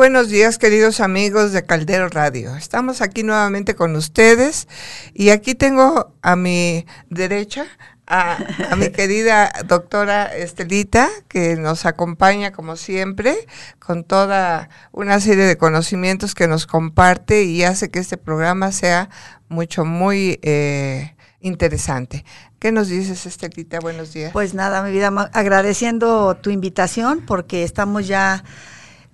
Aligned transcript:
Buenos 0.00 0.30
días, 0.30 0.56
queridos 0.56 0.98
amigos 1.00 1.52
de 1.52 1.66
Caldero 1.66 2.08
Radio. 2.08 2.56
Estamos 2.56 3.02
aquí 3.02 3.22
nuevamente 3.22 3.74
con 3.74 3.94
ustedes 3.96 4.66
y 5.12 5.28
aquí 5.28 5.54
tengo 5.54 6.14
a 6.22 6.36
mi 6.36 6.86
derecha 7.10 7.66
a, 8.06 8.38
mi 8.78 8.88
querida 8.92 9.52
doctora 9.66 10.34
Estelita, 10.34 11.06
que 11.28 11.56
nos 11.56 11.84
acompaña 11.84 12.50
como 12.50 12.76
siempre 12.76 13.46
con 13.78 14.04
toda 14.04 14.70
una 14.90 15.20
serie 15.20 15.44
de 15.44 15.58
conocimientos 15.58 16.34
que 16.34 16.48
nos 16.48 16.66
comparte 16.66 17.42
y 17.42 17.64
hace 17.64 17.90
que 17.90 17.98
este 17.98 18.16
programa 18.16 18.72
sea 18.72 19.10
mucho, 19.50 19.84
muy 19.84 20.40
eh, 20.40 21.14
interesante. 21.40 22.24
¿Qué 22.58 22.72
nos 22.72 22.88
dices, 22.88 23.26
Estelita? 23.26 23.80
Buenos 23.80 24.14
días. 24.14 24.32
Pues 24.32 24.54
nada, 24.54 24.82
mi 24.82 24.92
vida, 24.92 25.12
agradeciendo 25.34 26.38
tu 26.38 26.48
invitación 26.48 27.20
porque 27.26 27.64
estamos 27.64 28.08
ya 28.08 28.44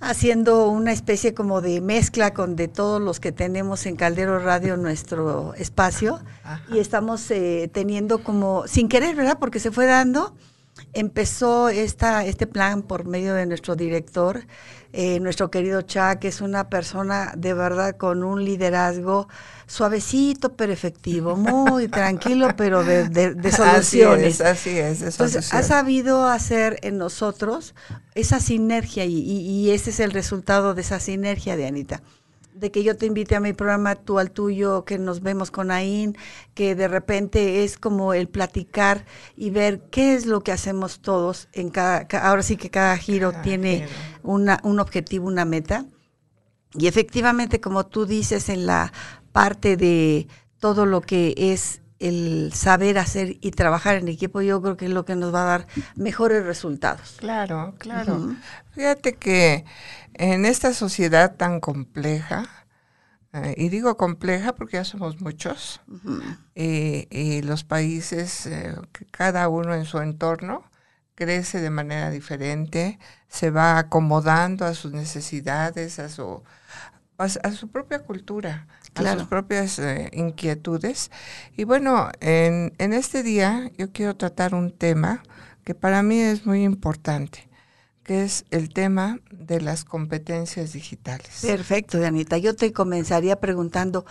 haciendo 0.00 0.68
una 0.68 0.92
especie 0.92 1.34
como 1.34 1.60
de 1.60 1.80
mezcla 1.80 2.34
con 2.34 2.56
de 2.56 2.68
todos 2.68 3.00
los 3.00 3.20
que 3.20 3.32
tenemos 3.32 3.86
en 3.86 3.96
Caldero 3.96 4.38
Radio 4.38 4.76
nuestro 4.76 5.54
espacio 5.54 6.20
y 6.70 6.78
estamos 6.78 7.30
eh, 7.30 7.70
teniendo 7.72 8.22
como, 8.22 8.66
sin 8.66 8.88
querer, 8.88 9.16
¿verdad? 9.16 9.38
Porque 9.38 9.58
se 9.58 9.70
fue 9.70 9.86
dando, 9.86 10.34
empezó 10.92 11.68
esta, 11.68 12.24
este 12.24 12.46
plan 12.46 12.82
por 12.82 13.06
medio 13.06 13.34
de 13.34 13.46
nuestro 13.46 13.76
director, 13.76 14.46
eh, 14.92 15.20
nuestro 15.20 15.50
querido 15.50 15.82
Cha, 15.82 16.18
que 16.18 16.28
es 16.28 16.40
una 16.40 16.70
persona 16.70 17.32
de 17.36 17.54
verdad 17.54 17.96
con 17.96 18.24
un 18.24 18.44
liderazgo 18.44 19.28
suavecito 19.66 20.56
pero 20.56 20.72
efectivo, 20.72 21.36
muy 21.36 21.88
tranquilo 21.88 22.54
pero 22.56 22.84
de, 22.84 23.08
de, 23.08 23.52
soluciones. 23.52 24.40
Así 24.40 24.78
es, 24.78 24.90
así 24.90 25.02
es. 25.02 25.02
Entonces, 25.02 25.52
ha 25.52 25.62
sabido 25.62 26.26
hacer 26.26 26.78
en 26.82 26.98
nosotros 26.98 27.74
esa 28.14 28.40
sinergia 28.40 29.04
y, 29.04 29.18
y, 29.18 29.70
ese 29.70 29.90
es 29.90 30.00
el 30.00 30.12
resultado 30.12 30.74
de 30.74 30.80
esa 30.80 31.00
sinergia 31.00 31.56
de 31.56 31.66
Anita 31.66 32.02
de 32.56 32.70
que 32.70 32.82
yo 32.82 32.96
te 32.96 33.06
invite 33.06 33.36
a 33.36 33.40
mi 33.40 33.52
programa, 33.52 33.94
tú 33.94 34.18
al 34.18 34.30
tuyo, 34.30 34.84
que 34.84 34.98
nos 34.98 35.20
vemos 35.20 35.50
con 35.50 35.70
Ain, 35.70 36.16
que 36.54 36.74
de 36.74 36.88
repente 36.88 37.64
es 37.64 37.78
como 37.78 38.14
el 38.14 38.28
platicar 38.28 39.04
y 39.36 39.50
ver 39.50 39.82
qué 39.90 40.14
es 40.14 40.26
lo 40.26 40.42
que 40.42 40.52
hacemos 40.52 41.00
todos 41.00 41.48
en 41.52 41.70
cada, 41.70 42.06
ahora 42.22 42.42
sí 42.42 42.56
que 42.56 42.70
cada 42.70 42.96
giro 42.96 43.32
tiene 43.42 43.86
Una, 44.22 44.58
un 44.64 44.80
objetivo, 44.80 45.28
una 45.28 45.44
meta. 45.44 45.86
Y 46.74 46.88
efectivamente, 46.88 47.60
como 47.60 47.86
tú 47.86 48.06
dices 48.06 48.48
en 48.48 48.66
la 48.66 48.92
parte 49.32 49.76
de 49.76 50.26
todo 50.58 50.84
lo 50.84 51.00
que 51.00 51.34
es 51.36 51.80
el 51.98 52.52
saber 52.52 52.98
hacer 52.98 53.38
y 53.40 53.52
trabajar 53.52 53.96
en 53.96 54.08
equipo, 54.08 54.42
yo 54.42 54.60
creo 54.60 54.76
que 54.76 54.86
es 54.86 54.90
lo 54.90 55.04
que 55.04 55.16
nos 55.16 55.34
va 55.34 55.42
a 55.42 55.58
dar 55.58 55.66
mejores 55.94 56.44
resultados. 56.44 57.16
Claro, 57.18 57.74
claro. 57.78 58.34
Fíjate 58.72 59.14
que 59.14 59.64
en 60.14 60.44
esta 60.44 60.74
sociedad 60.74 61.36
tan 61.36 61.60
compleja, 61.60 62.48
eh, 63.32 63.54
y 63.56 63.68
digo 63.68 63.96
compleja 63.96 64.54
porque 64.54 64.76
ya 64.76 64.84
somos 64.84 65.20
muchos, 65.20 65.80
y, 66.54 67.42
los 67.42 67.64
países, 67.64 68.46
eh, 68.46 68.74
cada 69.10 69.48
uno 69.48 69.74
en 69.74 69.86
su 69.86 69.98
entorno, 69.98 70.64
crece 71.14 71.60
de 71.62 71.70
manera 71.70 72.10
diferente, 72.10 72.98
se 73.28 73.50
va 73.50 73.78
acomodando 73.78 74.66
a 74.66 74.74
sus 74.74 74.92
necesidades, 74.92 75.98
a 75.98 76.10
su, 76.10 76.42
a 77.16 77.50
su 77.52 77.68
propia 77.68 78.00
cultura 78.00 78.66
a 78.96 79.18
sus 79.18 79.28
propias 79.28 79.78
eh, 79.78 80.10
inquietudes. 80.12 81.10
Y 81.56 81.64
bueno, 81.64 82.10
en, 82.20 82.72
en 82.78 82.92
este 82.92 83.22
día 83.22 83.70
yo 83.76 83.92
quiero 83.92 84.16
tratar 84.16 84.54
un 84.54 84.70
tema 84.70 85.22
que 85.64 85.74
para 85.74 86.02
mí 86.02 86.20
es 86.20 86.46
muy 86.46 86.62
importante, 86.62 87.48
que 88.04 88.22
es 88.22 88.44
el 88.50 88.72
tema 88.72 89.18
de 89.30 89.60
las 89.60 89.84
competencias 89.84 90.72
digitales. 90.72 91.40
Perfecto, 91.42 92.04
Anita. 92.04 92.38
Yo 92.38 92.54
te 92.54 92.72
comenzaría 92.72 93.40
preguntando, 93.40 94.06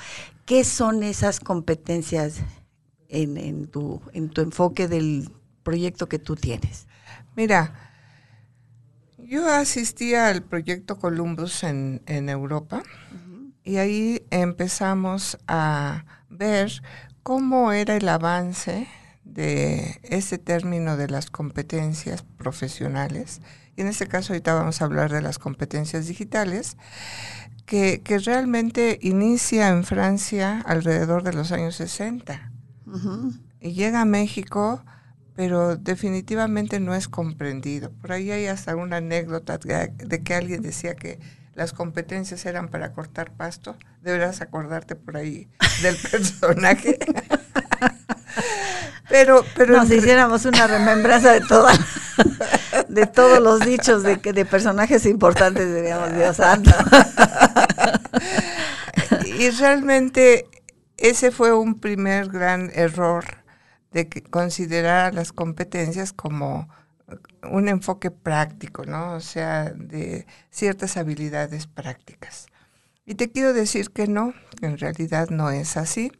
¿qué 0.45 0.63
son 0.63 1.01
esas 1.01 1.39
competencias 1.39 2.41
en, 3.07 3.37
en, 3.37 3.67
tu, 3.67 4.01
en 4.13 4.29
tu 4.29 4.41
enfoque 4.41 4.87
del 4.87 5.31
proyecto 5.63 6.09
que 6.09 6.19
tú 6.19 6.35
tienes? 6.35 6.87
Mira, 7.37 7.73
yo 9.17 9.49
asistía 9.49 10.27
al 10.27 10.43
proyecto 10.43 10.99
Columbus 10.99 11.63
en, 11.63 12.01
en 12.05 12.29
Europa. 12.29 12.83
Y 13.65 13.77
ahí 13.77 14.23
empezamos 14.29 15.39
a 15.47 16.05
ver 16.29 16.83
cómo 17.23 17.71
era 17.71 17.95
el 17.95 18.07
avance 18.07 18.87
de 19.23 19.99
ese 20.03 20.37
término 20.37 20.97
de 20.97 21.09
las 21.09 21.31
competencias 21.31 22.21
profesionales. 22.37 23.41
Y 23.75 23.81
en 23.81 23.87
este 23.87 24.07
caso 24.07 24.33
ahorita 24.33 24.53
vamos 24.53 24.81
a 24.81 24.85
hablar 24.85 25.11
de 25.11 25.23
las 25.23 25.39
competencias 25.39 26.07
digitales, 26.07 26.77
que, 27.65 28.01
realmente 28.23 28.99
inicia 29.01 29.69
en 29.69 29.83
Francia 29.83 30.61
alrededor 30.67 31.23
de 31.23 31.33
los 31.33 31.51
años 31.51 31.75
60. 31.75 32.51
Y 33.59 33.73
llega 33.73 34.01
a 34.01 34.05
México, 34.05 34.85
pero 35.35 35.75
definitivamente 35.75 36.79
no 36.79 36.93
es 36.93 37.07
comprendido. 37.07 37.91
Por 37.93 38.11
ahí 38.11 38.29
hay 38.29 38.45
hasta 38.45 38.75
una 38.75 38.97
anécdota 38.97 39.57
de 39.57 40.23
que 40.23 40.35
alguien 40.35 40.61
decía 40.61 40.93
que 40.93 41.19
las 41.55 41.73
competencias 41.73 42.45
eran 42.45 42.67
para 42.67 42.91
cortar 42.91 43.31
pasto, 43.31 43.77
deberás 44.01 44.41
acordarte 44.41 44.95
por 44.95 45.17
ahí 45.17 45.47
del 45.81 45.95
personaje. 46.11 46.99
pero, 49.09 49.43
pero 49.55 49.77
nos 49.77 49.89
hiciéramos 49.89 50.45
una 50.45 50.67
remembranza 50.67 51.31
de 51.31 51.41
toda, 51.41 51.73
de 52.89 53.07
todos 53.07 53.41
los 53.41 53.61
dichos 53.61 54.03
de 54.03 54.19
que 54.19 54.33
de 54.33 54.45
personajes 54.45 55.05
importantes 55.05 55.73
diríamos 55.73 56.13
Dios 56.13 56.35
santo. 56.35 56.71
y 59.25 59.49
realmente 59.51 60.49
ese 60.97 61.31
fue 61.31 61.53
un 61.53 61.79
primer 61.79 62.27
gran 62.27 62.69
error 62.73 63.23
de 63.91 64.09
que 64.09 64.21
considerar 64.21 65.13
las 65.13 65.31
competencias 65.31 66.11
como 66.11 66.67
un 67.51 67.67
enfoque 67.67 68.11
práctico, 68.11 68.85
¿no? 68.85 69.13
O 69.13 69.19
sea, 69.19 69.71
de 69.71 70.25
ciertas 70.49 70.97
habilidades 70.97 71.67
prácticas. 71.67 72.47
Y 73.05 73.15
te 73.15 73.31
quiero 73.31 73.53
decir 73.53 73.91
que 73.91 74.07
no, 74.07 74.33
en 74.61 74.77
realidad 74.77 75.29
no 75.29 75.51
es 75.51 75.77
así. 75.77 76.11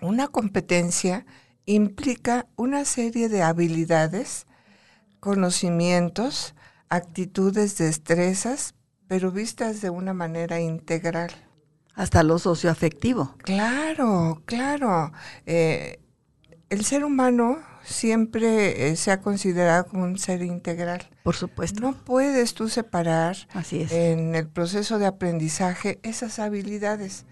Una 0.00 0.28
competencia 0.28 1.26
implica 1.64 2.46
una 2.56 2.84
serie 2.84 3.28
de 3.28 3.42
habilidades, 3.42 4.46
conocimientos, 5.20 6.54
actitudes, 6.88 7.78
destrezas, 7.78 8.74
pero 9.08 9.30
vistas 9.30 9.80
de 9.80 9.90
una 9.90 10.12
manera 10.12 10.60
integral. 10.60 11.30
Hasta 11.94 12.22
lo 12.22 12.38
socioafectivo. 12.38 13.36
Claro, 13.38 14.42
claro. 14.46 15.12
Eh, 15.46 16.00
el 16.68 16.84
ser 16.84 17.04
humano 17.04 17.58
siempre 17.92 18.88
eh, 18.88 18.96
se 18.96 19.10
ha 19.10 19.20
considerado 19.20 19.86
como 19.86 20.04
un 20.04 20.18
ser 20.18 20.42
integral. 20.42 21.08
Por 21.22 21.36
supuesto. 21.36 21.80
No 21.80 21.92
puedes 21.92 22.54
tú 22.54 22.68
separar 22.68 23.36
Así 23.52 23.82
es. 23.82 23.92
en 23.92 24.34
el 24.34 24.48
proceso 24.48 24.98
de 24.98 25.06
aprendizaje 25.06 25.98
esas 26.02 26.38
habilidades, 26.38 27.26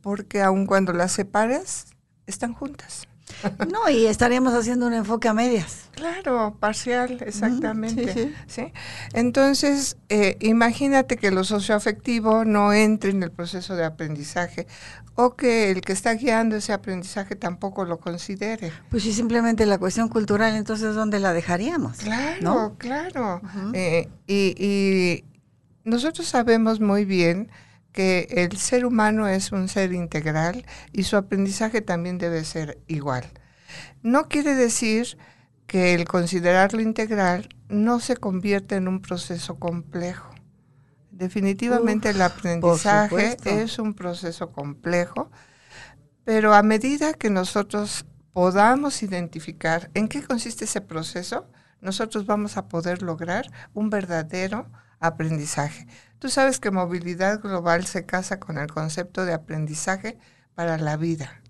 porque 0.00 0.42
aun 0.42 0.66
cuando 0.66 0.92
las 0.92 1.12
separas, 1.12 1.86
están 2.26 2.54
juntas. 2.54 3.06
No, 3.72 3.88
y 3.88 4.06
estaríamos 4.06 4.54
haciendo 4.54 4.86
un 4.86 4.94
enfoque 4.94 5.28
a 5.28 5.34
medias. 5.34 5.88
Claro, 5.92 6.56
parcial, 6.58 7.18
exactamente. 7.24 8.34
sí, 8.46 8.72
Entonces, 9.12 9.96
eh, 10.08 10.36
imagínate 10.40 11.16
que 11.16 11.30
lo 11.30 11.44
socioafectivo 11.44 12.44
no 12.44 12.72
entre 12.72 13.10
en 13.10 13.22
el 13.22 13.30
proceso 13.30 13.76
de 13.76 13.84
aprendizaje 13.84 14.66
o 15.14 15.36
que 15.36 15.70
el 15.70 15.82
que 15.82 15.92
está 15.92 16.14
guiando 16.14 16.56
ese 16.56 16.72
aprendizaje 16.72 17.36
tampoco 17.36 17.84
lo 17.84 17.98
considere. 18.00 18.72
Pues 18.90 19.02
si 19.02 19.12
simplemente 19.12 19.66
la 19.66 19.78
cuestión 19.78 20.08
cultural, 20.08 20.54
entonces 20.56 20.94
¿dónde 20.94 21.20
la 21.20 21.32
dejaríamos? 21.32 21.98
Claro, 21.98 22.74
claro. 22.78 23.40
Eh, 23.74 24.08
y, 24.26 24.54
y 24.58 25.24
nosotros 25.84 26.26
sabemos 26.26 26.80
muy 26.80 27.04
bien 27.04 27.50
que 27.92 28.26
el 28.30 28.56
ser 28.56 28.84
humano 28.84 29.28
es 29.28 29.52
un 29.52 29.68
ser 29.68 29.92
integral 29.92 30.64
y 30.92 31.04
su 31.04 31.16
aprendizaje 31.16 31.80
también 31.80 32.18
debe 32.18 32.44
ser 32.44 32.78
igual. 32.86 33.24
No 34.02 34.28
quiere 34.28 34.54
decir 34.54 35.18
que 35.66 35.94
el 35.94 36.06
considerarlo 36.06 36.80
integral 36.80 37.48
no 37.68 38.00
se 38.00 38.16
convierte 38.16 38.76
en 38.76 38.88
un 38.88 39.00
proceso 39.00 39.58
complejo. 39.58 40.30
Definitivamente 41.10 42.10
el 42.10 42.20
aprendizaje 42.20 43.36
es 43.44 43.78
un 43.78 43.94
proceso 43.94 44.50
complejo, 44.52 45.30
pero 46.24 46.54
a 46.54 46.62
medida 46.62 47.14
que 47.14 47.30
nosotros 47.30 48.06
podamos 48.32 49.02
identificar 49.02 49.90
en 49.94 50.08
qué 50.08 50.22
consiste 50.22 50.64
ese 50.64 50.80
proceso, 50.80 51.46
nosotros 51.80 52.26
vamos 52.26 52.56
a 52.56 52.68
poder 52.68 53.02
lograr 53.02 53.46
un 53.74 53.90
verdadero 53.90 54.70
aprendizaje. 55.02 55.86
Tú 56.18 56.30
sabes 56.30 56.60
que 56.60 56.70
movilidad 56.70 57.40
global 57.40 57.84
se 57.84 58.06
casa 58.06 58.38
con 58.40 58.56
el 58.56 58.68
concepto 58.68 59.24
de 59.26 59.34
aprendizaje 59.34 60.18
para 60.54 60.78
la 60.78 60.96
vida. 60.96 61.42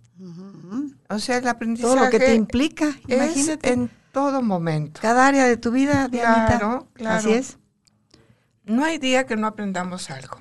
O 1.08 1.18
sea, 1.18 1.36
el 1.38 1.46
aprendizaje. 1.46 1.94
Todo 1.94 2.04
lo 2.04 2.10
que 2.10 2.18
te 2.18 2.34
implica, 2.34 2.96
imagínate. 3.06 3.72
en 3.72 3.90
todo 4.12 4.40
momento. 4.42 5.00
Cada 5.00 5.26
área 5.26 5.46
de 5.46 5.56
tu 5.56 5.70
vida, 5.70 6.08
Claro, 6.10 6.88
claro. 6.94 7.18
Así 7.18 7.32
es. 7.32 7.58
no 8.64 8.84
hay 8.84 8.98
día 8.98 9.26
que 9.26 9.36
no 9.36 9.46
aprendamos 9.46 10.10
algo. 10.10 10.38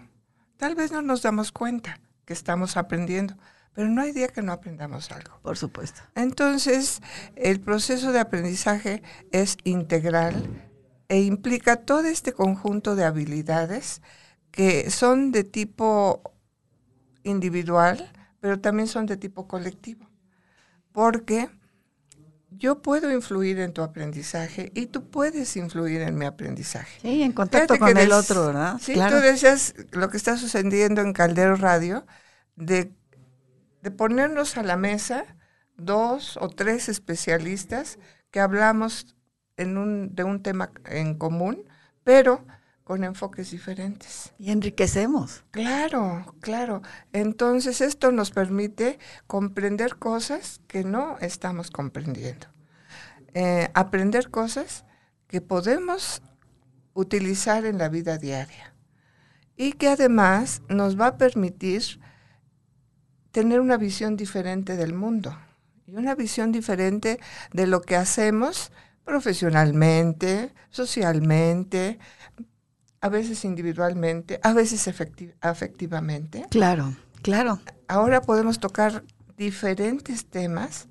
Tal 0.57 0.75
vez 0.75 0.91
no 0.91 1.01
nos 1.01 1.23
damos 1.23 1.51
cuenta 1.51 1.99
que 2.25 2.33
estamos 2.33 2.77
aprendiendo, 2.77 3.35
pero 3.73 3.89
no 3.89 4.01
hay 4.01 4.11
día 4.11 4.27
que 4.27 4.41
no 4.41 4.51
aprendamos 4.53 5.11
algo. 5.11 5.39
Por 5.41 5.57
supuesto. 5.57 6.01
Entonces, 6.15 7.01
el 7.35 7.59
proceso 7.59 8.11
de 8.11 8.19
aprendizaje 8.19 9.01
es 9.31 9.57
integral 9.63 10.70
e 11.11 11.23
implica 11.23 11.75
todo 11.75 12.05
este 12.05 12.31
conjunto 12.31 12.95
de 12.95 13.03
habilidades 13.03 14.01
que 14.49 14.89
son 14.89 15.33
de 15.33 15.43
tipo 15.43 16.23
individual, 17.23 18.09
pero 18.39 18.61
también 18.61 18.87
son 18.87 19.07
de 19.07 19.17
tipo 19.17 19.45
colectivo. 19.45 20.07
Porque 20.93 21.49
yo 22.49 22.81
puedo 22.81 23.11
influir 23.11 23.59
en 23.59 23.73
tu 23.73 23.81
aprendizaje 23.81 24.71
y 24.73 24.85
tú 24.85 25.09
puedes 25.09 25.57
influir 25.57 25.99
en 25.99 26.17
mi 26.17 26.25
aprendizaje. 26.25 27.01
Sí, 27.01 27.23
en 27.23 27.33
contacto 27.33 27.77
con 27.77 27.97
el 27.97 28.13
otro, 28.13 28.45
¿verdad? 28.45 28.79
Sí, 28.81 28.93
tú 28.93 29.15
decías 29.15 29.75
lo 29.91 30.07
que 30.09 30.15
está 30.15 30.37
sucediendo 30.37 31.01
en 31.01 31.11
Caldero 31.11 31.57
Radio, 31.57 32.05
de, 32.55 32.93
de 33.81 33.91
ponernos 33.91 34.55
a 34.55 34.63
la 34.63 34.77
mesa 34.77 35.25
dos 35.75 36.37
o 36.37 36.47
tres 36.47 36.87
especialistas 36.87 37.99
que 38.31 38.39
hablamos 38.39 39.17
en 39.61 39.77
un, 39.77 40.15
de 40.15 40.23
un 40.23 40.41
tema 40.41 40.71
en 40.85 41.15
común, 41.15 41.63
pero 42.03 42.45
con 42.83 43.03
enfoques 43.03 43.51
diferentes. 43.51 44.33
Y 44.37 44.51
enriquecemos. 44.51 45.43
Claro, 45.51 46.35
claro. 46.41 46.81
Entonces 47.13 47.79
esto 47.79 48.11
nos 48.11 48.31
permite 48.31 48.99
comprender 49.27 49.95
cosas 49.95 50.59
que 50.67 50.83
no 50.83 51.17
estamos 51.19 51.71
comprendiendo. 51.71 52.47
Eh, 53.33 53.69
aprender 53.73 54.29
cosas 54.29 54.83
que 55.27 55.39
podemos 55.39 56.21
utilizar 56.93 57.65
en 57.65 57.77
la 57.77 57.87
vida 57.87 58.17
diaria 58.17 58.73
y 59.55 59.73
que 59.73 59.87
además 59.87 60.61
nos 60.67 60.99
va 60.99 61.07
a 61.07 61.17
permitir 61.17 62.01
tener 63.31 63.61
una 63.61 63.77
visión 63.77 64.17
diferente 64.17 64.75
del 64.75 64.93
mundo 64.93 65.37
y 65.85 65.95
una 65.95 66.15
visión 66.15 66.51
diferente 66.51 67.19
de 67.53 67.67
lo 67.67 67.81
que 67.81 67.95
hacemos 67.95 68.71
profesionalmente, 69.05 70.53
socialmente, 70.69 71.99
a 73.01 73.09
veces 73.09 73.43
individualmente, 73.45 74.39
a 74.43 74.53
veces 74.53 74.87
afectivamente. 75.41 76.45
Claro, 76.49 76.95
claro. 77.21 77.59
Ahora 77.87 78.21
podemos 78.21 78.59
tocar 78.59 79.03
diferentes 79.37 80.27
temas 80.27 80.87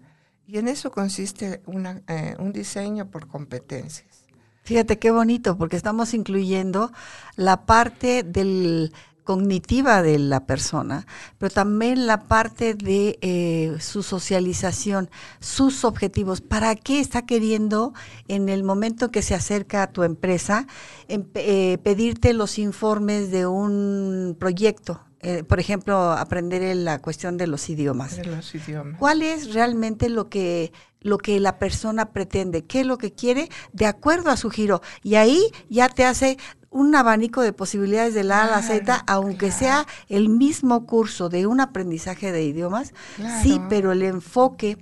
y 0.46 0.58
en 0.58 0.66
eso 0.66 0.90
consiste 0.90 1.62
una, 1.66 2.02
eh, 2.08 2.34
un 2.38 2.52
diseño 2.52 3.08
por 3.08 3.28
competencias. 3.28 4.24
Fíjate 4.64 4.98
qué 4.98 5.10
bonito, 5.10 5.56
porque 5.56 5.76
estamos 5.76 6.12
incluyendo 6.12 6.92
la 7.36 7.64
parte 7.64 8.22
del 8.22 8.92
cognitiva 9.25 10.02
de 10.02 10.19
la 10.19 10.46
persona, 10.46 11.06
pero 11.38 11.50
también 11.50 12.06
la 12.06 12.25
parte 12.28 12.75
de 12.75 13.19
eh, 13.20 13.76
su 13.81 14.02
socialización, 14.02 15.11
sus 15.40 15.84
objetivos, 15.84 16.40
para 16.40 16.75
qué 16.76 17.00
está 17.00 17.26
queriendo 17.26 17.93
en 18.28 18.49
el 18.49 18.64
momento 18.64 19.11
que 19.11 19.22
se 19.22 19.34
acerca 19.34 19.82
a 19.82 19.93
tu 19.93 20.02
empresa 20.02 20.67
eh, 21.08 21.78
pedirte 21.82 22.32
los 22.32 22.58
informes 22.58 23.31
de 23.31 23.46
un 23.46 24.37
proyecto. 24.38 25.00
Eh, 25.22 25.44
por 25.44 25.61
ejemplo, 25.61 26.12
aprender 26.12 26.75
la 26.76 27.00
cuestión 27.00 27.37
de 27.37 27.46
los 27.46 27.69
idiomas. 27.69 28.17
De 28.17 28.25
los 28.25 28.55
idiomas. 28.55 28.99
¿Cuál 28.99 29.22
es 29.22 29.52
realmente 29.52 30.08
lo 30.08 30.28
que 30.28 30.72
lo 31.02 31.19
que 31.19 31.40
la 31.40 31.58
persona 31.58 32.11
pretende, 32.11 32.64
qué 32.64 32.81
es 32.81 32.87
lo 32.87 32.99
que 32.99 33.12
quiere 33.12 33.49
de 33.72 33.87
acuerdo 33.87 34.31
a 34.31 34.37
su 34.37 34.50
giro. 34.50 34.82
Y 35.02 35.14
ahí 35.14 35.43
ya 35.69 35.88
te 35.88 36.05
hace 36.05 36.37
un 36.70 36.94
abanico 36.94 37.43
de 37.43 37.52
posibilidades 37.52 38.14
de 38.14 38.25
la 38.25 38.43
A 38.43 38.44
a 38.44 38.50
la 38.50 38.62
Z, 38.62 39.05
aunque 39.06 39.50
sea 39.50 39.87
el 40.08 40.28
mismo 40.28 40.87
curso 40.87 41.28
de 41.28 41.46
un 41.46 41.61
aprendizaje 41.61 42.31
de 42.32 42.44
idiomas, 42.44 42.94
sí, 43.43 43.61
pero 43.69 43.93
el 43.93 44.02
enfoque, 44.02 44.78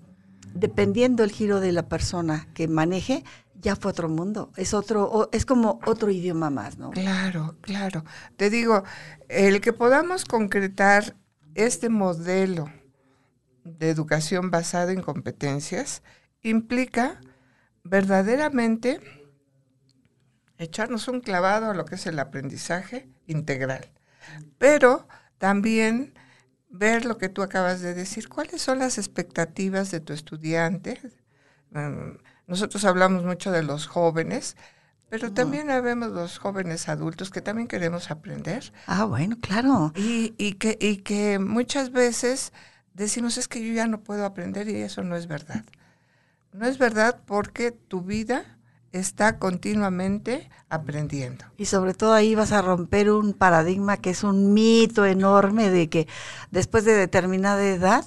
dependiendo 0.54 1.24
el 1.24 1.32
giro 1.32 1.60
de 1.60 1.72
la 1.72 1.88
persona 1.88 2.48
que 2.52 2.68
maneje, 2.68 3.24
ya 3.60 3.76
fue 3.76 3.90
otro 3.90 4.08
mundo, 4.08 4.52
es 4.56 4.74
otro, 4.74 5.28
es 5.32 5.44
como 5.44 5.80
otro 5.86 6.10
idioma 6.10 6.50
más, 6.50 6.78
¿no? 6.78 6.90
Claro, 6.90 7.56
claro. 7.60 8.04
Te 8.36 8.50
digo, 8.50 8.84
el 9.28 9.60
que 9.60 9.72
podamos 9.72 10.24
concretar 10.24 11.16
este 11.54 11.88
modelo 11.88 12.70
de 13.64 13.90
educación 13.90 14.50
basado 14.50 14.90
en 14.90 15.02
competencias 15.02 16.02
implica 16.42 17.20
verdaderamente 17.82 19.00
echarnos 20.58 21.08
un 21.08 21.20
clavado 21.20 21.70
a 21.70 21.74
lo 21.74 21.84
que 21.84 21.96
es 21.96 22.06
el 22.06 22.18
aprendizaje 22.18 23.08
integral. 23.26 23.90
Pero 24.58 25.08
también 25.38 26.14
ver 26.68 27.04
lo 27.04 27.18
que 27.18 27.28
tú 27.28 27.42
acabas 27.42 27.80
de 27.80 27.94
decir, 27.94 28.28
cuáles 28.28 28.60
son 28.60 28.78
las 28.78 28.98
expectativas 28.98 29.90
de 29.90 30.00
tu 30.00 30.12
estudiante. 30.12 31.00
Nosotros 32.48 32.84
hablamos 32.84 33.24
mucho 33.24 33.52
de 33.52 33.62
los 33.62 33.86
jóvenes, 33.86 34.56
pero 35.10 35.32
también 35.32 35.68
vemos 35.68 36.10
los 36.10 36.38
jóvenes 36.38 36.88
adultos 36.88 37.30
que 37.30 37.40
también 37.40 37.68
queremos 37.68 38.10
aprender. 38.10 38.72
Ah, 38.86 39.04
bueno, 39.04 39.36
claro. 39.40 39.92
Y, 39.94 40.34
y, 40.38 40.54
que, 40.54 40.76
y 40.80 40.96
que 40.98 41.38
muchas 41.38 41.92
veces 41.92 42.52
decimos 42.94 43.38
es 43.38 43.48
que 43.48 43.66
yo 43.66 43.72
ya 43.72 43.86
no 43.86 44.00
puedo 44.00 44.24
aprender 44.24 44.68
y 44.68 44.76
eso 44.76 45.02
no 45.02 45.14
es 45.14 45.26
verdad. 45.28 45.64
No 46.52 46.66
es 46.66 46.78
verdad 46.78 47.20
porque 47.26 47.70
tu 47.70 48.00
vida 48.02 48.58
está 48.92 49.38
continuamente 49.38 50.48
aprendiendo. 50.68 51.44
Y 51.56 51.66
sobre 51.66 51.94
todo 51.94 52.14
ahí 52.14 52.34
vas 52.34 52.52
a 52.52 52.62
romper 52.62 53.10
un 53.10 53.34
paradigma 53.34 53.98
que 53.98 54.10
es 54.10 54.24
un 54.24 54.54
mito 54.54 55.04
enorme 55.04 55.70
de 55.70 55.88
que 55.88 56.08
después 56.50 56.84
de 56.84 56.92
determinada 56.94 57.62
edad 57.66 58.04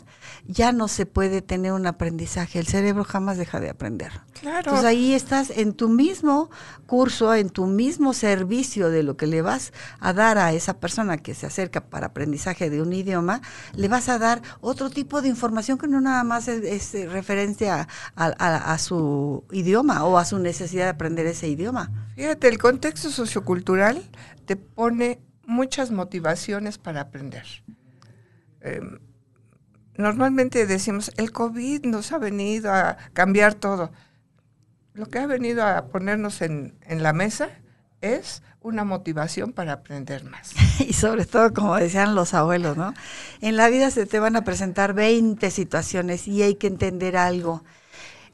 ya 0.47 0.71
no 0.71 0.87
se 0.87 1.05
puede 1.05 1.41
tener 1.41 1.71
un 1.71 1.87
aprendizaje. 1.87 2.59
El 2.59 2.67
cerebro 2.67 3.03
jamás 3.03 3.37
deja 3.37 3.59
de 3.59 3.69
aprender. 3.69 4.11
Claro. 4.39 4.59
Entonces 4.59 4.85
ahí 4.85 5.13
estás 5.13 5.49
en 5.49 5.73
tu 5.73 5.89
mismo 5.89 6.49
curso, 6.85 7.33
en 7.33 7.49
tu 7.49 7.67
mismo 7.67 8.13
servicio 8.13 8.89
de 8.89 9.03
lo 9.03 9.17
que 9.17 9.27
le 9.27 9.41
vas 9.41 9.73
a 9.99 10.13
dar 10.13 10.37
a 10.37 10.53
esa 10.53 10.79
persona 10.79 11.17
que 11.17 11.33
se 11.33 11.45
acerca 11.45 11.85
para 11.89 12.07
aprendizaje 12.07 12.69
de 12.69 12.81
un 12.81 12.93
idioma, 12.93 13.41
le 13.75 13.87
vas 13.87 14.09
a 14.09 14.17
dar 14.17 14.41
otro 14.59 14.89
tipo 14.89 15.21
de 15.21 15.29
información 15.29 15.77
que 15.77 15.87
no 15.87 16.01
nada 16.01 16.23
más 16.23 16.47
es, 16.47 16.93
referencia 17.09 17.87
a, 18.15 18.77
su 18.77 19.43
idioma 19.51 20.03
o 20.05 20.17
a 20.17 20.25
su 20.25 20.39
necesidad 20.39 20.85
de 20.85 20.89
aprender 20.89 21.25
ese 21.25 21.47
idioma. 21.47 21.91
Fíjate, 22.15 22.47
el 22.47 22.57
contexto 22.57 23.09
sociocultural 23.09 24.01
te 24.45 24.55
pone 24.55 25.21
muchas 25.45 25.91
motivaciones 25.91 26.77
para 26.77 27.01
aprender. 27.01 27.45
Em, 28.61 28.99
normalmente 29.97 30.65
decimos, 30.65 31.11
el 31.17 31.31
COVID 31.31 31.85
nos 31.85 32.11
ha 32.11 32.17
venido 32.17 32.71
a 32.71 32.97
cambiar 33.13 33.53
todo. 33.53 33.91
Lo 34.93 35.07
que 35.07 35.19
ha 35.19 35.25
venido 35.25 35.63
a 35.65 35.85
ponernos 35.85 36.41
en, 36.41 36.75
la 36.87 37.13
mesa 37.13 37.49
es 38.01 38.43
una 38.61 38.83
motivación 38.83 39.53
para 39.53 39.73
aprender 39.73 40.23
más. 40.25 40.53
y 40.79 40.93
sobre 40.93 41.25
todo, 41.25 41.53
como 41.53 41.75
decían 41.75 42.15
los 42.15 42.33
abuelos, 42.33 42.77
¿no? 42.77 42.93
En 43.41 43.55
la 43.55 43.69
vida 43.69 43.91
se 43.91 44.05
te 44.05 44.19
van 44.19 44.35
a 44.35 44.43
presentar 44.43 44.93
20 44.93 45.49
situaciones 45.51 46.27
y 46.27 46.43
hay 46.43 46.55
que 46.55 46.67
entender 46.67 47.17
algo. 47.17 47.63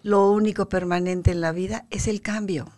Lo 0.03 0.31
único 0.31 0.69
permanente 0.69 1.31
en 1.31 1.41
la 1.41 1.51
vida 1.51 1.85
es 1.89 2.07
el 2.07 2.21
cambio. 2.21 2.71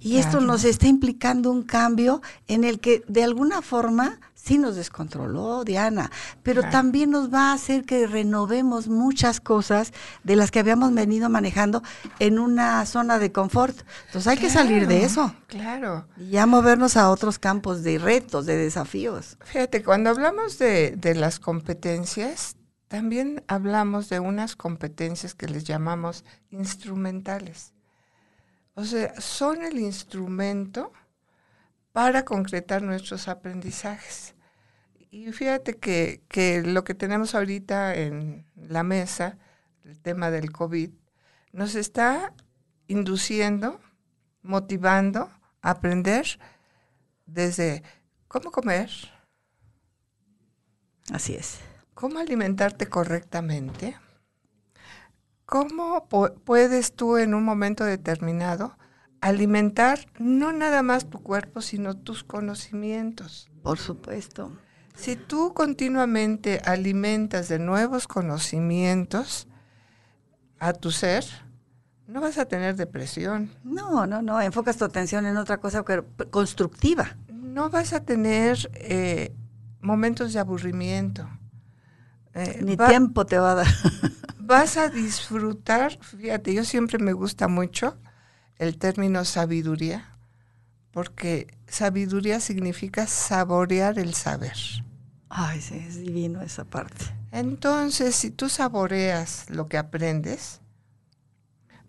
Y 0.00 0.18
esto 0.18 0.40
nos 0.40 0.64
está 0.64 0.88
implicando 0.88 1.50
un 1.50 1.62
cambio 1.62 2.20
en 2.48 2.64
el 2.64 2.80
que 2.80 3.02
de 3.08 3.22
alguna 3.22 3.62
forma 3.62 4.20
sí 4.46 4.58
nos 4.58 4.76
descontroló 4.76 5.64
Diana, 5.64 6.10
pero 6.44 6.62
también 6.62 7.10
nos 7.10 7.32
va 7.32 7.50
a 7.50 7.54
hacer 7.54 7.84
que 7.84 8.06
renovemos 8.06 8.86
muchas 8.86 9.40
cosas 9.40 9.92
de 10.22 10.36
las 10.36 10.52
que 10.52 10.60
habíamos 10.60 10.94
venido 10.94 11.28
manejando 11.28 11.82
en 12.20 12.38
una 12.38 12.86
zona 12.86 13.18
de 13.18 13.32
confort. 13.32 13.76
Entonces 14.06 14.28
hay 14.28 14.38
que 14.38 14.50
salir 14.50 14.86
de 14.86 15.04
eso. 15.04 15.34
Claro. 15.48 16.06
Y 16.16 16.30
ya 16.30 16.46
movernos 16.46 16.96
a 16.96 17.10
otros 17.10 17.40
campos 17.40 17.82
de 17.82 17.98
retos, 17.98 18.46
de 18.46 18.56
desafíos. 18.56 19.36
Fíjate, 19.44 19.82
cuando 19.82 20.10
hablamos 20.10 20.58
de, 20.58 20.92
de 20.92 21.16
las 21.16 21.40
competencias, 21.40 22.56
también 22.86 23.42
hablamos 23.48 24.08
de 24.08 24.20
unas 24.20 24.54
competencias 24.54 25.34
que 25.34 25.48
les 25.48 25.64
llamamos 25.64 26.24
instrumentales. 26.50 27.72
O 28.74 28.84
sea, 28.84 29.20
son 29.20 29.62
el 29.64 29.80
instrumento 29.80 30.92
para 31.90 32.24
concretar 32.24 32.82
nuestros 32.82 33.26
aprendizajes. 33.26 34.35
Y 35.16 35.32
fíjate 35.32 35.78
que, 35.78 36.20
que, 36.28 36.60
lo 36.60 36.84
que 36.84 36.94
tenemos 36.94 37.34
ahorita 37.34 37.94
en 37.94 38.44
la 38.54 38.82
mesa, 38.82 39.38
el 39.82 39.98
tema 39.98 40.30
del 40.30 40.52
COVID, 40.52 40.90
nos 41.52 41.74
está 41.74 42.34
induciendo, 42.86 43.80
motivando 44.42 45.30
a 45.62 45.70
aprender 45.70 46.26
desde 47.24 47.82
cómo 48.28 48.50
comer. 48.50 48.90
Así 51.10 51.34
es. 51.34 51.60
Cómo 51.94 52.18
alimentarte 52.18 52.86
correctamente. 52.86 53.96
Cómo 55.46 56.10
puedes 56.44 56.92
tú 56.92 57.16
en 57.16 57.32
un 57.32 57.42
momento 57.42 57.84
determinado 57.84 58.76
alimentar 59.22 59.98
no 60.18 60.52
nada 60.52 60.82
más 60.82 61.08
tu 61.08 61.22
cuerpo, 61.22 61.62
sino 61.62 61.96
tus 61.96 62.22
conocimientos. 62.22 63.50
Por 63.62 63.78
supuesto. 63.78 64.52
Si 64.96 65.14
tú 65.14 65.52
continuamente 65.54 66.60
alimentas 66.64 67.48
de 67.48 67.58
nuevos 67.58 68.08
conocimientos 68.08 69.46
a 70.58 70.72
tu 70.72 70.90
ser, 70.90 71.24
no 72.06 72.20
vas 72.20 72.38
a 72.38 72.46
tener 72.46 72.76
depresión. 72.76 73.50
No, 73.62 74.06
no, 74.06 74.22
no, 74.22 74.40
enfocas 74.40 74.76
tu 74.76 74.84
atención 74.84 75.26
en 75.26 75.36
otra 75.36 75.58
cosa 75.58 75.84
constructiva. 76.30 77.16
No 77.28 77.68
vas 77.68 77.92
a 77.92 78.00
tener 78.00 78.70
eh, 78.74 79.34
momentos 79.80 80.32
de 80.32 80.40
aburrimiento. 80.40 81.28
Eh, 82.34 82.60
Ni 82.62 82.76
tiempo 82.76 83.26
te 83.26 83.38
va 83.38 83.52
a 83.52 83.54
dar. 83.56 83.66
vas 84.38 84.76
a 84.76 84.88
disfrutar, 84.88 85.98
fíjate, 86.00 86.54
yo 86.54 86.64
siempre 86.64 86.98
me 86.98 87.12
gusta 87.12 87.48
mucho 87.48 87.98
el 88.58 88.78
término 88.78 89.24
sabiduría, 89.24 90.16
porque 90.90 91.48
sabiduría 91.66 92.40
significa 92.40 93.06
saborear 93.06 93.98
el 93.98 94.14
saber. 94.14 94.56
Ay, 95.38 95.60
sí, 95.60 95.84
es 95.86 95.96
divino 95.96 96.40
esa 96.40 96.64
parte. 96.64 97.04
Entonces, 97.30 98.16
si 98.16 98.30
tú 98.30 98.48
saboreas 98.48 99.50
lo 99.50 99.68
que 99.68 99.76
aprendes, 99.76 100.62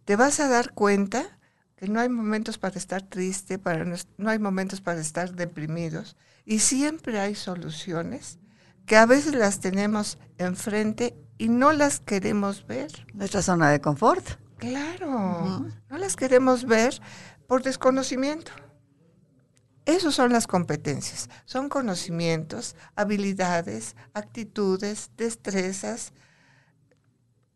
te 0.04 0.18
vas 0.18 0.42
a 0.42 0.50
dar 0.50 0.74
cuenta 0.74 1.40
que 1.78 1.88
no 1.88 2.02
hay 2.02 2.10
momentos 2.10 2.58
para 2.58 2.78
estar 2.78 3.04
triste, 3.04 3.58
para 3.58 3.86
no, 3.86 4.30
hay 4.30 4.38
momentos 4.38 4.82
para 4.82 5.00
estar 5.00 5.34
deprimidos 5.34 6.18
y 6.44 6.60
siempre 6.60 7.22
hay 7.22 7.36
soluciones 7.36 8.38
que 8.86 8.98
a 8.98 9.06
veces 9.06 9.34
las 9.34 9.62
tenemos 9.62 10.18
enfrente 10.38 11.16
y 11.38 11.48
no 11.48 11.72
las 11.72 12.02
queremos 12.02 12.68
ver. 12.68 13.08
Nuestra 13.14 13.42
zona 13.42 13.70
de 13.70 13.80
confort. 13.80 14.26
Claro, 14.58 15.70
no 15.90 15.98
las 15.98 16.18
queremos 16.18 16.66
ver 16.66 17.00
por 17.48 17.64
desconocimiento. 17.64 18.52
Esas 19.88 20.16
son 20.16 20.34
las 20.34 20.48
competencias, 20.48 21.30
son 21.46 21.70
conocimientos, 21.70 22.76
habilidades, 22.98 23.96
actitudes, 24.14 25.12
destrezas, 25.16 26.12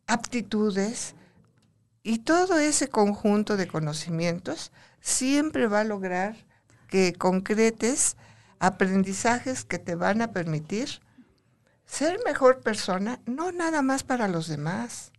aptitudes. 0.08 1.14
Y 2.04 2.20
todo 2.20 2.58
ese 2.58 2.88
conjunto 2.88 3.58
de 3.58 3.68
conocimientos 3.68 4.72
siempre 5.02 5.68
va 5.68 5.82
a 5.82 5.84
lograr 5.84 6.38
que 6.88 7.12
concretes 7.12 8.16
aprendizajes 8.60 9.66
que 9.66 9.78
te 9.78 9.96
van 9.96 10.22
a 10.22 10.32
permitir 10.32 11.02
ser 11.86 12.18
mejor 12.24 12.62
persona, 12.62 13.20
no 13.26 13.52
nada 13.52 13.82
más 13.82 14.04
para 14.04 14.30
los 14.30 14.48
demás, 14.48 15.11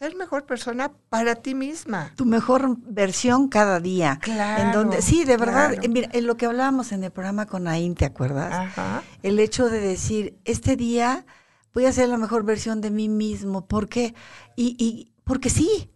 ser 0.00 0.16
mejor 0.16 0.46
persona 0.46 0.90
para 1.10 1.34
ti 1.34 1.54
misma. 1.54 2.14
Tu 2.16 2.24
mejor 2.24 2.74
versión 2.78 3.48
cada 3.48 3.80
día. 3.80 4.18
Claro. 4.22 4.62
En 4.62 4.72
donde, 4.72 5.02
sí, 5.02 5.24
de 5.26 5.36
verdad, 5.36 5.74
eh, 5.74 5.88
mira, 5.90 6.08
en 6.14 6.26
lo 6.26 6.38
que 6.38 6.46
hablábamos 6.46 6.92
en 6.92 7.04
el 7.04 7.10
programa 7.10 7.44
con 7.44 7.68
Ain, 7.68 7.94
¿te 7.94 8.06
acuerdas? 8.06 8.50
Ajá. 8.50 9.02
El 9.22 9.38
hecho 9.38 9.68
de 9.68 9.78
decir, 9.78 10.38
este 10.46 10.76
día 10.76 11.26
voy 11.74 11.84
a 11.84 11.92
ser 11.92 12.08
la 12.08 12.16
mejor 12.16 12.44
versión 12.44 12.80
de 12.80 12.90
mí 12.90 13.10
mismo. 13.10 13.66
¿Por 13.66 13.90
qué? 13.90 14.14
Y, 14.56 14.74
y 14.78 15.12
porque 15.24 15.50
sí, 15.50 15.89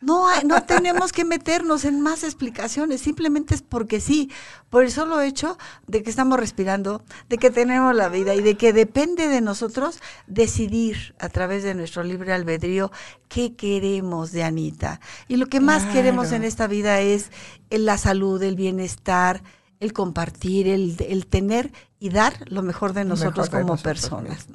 no, 0.00 0.28
no 0.42 0.62
tenemos 0.64 1.12
que 1.12 1.24
meternos 1.24 1.84
en 1.84 2.00
más 2.00 2.22
explicaciones, 2.22 3.00
simplemente 3.00 3.54
es 3.54 3.62
porque 3.62 4.00
sí, 4.00 4.30
por 4.68 4.84
el 4.84 4.90
solo 4.90 5.20
hecho 5.20 5.56
de 5.86 6.02
que 6.02 6.10
estamos 6.10 6.38
respirando, 6.38 7.02
de 7.28 7.38
que 7.38 7.50
tenemos 7.50 7.94
la 7.94 8.08
vida 8.08 8.34
y 8.34 8.42
de 8.42 8.56
que 8.56 8.72
depende 8.72 9.28
de 9.28 9.40
nosotros 9.40 10.00
decidir 10.26 11.14
a 11.18 11.28
través 11.28 11.62
de 11.62 11.74
nuestro 11.74 12.02
libre 12.02 12.32
albedrío 12.32 12.92
qué 13.28 13.54
queremos 13.54 14.32
de 14.32 14.44
Anita. 14.44 15.00
Y 15.28 15.36
lo 15.36 15.46
que 15.46 15.60
más 15.60 15.84
queremos 15.86 16.32
en 16.32 16.44
esta 16.44 16.66
vida 16.66 17.00
es 17.00 17.30
la 17.70 17.96
salud, 17.96 18.42
el 18.42 18.54
bienestar, 18.54 19.42
el 19.80 19.92
compartir, 19.92 20.68
el, 20.68 21.26
tener 21.26 21.72
y 21.98 22.10
dar 22.10 22.34
lo 22.50 22.62
mejor 22.62 22.92
de 22.92 23.04
nosotros 23.04 23.48
como 23.48 23.76
personas. 23.76 24.46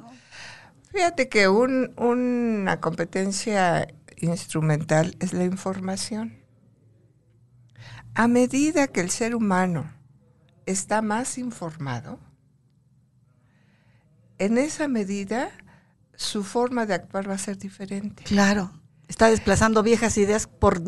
Fíjate 0.92 1.28
que 1.28 1.48
un, 1.48 1.92
una 1.96 2.80
competencia 2.80 3.88
instrumental 4.22 5.16
es 5.20 5.32
la 5.32 5.44
información. 5.44 6.38
A 8.14 8.28
medida 8.28 8.86
que 8.86 9.00
el 9.00 9.10
ser 9.10 9.34
humano 9.34 9.90
está 10.66 11.02
más 11.02 11.38
informado, 11.38 12.18
en 14.38 14.58
esa 14.58 14.88
medida 14.88 15.50
su 16.14 16.44
forma 16.44 16.86
de 16.86 16.94
actuar 16.94 17.28
va 17.28 17.34
a 17.34 17.38
ser 17.38 17.58
diferente. 17.58 18.22
Claro, 18.24 18.70
está 19.08 19.28
desplazando 19.28 19.82
viejas 19.82 20.16
ideas 20.16 20.46
por, 20.46 20.82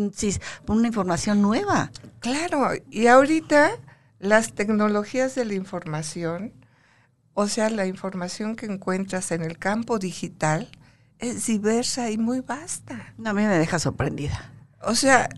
por 0.64 0.76
una 0.76 0.88
información 0.88 1.43
nueva. 1.43 1.91
Claro, 2.21 2.71
y 2.91 3.07
ahorita 3.07 3.73
las 4.19 4.55
tecnologías 4.55 5.35
de 5.35 5.45
la 5.45 5.55
información, 5.55 6.53
o 7.35 7.49
sea, 7.49 7.69
la 7.71 7.87
información 7.87 8.57
que 8.57 8.67
encuentras 8.67 9.33
en 9.33 9.43
el 9.43 9.59
campo 9.59 9.99
digital, 9.99 10.71
es 11.18 11.47
diversa 11.47 12.11
y 12.11 12.18
muy 12.18 12.40
vasta. 12.40 13.14
a 13.25 13.33
mí 13.33 13.42
me 13.42 13.59
deja 13.59 13.78
sorprendida. 13.78 14.52
O 14.80 14.94
sea, 14.94 15.28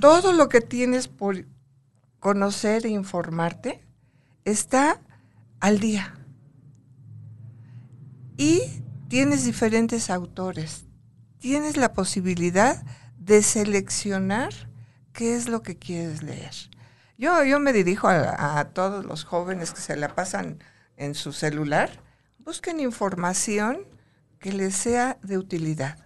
todo 0.00 0.32
lo 0.32 0.48
que 0.48 0.60
tienes 0.60 1.08
por 1.08 1.44
conocer 2.20 2.86
e 2.86 2.90
informarte 2.90 3.84
está 4.44 5.00
al 5.60 5.80
día. 5.80 6.14
Y 8.36 8.60
tienes 9.08 9.44
diferentes 9.44 10.08
autores. 10.08 10.84
Tienes 11.38 11.76
la 11.76 11.92
posibilidad 11.92 12.84
de 13.18 13.42
seleccionar 13.42 14.52
qué 15.12 15.34
es 15.34 15.48
lo 15.48 15.62
que 15.62 15.76
quieres 15.76 16.22
leer. 16.22 16.54
Yo, 17.18 17.44
yo 17.44 17.60
me 17.60 17.72
dirijo 17.72 18.08
a, 18.08 18.58
a 18.58 18.68
todos 18.70 19.04
los 19.04 19.24
jóvenes 19.24 19.72
que 19.72 19.80
se 19.80 19.96
la 19.96 20.14
pasan 20.14 20.58
en 20.96 21.14
su 21.14 21.32
celular. 21.32 21.90
Busquen 22.38 22.80
información 22.80 23.91
que 24.42 24.52
les 24.52 24.74
sea 24.74 25.18
de 25.22 25.38
utilidad, 25.38 25.96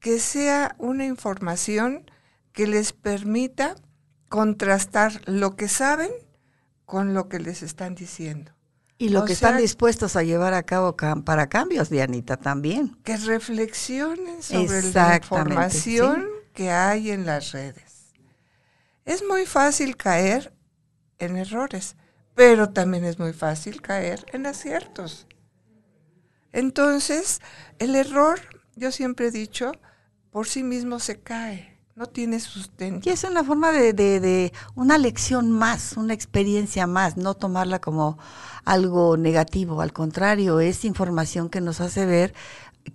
que 0.00 0.18
sea 0.18 0.74
una 0.78 1.06
información 1.06 2.10
que 2.52 2.66
les 2.66 2.92
permita 2.92 3.76
contrastar 4.28 5.22
lo 5.26 5.54
que 5.54 5.68
saben 5.68 6.10
con 6.84 7.14
lo 7.14 7.28
que 7.28 7.38
les 7.38 7.62
están 7.62 7.94
diciendo. 7.94 8.50
Y 8.98 9.10
lo 9.10 9.24
que 9.24 9.32
están 9.32 9.58
dispuestos 9.58 10.16
a 10.16 10.24
llevar 10.24 10.54
a 10.54 10.64
cabo 10.64 10.96
para 10.96 11.48
cambios, 11.48 11.88
Dianita, 11.88 12.36
también. 12.36 12.96
Que 13.04 13.16
reflexionen 13.16 14.42
sobre 14.42 14.82
la 14.82 15.16
información 15.16 16.26
que 16.52 16.72
hay 16.72 17.12
en 17.12 17.26
las 17.26 17.52
redes. 17.52 18.12
Es 19.04 19.22
muy 19.22 19.46
fácil 19.46 19.96
caer 19.96 20.52
en 21.18 21.36
errores, 21.36 21.96
pero 22.34 22.70
también 22.70 23.04
es 23.04 23.20
muy 23.20 23.32
fácil 23.32 23.80
caer 23.82 24.26
en 24.32 24.46
aciertos. 24.46 25.28
Entonces, 26.54 27.40
el 27.80 27.96
error, 27.96 28.40
yo 28.76 28.92
siempre 28.92 29.26
he 29.26 29.30
dicho, 29.32 29.72
por 30.30 30.46
sí 30.46 30.62
mismo 30.62 31.00
se 31.00 31.20
cae, 31.20 31.80
no 31.96 32.06
tiene 32.06 32.38
sustento. 32.38 33.08
Y 33.08 33.12
es 33.12 33.24
una 33.24 33.42
forma 33.42 33.72
de, 33.72 33.92
de, 33.92 34.52
una 34.76 34.96
lección 34.96 35.50
más, 35.50 35.96
una 35.96 36.14
experiencia 36.14 36.86
más, 36.86 37.16
no 37.16 37.34
tomarla 37.34 37.80
como 37.80 38.18
algo 38.64 39.16
negativo, 39.16 39.80
al 39.80 39.92
contrario, 39.92 40.60
es 40.60 40.84
información 40.84 41.50
que 41.50 41.60
nos 41.60 41.80
hace 41.80 42.06
ver 42.06 42.34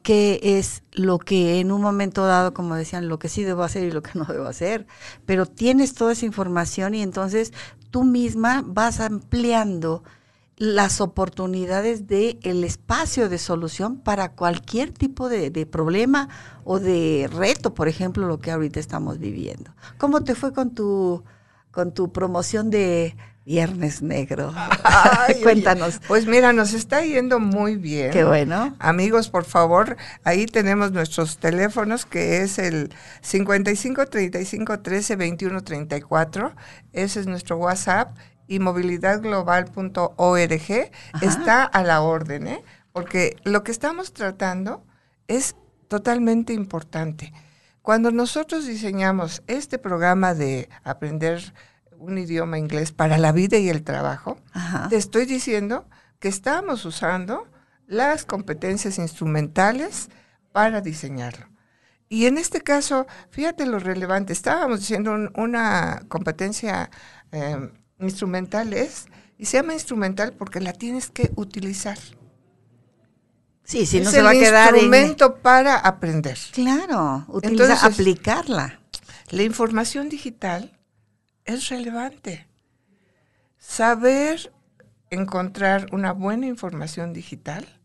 qué 0.03 0.39
es 0.41 0.83
lo 0.93 1.19
que 1.19 1.59
en 1.59 1.73
un 1.73 1.81
momento 1.81 2.25
dado, 2.25 2.53
como 2.53 2.75
decían, 2.75 3.09
lo 3.09 3.19
que 3.19 3.27
sí 3.27 3.43
debo 3.43 3.63
hacer 3.63 3.83
y 3.83 3.91
lo 3.91 4.01
que 4.01 4.17
no 4.17 4.23
debo 4.23 4.45
hacer, 4.45 4.87
pero 5.25 5.45
tienes 5.45 5.93
toda 5.95 6.13
esa 6.13 6.25
información 6.25 6.95
y 6.95 7.01
entonces 7.01 7.51
tú 7.91 8.05
misma 8.05 8.63
vas 8.65 9.01
ampliando 9.01 10.03
las 10.59 10.99
oportunidades 10.99 12.05
de 12.07 12.37
el 12.43 12.65
espacio 12.65 13.29
de 13.29 13.37
solución 13.37 14.01
para 14.01 14.33
cualquier 14.33 14.91
tipo 14.91 15.29
de, 15.29 15.65
problema 15.65 16.27
o 16.65 16.81
de 16.81 17.29
reto, 17.31 17.73
por 17.73 17.87
ejemplo, 17.87 18.27
lo 18.27 18.39
que 18.39 18.51
ahorita 18.51 18.77
estamos 18.77 19.19
viviendo. 19.19 19.73
¿Cómo 19.97 20.21
te 20.23 20.35
fue 20.35 20.53
con 20.53 20.75
tu 20.75 21.23
con 21.71 21.93
tu 21.93 22.11
promoción 22.11 22.69
de 22.69 23.15
Viernes 23.45 24.01
Negro? 24.01 24.53
Cuéntanos. 25.43 26.01
pues 26.09 26.25
mira, 26.25 26.51
nos 26.51 26.73
está 26.73 27.03
yendo 27.03 27.39
muy 27.39 27.77
bien. 27.77 28.11
Qué 28.11 28.25
bueno. 28.25 28.75
Amigos, 28.79 29.29
por 29.29 29.45
favor, 29.45 29.95
ahí 30.25 30.45
tenemos 30.45 30.91
nuestros 30.91 31.37
teléfonos 31.37 32.05
que 32.05 32.41
es 32.41 32.59
el 32.59 32.91
55 33.21 34.07
35 34.07 34.79
13 34.81 35.15
21 35.15 35.63
34. 35.63 36.53
Ese 36.91 37.21
es 37.21 37.27
nuestro 37.27 37.55
WhatsApp 37.55 38.17
y 38.49 38.59
movilidadglobal.org 38.59 40.91
está 41.21 41.63
a 41.63 41.83
la 41.83 42.01
orden, 42.01 42.47
¿eh? 42.47 42.61
porque 42.91 43.37
lo 43.43 43.63
que 43.63 43.71
estamos 43.71 44.11
tratando 44.11 44.83
es 45.27 45.55
totalmente 45.87 46.53
importante. 46.53 47.31
Cuando 47.83 48.11
nosotros 48.11 48.65
diseñamos 48.65 49.43
este 49.45 49.77
programa 49.77 50.33
de 50.33 50.67
aprender 50.83 51.53
un 51.91 52.17
idioma 52.17 52.57
inglés 52.57 52.91
para 52.91 53.19
la 53.19 53.31
vida 53.31 53.57
y 53.57 53.69
el 53.69 53.83
trabajo, 53.83 54.39
te 54.89 54.97
estoy 54.97 55.25
diciendo 55.25 55.87
que 56.19 56.27
estamos 56.27 56.85
usando 56.85 57.47
las 57.85 58.25
competencias 58.25 58.97
instrumentales 58.97 60.09
para 60.51 60.81
diseñarlo. 60.81 61.45
Y 62.07 62.25
en 62.25 62.39
este 62.39 62.61
caso, 62.61 63.05
fíjate 63.29 63.67
lo 63.67 63.77
relevante, 63.77 64.33
estábamos 64.33 64.79
diciendo 64.79 65.15
una 65.35 66.01
competencia 66.07 66.89
em, 67.31 67.71
instrumental 67.99 68.73
es, 68.73 69.07
y 69.37 69.45
se 69.45 69.57
llama 69.57 69.73
instrumental 69.73 70.33
porque 70.33 70.59
la 70.59 70.73
tienes 70.73 71.09
que 71.09 71.31
utilizar. 71.35 71.97
Sí, 73.63 73.85
si 73.85 74.01
no 74.01 74.09
se 74.09 74.21
va 74.21 74.31
a 74.31 74.33
quedar 74.33 74.73
instrumento 74.73 75.35
para 75.37 75.75
aprender. 75.77 76.37
Claro, 76.51 77.25
utiliza, 77.27 77.85
aplicarla. 77.85 78.79
La 79.29 79.43
información 79.43 80.09
digital 80.09 80.77
es 81.45 81.69
relevante. 81.69 82.47
Saber 83.59 84.51
encontrar 85.11 85.87
una 85.91 86.13
buena 86.13 86.47
información 86.47 87.13
digital 87.13 87.78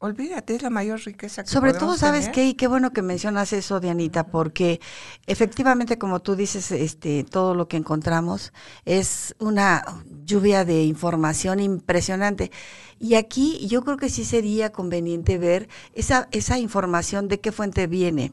Olvídate, 0.00 0.54
es 0.54 0.62
la 0.62 0.70
mayor 0.70 1.00
riqueza 1.00 1.42
que 1.42 1.50
Sobre 1.50 1.74
todo, 1.74 1.96
¿sabes 1.96 2.28
qué? 2.28 2.46
Y 2.46 2.54
qué 2.54 2.68
bueno 2.68 2.92
que 2.92 3.02
mencionas 3.02 3.52
eso, 3.52 3.80
Dianita, 3.80 4.28
porque 4.28 4.80
efectivamente, 5.26 5.98
como 5.98 6.20
tú 6.20 6.36
dices, 6.36 6.70
este, 6.70 7.24
todo 7.24 7.56
lo 7.56 7.66
que 7.66 7.78
encontramos 7.78 8.52
es 8.84 9.34
una 9.40 9.82
lluvia 10.24 10.64
de 10.64 10.84
información 10.84 11.58
impresionante. 11.58 12.52
Y 13.00 13.16
aquí 13.16 13.66
yo 13.66 13.82
creo 13.82 13.96
que 13.96 14.08
sí 14.08 14.24
sería 14.24 14.70
conveniente 14.70 15.36
ver 15.36 15.68
esa, 15.94 16.28
esa 16.30 16.60
información 16.60 17.26
de 17.26 17.40
qué 17.40 17.50
fuente 17.50 17.88
viene 17.88 18.32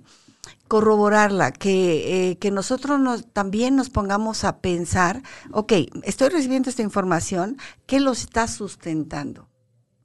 corroborarla, 0.67 1.51
que, 1.51 2.29
eh, 2.29 2.37
que 2.37 2.51
nosotros 2.51 2.99
nos, 2.99 3.25
también 3.33 3.75
nos 3.75 3.89
pongamos 3.89 4.43
a 4.43 4.59
pensar, 4.59 5.23
ok, 5.51 5.73
estoy 6.03 6.29
recibiendo 6.29 6.69
esta 6.69 6.83
información, 6.83 7.57
¿qué 7.87 7.99
lo 7.99 8.11
está 8.11 8.47
sustentando? 8.47 9.47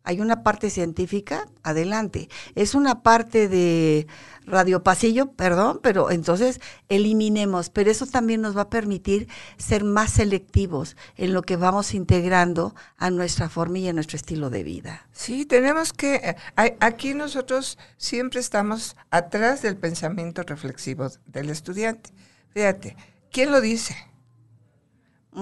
Hay 0.03 0.21
una 0.21 0.43
parte 0.43 0.71
científica, 0.71 1.47
adelante. 1.63 2.29
Es 2.55 2.75
una 2.75 3.03
parte 3.03 3.49
de 3.49 4.07
radiopasillo, 4.47 5.33
perdón, 5.33 5.81
pero 5.83 6.11
entonces 6.11 6.61
eliminemos. 6.89 7.69
Pero 7.71 7.91
eso 7.91 8.07
también 8.07 8.41
nos 8.41 8.57
va 8.57 8.63
a 8.63 8.71
permitir 8.71 9.29
ser 9.59 9.85
más 9.85 10.13
selectivos 10.13 10.97
en 11.17 11.33
lo 11.35 11.43
que 11.43 11.57
vamos 11.57 11.95
integrando 11.95 12.75
a 12.97 13.11
nuestra 13.11 13.49
forma 13.49 13.79
y 13.79 13.89
a 13.89 13.93
nuestro 13.93 14.17
estilo 14.17 14.49
de 14.51 14.65
vida. 14.65 15.07
Sí, 15.13 15.45
tenemos 15.45 15.93
que, 15.93 16.15
eh, 16.57 16.77
aquí 16.81 17.15
nosotros 17.15 17.79
siempre 17.97 18.41
estamos 18.41 18.97
atrás 19.11 19.63
del 19.63 19.77
pensamiento 19.77 20.43
reflexivo 20.43 21.09
del 21.27 21.51
estudiante. 21.51 22.11
Fíjate, 22.55 22.97
¿quién 23.31 23.53
lo 23.53 23.61
dice? 23.61 23.97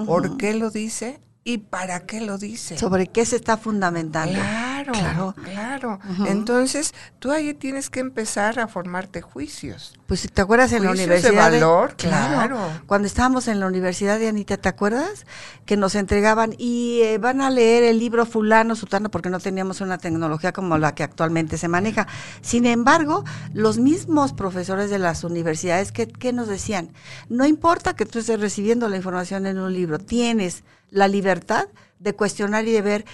¿Por 0.04 0.36
qué 0.36 0.52
lo 0.52 0.70
dice? 0.70 1.20
¿Y 1.44 1.58
para 1.58 2.00
qué 2.00 2.20
lo 2.20 2.36
dice? 2.36 2.76
¿Sobre 2.76 3.06
qué 3.06 3.24
se 3.24 3.36
está 3.36 3.56
fundamentando? 3.56 4.34
Claro, 4.38 4.92
claro. 4.92 5.34
claro. 5.44 5.98
Entonces, 6.26 6.92
tú 7.18 7.30
ahí 7.30 7.54
tienes 7.54 7.88
que 7.88 8.00
empezar 8.00 8.60
a 8.60 8.68
formarte 8.68 9.22
juicios. 9.22 9.94
Pues 10.06 10.20
si 10.20 10.28
te 10.28 10.42
acuerdas 10.42 10.72
en 10.72 10.84
la 10.84 10.90
universidad. 10.90 11.30
De 11.30 11.36
valor, 11.36 11.96
claro. 11.96 12.58
Cuando 12.86 13.06
estábamos 13.06 13.48
en 13.48 13.60
la 13.60 13.66
universidad 13.66 14.18
de 14.18 14.28
Anita, 14.28 14.58
¿te 14.58 14.68
acuerdas? 14.68 15.24
Que 15.64 15.78
nos 15.78 15.94
entregaban 15.94 16.54
y 16.58 17.00
eh, 17.02 17.18
van 17.18 17.40
a 17.40 17.48
leer 17.50 17.82
el 17.84 17.98
libro 17.98 18.26
fulano, 18.26 18.76
sutano, 18.76 19.10
porque 19.10 19.30
no 19.30 19.40
teníamos 19.40 19.80
una 19.80 19.96
tecnología 19.96 20.52
como 20.52 20.76
la 20.76 20.94
que 20.94 21.02
actualmente 21.02 21.56
se 21.56 21.68
maneja. 21.68 22.06
Sin 22.42 22.66
embargo, 22.66 23.24
los 23.54 23.78
mismos 23.78 24.34
profesores 24.34 24.90
de 24.90 24.98
las 24.98 25.24
universidades, 25.24 25.92
¿qué, 25.92 26.08
qué 26.08 26.32
nos 26.34 26.48
decían? 26.48 26.90
No 27.30 27.46
importa 27.46 27.96
que 27.96 28.04
tú 28.04 28.18
estés 28.18 28.40
recibiendo 28.40 28.88
la 28.88 28.96
información 28.96 29.46
en 29.46 29.58
un 29.58 29.72
libro, 29.72 29.98
tienes 29.98 30.62
la 30.90 31.08
libertad 31.08 31.68
de 31.98 32.14
cuestionar 32.14 32.66
y 32.66 32.72
de 32.72 32.82
ver 32.82 33.04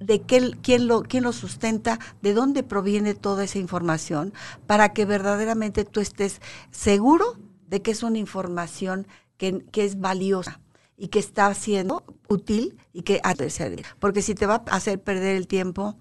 de 0.00 0.22
qué, 0.22 0.52
quién, 0.62 0.88
lo, 0.88 1.02
quién 1.02 1.24
lo 1.24 1.32
sustenta, 1.32 1.98
de 2.20 2.34
dónde 2.34 2.62
proviene 2.62 3.14
toda 3.14 3.44
esa 3.44 3.58
información, 3.58 4.32
para 4.66 4.92
que 4.92 5.04
verdaderamente 5.04 5.84
tú 5.84 6.00
estés 6.00 6.40
seguro 6.70 7.36
de 7.68 7.80
que 7.82 7.92
es 7.92 8.02
una 8.02 8.18
información 8.18 9.06
que, 9.36 9.64
es 9.74 10.00
valiosa 10.00 10.60
y 10.96 11.08
que 11.08 11.20
está 11.20 11.52
siendo 11.54 12.04
útil 12.28 12.76
y 12.92 13.02
que 13.02 13.20
ha 13.22 13.34
de 13.34 13.50
servir. 13.50 13.86
Porque 14.00 14.22
si 14.22 14.34
te 14.34 14.46
va 14.46 14.64
a 14.66 14.76
hacer 14.76 15.00
perder 15.00 15.36
el 15.36 15.46
tiempo, 15.46 15.96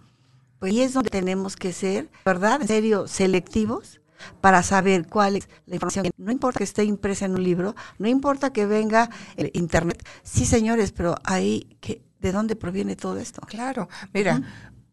pues 0.59 0.75
es 0.75 0.93
donde 0.93 1.11
tenemos 1.11 1.55
que 1.55 1.71
ser, 1.71 2.09
¿verdad? 2.25 2.61
En 2.61 2.67
serio, 2.67 3.07
selectivos 3.07 4.01
para 4.41 4.63
saber 4.63 5.07
cuál 5.07 5.37
es 5.37 5.49
la 5.65 5.75
información. 5.75 6.11
No 6.17 6.31
importa 6.31 6.59
que 6.59 6.63
esté 6.63 6.83
impresa 6.83 7.25
en 7.25 7.33
un 7.33 7.43
libro, 7.43 7.75
no 7.99 8.07
importa 8.07 8.51
que 8.51 8.65
venga 8.65 9.09
el 9.35 9.51
internet. 9.53 10.05
Sí, 10.23 10.45
señores, 10.45 10.91
pero 10.91 11.15
ahí 11.23 11.77
que 11.81 12.01
¿de 12.19 12.31
dónde 12.31 12.55
proviene 12.55 12.95
todo 12.95 13.17
esto? 13.17 13.41
Claro, 13.41 13.89
mira, 14.13 14.41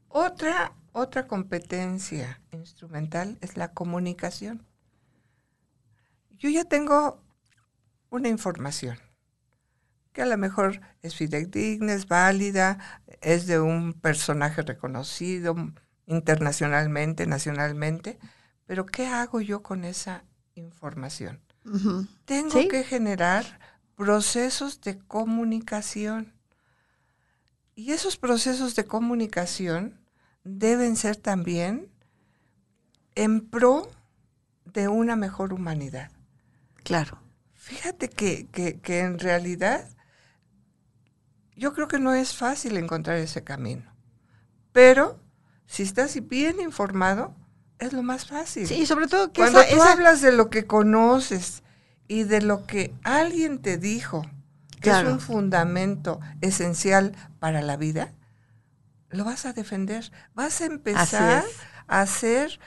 otra 0.08 0.72
otra 0.94 1.26
competencia 1.26 2.40
instrumental 2.52 3.36
es 3.40 3.56
la 3.56 3.72
comunicación. 3.72 4.64
Yo 6.38 6.48
ya 6.48 6.64
tengo 6.64 7.20
una 8.10 8.28
información 8.28 8.96
que 10.12 10.22
a 10.22 10.26
lo 10.26 10.38
mejor 10.38 10.80
es 11.02 11.16
fidedigna, 11.16 11.92
es 11.94 12.06
válida, 12.06 12.78
es 13.20 13.48
de 13.48 13.58
un 13.58 13.92
personaje 13.92 14.62
reconocido 14.62 15.56
internacionalmente, 16.06 17.26
nacionalmente, 17.26 18.20
pero 18.66 18.86
¿qué 18.86 19.06
hago 19.06 19.40
yo 19.40 19.62
con 19.62 19.84
esa 19.84 20.24
información? 20.54 21.40
Tengo 22.24 22.68
que 22.68 22.84
generar 22.84 23.58
procesos 23.96 24.80
de 24.80 24.98
comunicación. 24.98 26.34
Y 27.74 27.92
esos 27.92 28.16
procesos 28.16 28.74
de 28.74 28.84
comunicación 28.84 30.00
deben 30.44 30.96
ser 30.96 31.16
también 31.16 31.90
en 33.14 33.40
pro 33.48 33.90
de 34.64 34.88
una 34.88 35.16
mejor 35.16 35.52
humanidad. 35.52 36.10
Claro. 36.82 37.18
Fíjate 37.54 38.10
que, 38.10 38.46
que 38.46 39.00
en 39.00 39.18
realidad 39.18 39.88
yo 41.56 41.72
creo 41.72 41.88
que 41.88 41.98
no 41.98 42.12
es 42.12 42.34
fácil 42.34 42.76
encontrar 42.76 43.16
ese 43.16 43.42
camino. 43.42 43.94
Pero 44.72 45.20
si 45.66 45.82
estás 45.82 46.16
bien 46.28 46.60
informado, 46.60 47.34
es 47.86 47.92
lo 47.92 48.02
más 48.02 48.26
fácil. 48.26 48.66
Sí, 48.66 48.86
sobre 48.86 49.06
todo 49.06 49.32
que 49.32 49.40
cuando 49.40 49.60
tú 49.64 49.82
hablas 49.82 50.20
de 50.20 50.32
lo 50.32 50.50
que 50.50 50.66
conoces 50.66 51.62
y 52.08 52.24
de 52.24 52.42
lo 52.42 52.66
que 52.66 52.94
alguien 53.02 53.60
te 53.60 53.78
dijo, 53.78 54.26
que 54.80 54.90
es 54.90 55.04
un 55.04 55.20
fundamento 55.20 56.20
esencial 56.40 57.12
para 57.38 57.62
la 57.62 57.76
vida, 57.76 58.12
lo 59.08 59.24
vas 59.24 59.46
a 59.46 59.52
defender. 59.52 60.12
Vas 60.34 60.60
a 60.60 60.66
empezar 60.66 61.44
a 61.86 62.06
ser 62.06 62.60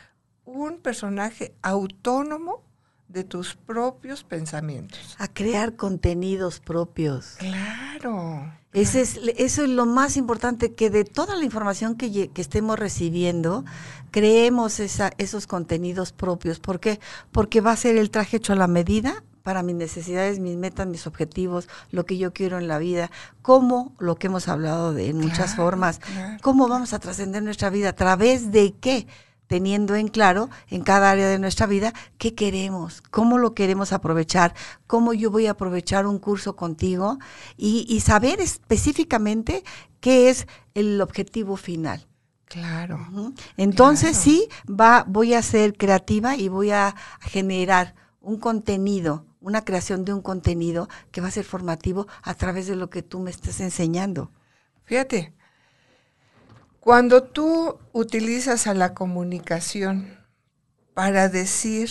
un 0.46 0.80
personaje 0.80 1.54
autónomo 1.62 2.64
de 3.08 3.24
tus 3.24 3.56
propios 3.56 4.24
pensamientos. 4.24 5.16
A 5.18 5.28
crear 5.28 5.76
contenidos 5.76 6.60
propios. 6.60 7.36
Claro. 7.38 8.52
Ese 8.74 9.02
es, 9.02 9.20
eso 9.38 9.64
es 9.64 9.70
lo 9.70 9.86
más 9.86 10.18
importante, 10.18 10.74
que 10.74 10.90
de 10.90 11.04
toda 11.04 11.36
la 11.36 11.46
información 11.46 11.96
que, 11.96 12.30
que 12.30 12.42
estemos 12.42 12.78
recibiendo, 12.78 13.66
creemos 14.12 14.80
esa, 14.80 15.12
esos 15.18 15.48
contenidos 15.48 16.12
propios. 16.12 16.60
¿Por 16.60 16.80
qué? 16.80 17.00
Porque 17.32 17.62
va 17.62 17.72
a 17.72 17.78
ser 17.78 17.98
el 17.98 18.10
traje 18.10 18.38
hecho 18.38 18.54
a 18.54 18.58
la 18.58 18.68
medida 18.68 19.24
para 19.44 19.64
mis 19.64 19.76
necesidades, 19.76 20.40
mis 20.40 20.58
metas, 20.58 20.88
mis 20.88 21.08
objetivos, 21.08 21.70
lo 21.92 22.06
que 22.06 22.18
yo 22.18 22.34
quiero 22.34 22.58
en 22.58 22.68
la 22.68 22.80
vida, 22.80 23.10
cómo, 23.42 23.94
lo 23.98 24.16
que 24.16 24.28
hemos 24.28 24.50
hablado 24.50 24.94
de 24.94 25.08
en 25.08 25.18
muchas 25.18 25.56
formas, 25.56 26.02
cómo 26.42 26.68
vamos 26.68 26.92
a 26.92 27.00
trascender 27.00 27.42
nuestra 27.42 27.70
vida, 27.70 27.90
a 27.90 27.96
través 27.96 28.52
de 28.52 28.74
qué 28.74 29.08
teniendo 29.48 29.96
en 29.96 30.10
claro 30.10 30.50
en 30.70 30.82
cada 30.82 31.10
área 31.10 31.28
de 31.28 31.40
nuestra 31.40 31.66
vida 31.66 31.94
qué 32.18 32.36
queremos, 32.36 33.02
cómo 33.10 33.38
lo 33.38 33.54
queremos 33.54 33.94
aprovechar, 33.94 34.54
cómo 34.86 35.14
yo 35.14 35.32
voy 35.32 35.48
a 35.48 35.52
aprovechar 35.52 36.06
un 36.06 36.20
curso 36.20 36.56
contigo 36.56 37.18
y, 37.56 38.00
saber 38.02 38.40
específicamente 38.40 39.64
qué 40.00 40.30
es 40.30 40.48
el 40.74 41.02
objetivo 41.02 41.58
final. 41.58 42.07
Claro. 42.48 43.34
Entonces 43.58 44.16
sí, 44.16 44.48
va, 44.68 45.04
voy 45.08 45.34
a 45.34 45.42
ser 45.42 45.76
creativa 45.76 46.36
y 46.38 46.48
voy 46.48 46.72
a 46.72 46.96
generar 47.22 47.94
un 48.22 48.40
contenido, 48.40 49.26
una 49.42 49.66
creación 49.66 50.06
de 50.06 50.14
un 50.14 50.22
contenido 50.22 50.88
que 51.12 51.22
va 51.22 51.28
a 51.28 51.32
ser 51.32 51.44
formativo 51.44 52.08
a 52.24 52.34
través 52.36 52.68
de 52.68 52.76
lo 52.76 52.90
que 52.90 53.04
tú 53.04 53.20
me 53.20 53.32
estás 53.32 53.60
enseñando. 53.60 54.32
Fíjate, 54.86 55.34
cuando 56.80 57.24
tú 57.24 57.80
utilizas 57.92 58.66
a 58.66 58.74
la 58.74 58.94
comunicación 58.94 60.18
para 60.94 61.28
decir 61.28 61.90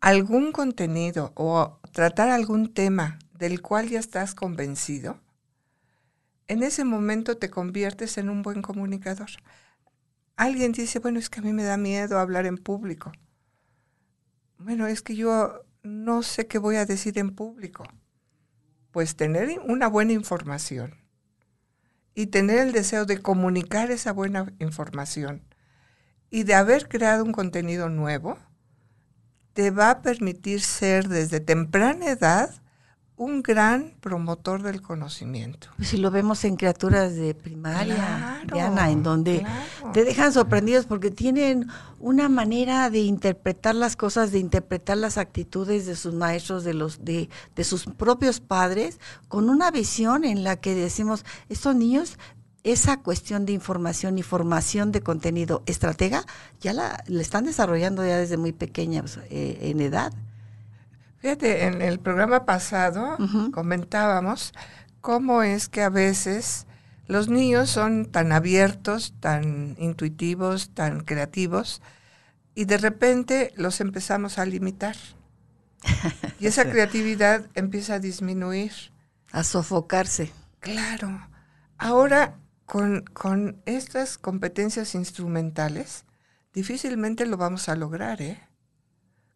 algún 0.00 0.52
contenido 0.52 1.32
o 1.34 1.78
tratar 1.92 2.28
algún 2.28 2.74
tema 2.74 3.18
del 3.32 3.62
cual 3.62 3.88
ya 3.88 4.00
estás 4.00 4.34
convencido, 4.34 5.18
en 6.52 6.62
ese 6.62 6.84
momento 6.84 7.38
te 7.38 7.48
conviertes 7.48 8.18
en 8.18 8.28
un 8.28 8.42
buen 8.42 8.60
comunicador. 8.60 9.30
Alguien 10.36 10.72
dice, 10.72 10.98
bueno, 10.98 11.18
es 11.18 11.30
que 11.30 11.40
a 11.40 11.42
mí 11.42 11.52
me 11.52 11.64
da 11.64 11.78
miedo 11.78 12.18
hablar 12.18 12.44
en 12.44 12.58
público. 12.58 13.10
Bueno, 14.58 14.86
es 14.86 15.00
que 15.00 15.16
yo 15.16 15.64
no 15.82 16.22
sé 16.22 16.46
qué 16.46 16.58
voy 16.58 16.76
a 16.76 16.84
decir 16.84 17.18
en 17.18 17.34
público. 17.34 17.84
Pues 18.90 19.16
tener 19.16 19.58
una 19.64 19.86
buena 19.86 20.12
información 20.12 20.94
y 22.14 22.26
tener 22.26 22.58
el 22.58 22.72
deseo 22.72 23.06
de 23.06 23.22
comunicar 23.22 23.90
esa 23.90 24.12
buena 24.12 24.52
información 24.58 25.42
y 26.28 26.42
de 26.42 26.54
haber 26.54 26.86
creado 26.86 27.24
un 27.24 27.32
contenido 27.32 27.88
nuevo, 27.88 28.36
te 29.54 29.70
va 29.70 29.90
a 29.90 30.02
permitir 30.02 30.60
ser 30.60 31.08
desde 31.08 31.40
temprana 31.40 32.10
edad 32.10 32.61
un 33.16 33.42
gran 33.42 33.94
promotor 34.00 34.62
del 34.62 34.82
conocimiento. 34.82 35.68
Pues 35.76 35.88
si 35.88 35.96
lo 35.96 36.10
vemos 36.10 36.44
en 36.44 36.56
criaturas 36.56 37.14
de 37.14 37.34
primaria, 37.34 38.42
Diana, 38.52 38.90
en 38.90 39.02
donde 39.02 39.44
te 39.92 40.04
dejan 40.04 40.32
sorprendidos 40.32 40.86
porque 40.86 41.10
tienen 41.10 41.68
una 42.00 42.28
manera 42.28 42.90
de 42.90 43.00
interpretar 43.00 43.74
las 43.74 43.96
cosas, 43.96 44.32
de 44.32 44.38
interpretar 44.38 44.96
las 44.96 45.18
actitudes 45.18 45.86
de 45.86 45.94
sus 45.94 46.14
maestros, 46.14 46.64
de 46.64 46.74
los 46.74 47.04
de, 47.04 47.28
de 47.54 47.64
sus 47.64 47.84
propios 47.84 48.40
padres, 48.40 48.98
con 49.28 49.50
una 49.50 49.70
visión 49.70 50.24
en 50.24 50.42
la 50.42 50.56
que 50.56 50.74
decimos, 50.74 51.24
estos 51.48 51.76
niños 51.76 52.18
esa 52.64 52.98
cuestión 52.98 53.44
de 53.44 53.52
información 53.52 54.18
y 54.18 54.22
formación 54.22 54.92
de 54.92 55.00
contenido 55.00 55.62
estratega 55.66 56.24
ya 56.60 56.72
la, 56.72 57.04
están 57.08 57.44
desarrollando 57.44 58.06
ya 58.06 58.18
desde 58.18 58.36
muy 58.36 58.52
pequeñas 58.52 59.18
eh, 59.30 59.58
en 59.62 59.80
edad. 59.80 60.12
Fíjate, 61.22 61.66
en 61.66 61.82
el 61.82 62.00
programa 62.00 62.44
pasado 62.44 63.16
comentábamos 63.52 64.52
cómo 65.00 65.44
es 65.44 65.68
que 65.68 65.82
a 65.82 65.88
veces 65.88 66.66
los 67.06 67.28
niños 67.28 67.70
son 67.70 68.06
tan 68.06 68.32
abiertos, 68.32 69.14
tan 69.20 69.76
intuitivos, 69.78 70.74
tan 70.74 71.04
creativos, 71.04 71.80
y 72.56 72.64
de 72.64 72.76
repente 72.76 73.52
los 73.54 73.80
empezamos 73.80 74.38
a 74.38 74.44
limitar. 74.46 74.96
Y 76.40 76.48
esa 76.48 76.68
creatividad 76.68 77.46
empieza 77.54 77.94
a 77.94 77.98
disminuir. 78.00 78.72
A 79.30 79.44
sofocarse. 79.44 80.32
Claro. 80.58 81.28
Ahora, 81.78 82.36
con, 82.66 83.04
con 83.12 83.62
estas 83.64 84.18
competencias 84.18 84.96
instrumentales, 84.96 86.04
difícilmente 86.52 87.26
lo 87.26 87.36
vamos 87.36 87.68
a 87.68 87.76
lograr, 87.76 88.22
¿eh? 88.22 88.40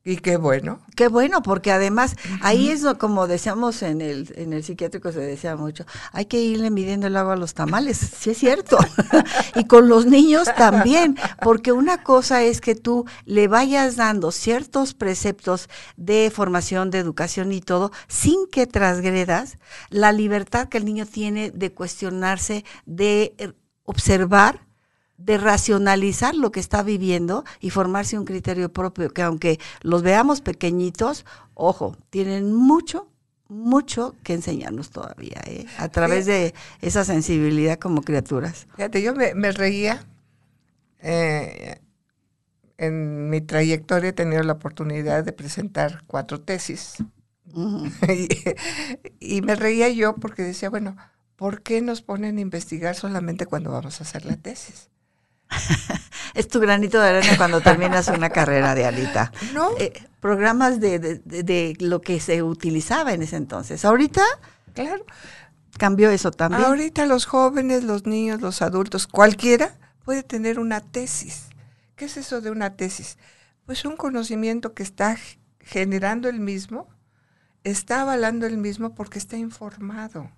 Y 0.08 0.18
qué 0.18 0.36
bueno. 0.36 0.78
Qué 0.94 1.08
bueno, 1.08 1.42
porque 1.42 1.72
además 1.72 2.14
ahí 2.40 2.68
es 2.70 2.84
como 2.96 3.26
decíamos 3.26 3.82
en 3.82 4.00
el, 4.00 4.32
en 4.36 4.52
el 4.52 4.62
psiquiátrico, 4.62 5.10
se 5.10 5.18
decía 5.18 5.56
mucho, 5.56 5.84
hay 6.12 6.26
que 6.26 6.40
irle 6.40 6.70
midiendo 6.70 7.08
el 7.08 7.16
agua 7.16 7.32
a 7.32 7.36
los 7.36 7.54
tamales, 7.54 7.96
sí 7.96 8.30
es 8.30 8.38
cierto. 8.38 8.78
y 9.56 9.64
con 9.64 9.88
los 9.88 10.06
niños 10.06 10.46
también, 10.56 11.18
porque 11.42 11.72
una 11.72 12.04
cosa 12.04 12.44
es 12.44 12.60
que 12.60 12.76
tú 12.76 13.04
le 13.24 13.48
vayas 13.48 13.96
dando 13.96 14.30
ciertos 14.30 14.94
preceptos 14.94 15.68
de 15.96 16.30
formación, 16.32 16.92
de 16.92 16.98
educación 16.98 17.50
y 17.50 17.60
todo, 17.60 17.90
sin 18.06 18.46
que 18.46 18.68
transgredas 18.68 19.58
la 19.90 20.12
libertad 20.12 20.68
que 20.68 20.78
el 20.78 20.84
niño 20.84 21.04
tiene 21.04 21.50
de 21.50 21.72
cuestionarse, 21.72 22.64
de 22.84 23.34
eh, 23.38 23.54
observar 23.82 24.65
de 25.18 25.38
racionalizar 25.38 26.34
lo 26.34 26.52
que 26.52 26.60
está 26.60 26.82
viviendo 26.82 27.44
y 27.60 27.70
formarse 27.70 28.18
un 28.18 28.24
criterio 28.24 28.72
propio, 28.72 29.10
que 29.10 29.22
aunque 29.22 29.58
los 29.82 30.02
veamos 30.02 30.40
pequeñitos, 30.40 31.24
ojo, 31.54 31.96
tienen 32.10 32.54
mucho, 32.54 33.08
mucho 33.48 34.14
que 34.22 34.34
enseñarnos 34.34 34.90
todavía, 34.90 35.40
¿eh? 35.46 35.66
a 35.78 35.88
través 35.88 36.26
de 36.26 36.54
esa 36.80 37.04
sensibilidad 37.04 37.78
como 37.78 38.02
criaturas. 38.02 38.66
Fíjate, 38.76 39.02
yo 39.02 39.14
me, 39.14 39.52
reía. 39.52 40.04
Eh, 41.00 41.80
en 42.78 43.30
mi 43.30 43.40
trayectoria 43.40 44.10
he 44.10 44.12
tenido 44.12 44.42
la 44.42 44.54
oportunidad 44.54 45.24
de 45.24 45.32
presentar 45.32 46.02
cuatro 46.06 46.40
tesis. 46.40 46.96
y, 49.20 49.42
me 49.42 49.54
reía 49.54 49.88
yo 49.88 50.16
porque 50.16 50.42
decía, 50.42 50.68
bueno, 50.68 50.96
¿por 51.36 51.62
qué 51.62 51.80
nos 51.80 52.02
ponen 52.02 52.36
a 52.36 52.40
investigar 52.40 52.94
solamente 52.96 53.46
cuando 53.46 53.70
vamos 53.70 54.00
a 54.00 54.04
hacer 54.04 54.26
la 54.26 54.36
tesis? 54.36 54.90
es 56.34 56.48
tu 56.48 56.60
granito 56.60 57.00
de 57.00 57.08
arena 57.08 57.36
cuando 57.36 57.60
terminas 57.60 58.08
una 58.08 58.30
carrera 58.30 58.74
de 58.74 58.86
alita. 58.86 59.32
No. 59.52 59.70
Eh, 59.78 59.92
programas 60.20 60.80
de, 60.80 60.98
de, 60.98 61.76
lo 61.80 62.00
que 62.00 62.20
se 62.20 62.42
utilizaba 62.42 63.12
en 63.12 63.22
ese 63.22 63.36
entonces. 63.36 63.84
Ahorita, 63.84 64.22
claro, 64.74 65.04
cambió 65.78 66.10
eso 66.10 66.30
también. 66.30 66.64
Ahorita 66.64 67.06
los 67.06 67.26
jóvenes, 67.26 67.84
los 67.84 68.06
niños, 68.06 68.40
los 68.40 68.62
adultos, 68.62 69.06
cualquiera 69.06 69.76
puede 70.04 70.22
tener 70.22 70.58
una 70.58 70.80
tesis. 70.80 71.46
¿Qué 71.96 72.06
es 72.06 72.16
eso 72.16 72.40
de 72.40 72.50
una 72.50 72.76
tesis? 72.76 73.18
Pues 73.64 73.84
un 73.84 73.96
conocimiento 73.96 74.74
que 74.74 74.82
está 74.82 75.16
generando 75.60 76.28
el 76.28 76.40
mismo, 76.40 76.88
está 77.64 78.02
avalando 78.02 78.46
el 78.46 78.58
mismo 78.58 78.94
porque 78.94 79.18
está 79.18 79.36
informado, 79.36 80.30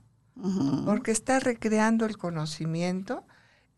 porque 0.86 1.10
está 1.10 1.40
recreando 1.40 2.06
el 2.06 2.16
conocimiento 2.16 3.24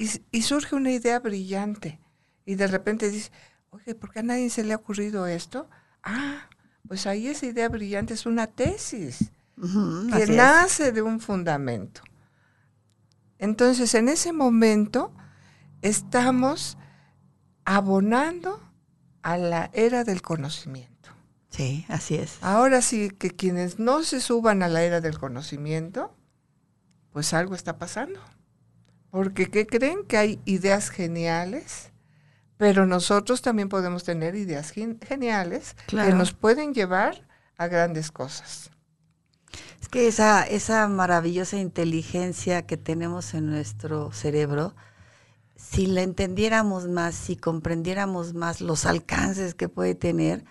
y, 0.01 0.43
surge 0.43 0.75
una 0.75 0.91
idea 0.91 1.19
brillante. 1.19 2.01
Y 2.47 2.55
de 2.55 2.67
repente 2.67 3.11
dice, 3.11 3.31
oye, 3.71 3.95
¿por 3.95 4.11
qué 4.11 4.21
a 4.21 4.23
nadie 4.23 4.49
se 4.49 4.65
le 4.65 4.73
ha 4.73 4.77
ocurrido 4.77 5.27
esto? 5.27 5.69
Ah, 6.03 6.49
pues 6.89 7.07
ahí 7.07 7.27
esa 7.29 7.47
idea 7.47 7.69
brillante 7.69 8.15
es 8.15 8.25
una 8.25 8.47
tesis 8.47 9.31
que 9.57 10.27
nace 10.27 10.93
de 10.93 11.03
un 11.03 11.21
fundamento. 11.21 12.01
Entonces, 13.39 13.95
en 13.95 14.09
ese 14.09 14.33
momento 14.33 15.15
estamos 15.83 16.79
abonando 17.67 18.61
a 19.23 19.37
la 19.37 19.71
era 19.75 20.05
del 20.05 20.23
conocimiento. 20.23 21.11
Sí, 21.51 21.85
así 21.89 22.15
es. 22.15 22.39
Ahora 22.41 22.81
sí 22.81 23.11
que 23.11 23.31
quienes 23.31 23.79
no 23.79 24.03
se 24.03 24.21
suban 24.21 24.63
a 24.63 24.69
la 24.69 24.83
era 24.83 25.01
del 25.01 25.19
conocimiento, 25.19 26.17
pues 27.13 27.35
algo 27.35 27.55
está 27.55 27.77
pasando. 27.79 28.21
Porque 29.11 29.51
¿qué 29.51 29.67
creen? 29.67 30.05
Que 30.05 30.17
hay 30.17 30.41
ideas 30.45 30.91
geniales, 30.91 31.91
pero 32.57 32.87
nosotros 32.87 33.43
también 33.43 33.69
podemos 33.69 34.05
tener 34.05 34.35
ideas 34.35 34.71
geniales 34.71 35.77
que 35.87 36.13
nos 36.13 36.33
pueden 36.33 36.75
llevar 36.75 37.27
a 37.57 37.67
grandes 37.67 38.13
cosas. 38.13 38.71
Es 39.81 39.89
que 39.89 40.07
esa, 40.07 40.45
esa 40.45 40.87
maravillosa 40.89 41.57
inteligencia 41.57 42.67
que 42.67 42.77
tenemos 42.77 43.35
en 43.35 43.51
nuestro 43.51 44.13
cerebro, 44.13 44.75
si 45.57 45.87
la 45.87 46.03
entendiéramos 46.03 46.87
más, 46.87 47.15
si 47.15 47.37
comprendiéramos 47.37 48.35
más 48.35 48.61
los 48.61 48.87
alcances 48.87 49.55
que 49.55 49.69
puede 49.69 49.95
tener, 49.95 50.45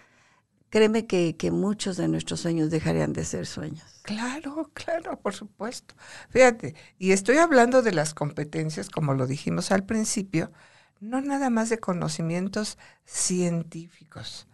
créeme 0.69 1.07
que, 1.07 1.35
que 1.37 1.51
muchos 1.51 1.97
de 1.97 2.07
nuestros 2.07 2.41
sueños 2.41 2.69
dejarían 2.69 3.13
de 3.13 3.25
ser 3.25 3.45
sueños. 3.45 3.83
Claro, 4.03 4.71
claro, 4.73 5.19
por 5.19 5.33
supuesto. 5.33 5.95
Fíjate, 6.29 6.75
y 6.97 7.11
estoy 7.11 7.37
hablando 7.37 7.81
de 7.81 7.91
las 7.91 8.13
competencias, 8.13 8.89
como 8.89 9.13
lo 9.13 9.27
dijimos 9.27 9.71
al 9.71 9.85
principio, 9.85 10.51
no 10.99 11.21
nada 11.21 11.49
más 11.49 11.69
de 11.69 11.79
conocimientos 11.79 12.77
científicos. 13.05 14.47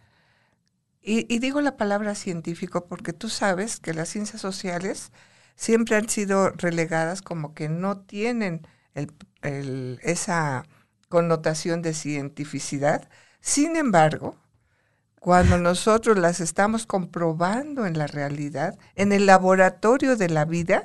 Y, 1.08 1.38
digo 1.38 1.60
la 1.60 1.76
palabra 1.76 2.16
científico 2.16 2.86
porque 2.88 3.12
tú 3.12 3.28
sabes 3.28 3.78
que 3.78 3.94
las 3.94 4.08
ciencias 4.08 4.40
sociales 4.42 5.12
siempre 5.54 5.94
han 5.96 6.08
sido 6.08 6.50
relegadas 6.50 7.22
como 7.22 7.54
que 7.54 7.68
no 7.68 8.00
tienen 8.00 8.66
esa 10.02 10.64
connotación 11.08 11.80
de 11.82 11.94
cientificidad. 11.94 13.08
Sin 13.40 13.76
embargo, 13.76 14.36
cuando 15.20 15.58
nosotros 15.58 16.18
las 16.18 16.40
estamos 16.40 16.86
comprobando 16.86 17.86
en 17.86 17.98
la 17.98 18.06
realidad, 18.06 18.78
en 18.94 19.12
el 19.12 19.26
laboratorio 19.26 20.16
de 20.16 20.28
la 20.28 20.44
vida, 20.44 20.82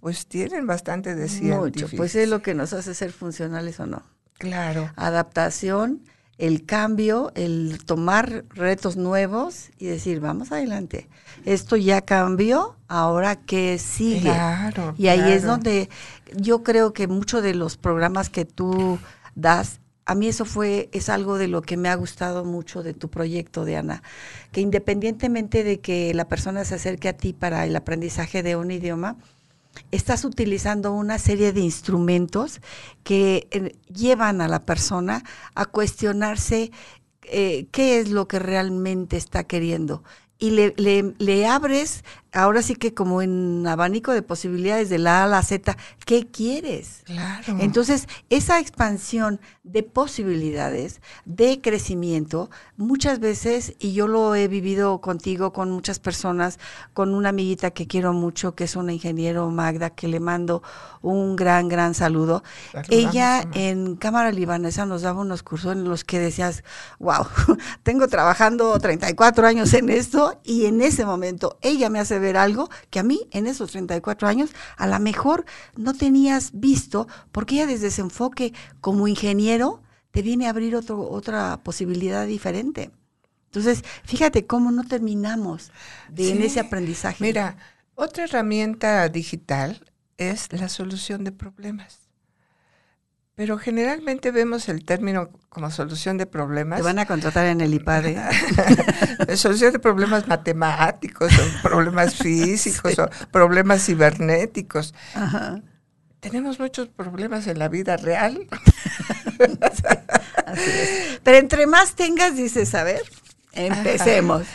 pues 0.00 0.26
tienen 0.26 0.66
bastante 0.66 1.14
de 1.14 1.28
ciencia. 1.28 1.58
Mucho, 1.58 1.88
pues 1.96 2.14
es 2.14 2.28
lo 2.28 2.42
que 2.42 2.54
nos 2.54 2.72
hace 2.72 2.94
ser 2.94 3.12
funcionales 3.12 3.80
o 3.80 3.86
no. 3.86 4.02
Claro. 4.38 4.92
Adaptación, 4.96 6.02
el 6.38 6.66
cambio, 6.66 7.32
el 7.34 7.84
tomar 7.84 8.44
retos 8.50 8.96
nuevos 8.96 9.70
y 9.78 9.86
decir, 9.86 10.20
vamos 10.20 10.52
adelante. 10.52 11.08
Esto 11.44 11.76
ya 11.76 12.02
cambió, 12.02 12.76
ahora 12.88 13.36
qué 13.36 13.78
sigue. 13.78 14.30
Claro. 14.30 14.94
Y 14.98 15.08
ahí 15.08 15.32
es 15.32 15.42
donde 15.42 15.88
yo 16.34 16.62
creo 16.62 16.92
que 16.92 17.08
muchos 17.08 17.42
de 17.42 17.54
los 17.54 17.76
programas 17.76 18.28
que 18.28 18.44
tú 18.44 18.98
das 19.34 19.80
a 20.06 20.14
mí 20.14 20.28
eso 20.28 20.44
fue, 20.44 20.88
es 20.92 21.08
algo 21.08 21.36
de 21.36 21.48
lo 21.48 21.62
que 21.62 21.76
me 21.76 21.88
ha 21.88 21.94
gustado 21.96 22.44
mucho 22.44 22.84
de 22.84 22.94
tu 22.94 23.10
proyecto, 23.10 23.64
Diana, 23.64 24.02
que 24.52 24.60
independientemente 24.60 25.64
de 25.64 25.80
que 25.80 26.14
la 26.14 26.28
persona 26.28 26.64
se 26.64 26.76
acerque 26.76 27.08
a 27.08 27.16
ti 27.16 27.32
para 27.32 27.66
el 27.66 27.74
aprendizaje 27.74 28.44
de 28.44 28.54
un 28.54 28.70
idioma, 28.70 29.16
estás 29.90 30.24
utilizando 30.24 30.92
una 30.92 31.18
serie 31.18 31.52
de 31.52 31.60
instrumentos 31.60 32.60
que 33.02 33.48
eh, 33.50 33.74
llevan 33.92 34.40
a 34.40 34.48
la 34.48 34.64
persona 34.64 35.24
a 35.54 35.66
cuestionarse 35.66 36.70
eh, 37.22 37.66
qué 37.72 37.98
es 37.98 38.08
lo 38.10 38.28
que 38.28 38.38
realmente 38.38 39.16
está 39.16 39.44
queriendo. 39.44 40.04
Y 40.38 40.50
le, 40.50 40.74
le, 40.76 41.46
abres 41.46 42.04
ahora 42.36 42.60
sí 42.60 42.76
que 42.76 42.92
como 42.92 43.22
en 43.22 43.66
abanico 43.66 44.12
de 44.12 44.20
posibilidades 44.20 44.90
de 44.90 44.98
la 44.98 45.22
A 45.22 45.24
a 45.24 45.26
la 45.26 45.42
Z, 45.42 45.76
¿qué 46.04 46.26
quieres? 46.26 47.02
Claro. 47.04 47.56
Entonces, 47.60 48.08
esa 48.28 48.60
expansión 48.60 49.40
de 49.64 49.82
posibilidades, 49.82 51.00
de 51.24 51.62
crecimiento, 51.62 52.50
muchas 52.76 53.20
veces, 53.20 53.74
y 53.78 53.94
yo 53.94 54.06
lo 54.06 54.34
he 54.34 54.48
vivido 54.48 55.00
contigo, 55.00 55.54
con 55.54 55.70
muchas 55.70 55.98
personas, 55.98 56.58
con 56.92 57.14
una 57.14 57.30
amiguita 57.30 57.70
que 57.70 57.86
quiero 57.86 58.12
mucho, 58.12 58.54
que 58.54 58.64
es 58.64 58.76
una 58.76 58.92
ingeniero 58.92 59.50
Magda, 59.50 59.90
que 59.90 60.06
le 60.06 60.20
mando 60.20 60.62
un 61.00 61.36
gran, 61.36 61.68
gran 61.68 61.94
saludo. 61.94 62.42
Ella 62.90 63.44
en 63.54 63.96
Cámara 63.96 64.30
Libanesa 64.30 64.84
nos 64.84 65.02
daba 65.02 65.22
unos 65.22 65.42
cursos 65.42 65.72
en 65.72 65.84
los 65.84 66.04
que 66.04 66.18
decías, 66.18 66.64
wow, 66.98 67.26
tengo 67.82 68.08
trabajando 68.08 68.78
34 68.78 69.46
años 69.46 69.72
en 69.72 69.88
esto 69.88 70.38
y 70.44 70.66
en 70.66 70.82
ese 70.82 71.06
momento 71.06 71.58
ella 71.62 71.88
me 71.88 71.98
hace 71.98 72.18
ver 72.18 72.25
algo 72.34 72.70
que 72.90 72.98
a 72.98 73.02
mí 73.02 73.28
en 73.30 73.46
esos 73.46 73.72
34 73.72 74.26
años 74.26 74.50
a 74.76 74.86
lo 74.86 74.98
mejor 74.98 75.44
no 75.76 75.94
tenías 75.94 76.50
visto 76.54 77.06
porque 77.30 77.56
ella 77.56 77.66
desde 77.66 77.88
ese 77.88 78.00
enfoque 78.00 78.52
como 78.80 79.06
ingeniero 79.06 79.82
te 80.10 80.22
viene 80.22 80.46
a 80.46 80.50
abrir 80.50 80.74
otro, 80.74 81.10
otra 81.10 81.60
posibilidad 81.62 82.26
diferente. 82.26 82.90
Entonces, 83.44 83.84
fíjate 84.04 84.46
cómo 84.46 84.70
no 84.70 84.84
terminamos 84.84 85.70
de, 86.08 86.32
en 86.32 86.42
ese 86.42 86.60
aprendizaje. 86.60 87.22
Mira, 87.22 87.58
otra 87.94 88.24
herramienta 88.24 89.08
digital 89.08 89.84
es 90.16 90.52
la 90.52 90.68
solución 90.68 91.24
de 91.24 91.32
problemas. 91.32 92.05
Pero 93.36 93.58
generalmente 93.58 94.30
vemos 94.30 94.66
el 94.70 94.86
término 94.86 95.28
como 95.50 95.70
solución 95.70 96.16
de 96.16 96.24
problemas. 96.24 96.78
Te 96.78 96.82
van 96.82 96.98
a 96.98 97.04
contratar 97.04 97.44
en 97.44 97.60
el 97.60 97.74
IPADE. 97.74 98.16
solución 99.36 99.74
de 99.74 99.78
problemas 99.78 100.26
matemáticos, 100.26 101.30
o 101.38 101.62
problemas 101.62 102.14
físicos, 102.22 102.98
o 102.98 103.10
problemas 103.30 103.84
cibernéticos. 103.84 104.94
Tenemos 106.20 106.58
muchos 106.58 106.88
problemas 106.88 107.46
en 107.46 107.58
la 107.58 107.68
vida 107.68 107.98
real. 107.98 108.48
Pero 111.22 111.36
entre 111.36 111.66
más 111.66 111.94
tengas, 111.94 112.36
dices, 112.36 112.74
a 112.74 112.84
ver, 112.84 113.02
empecemos. 113.52 114.46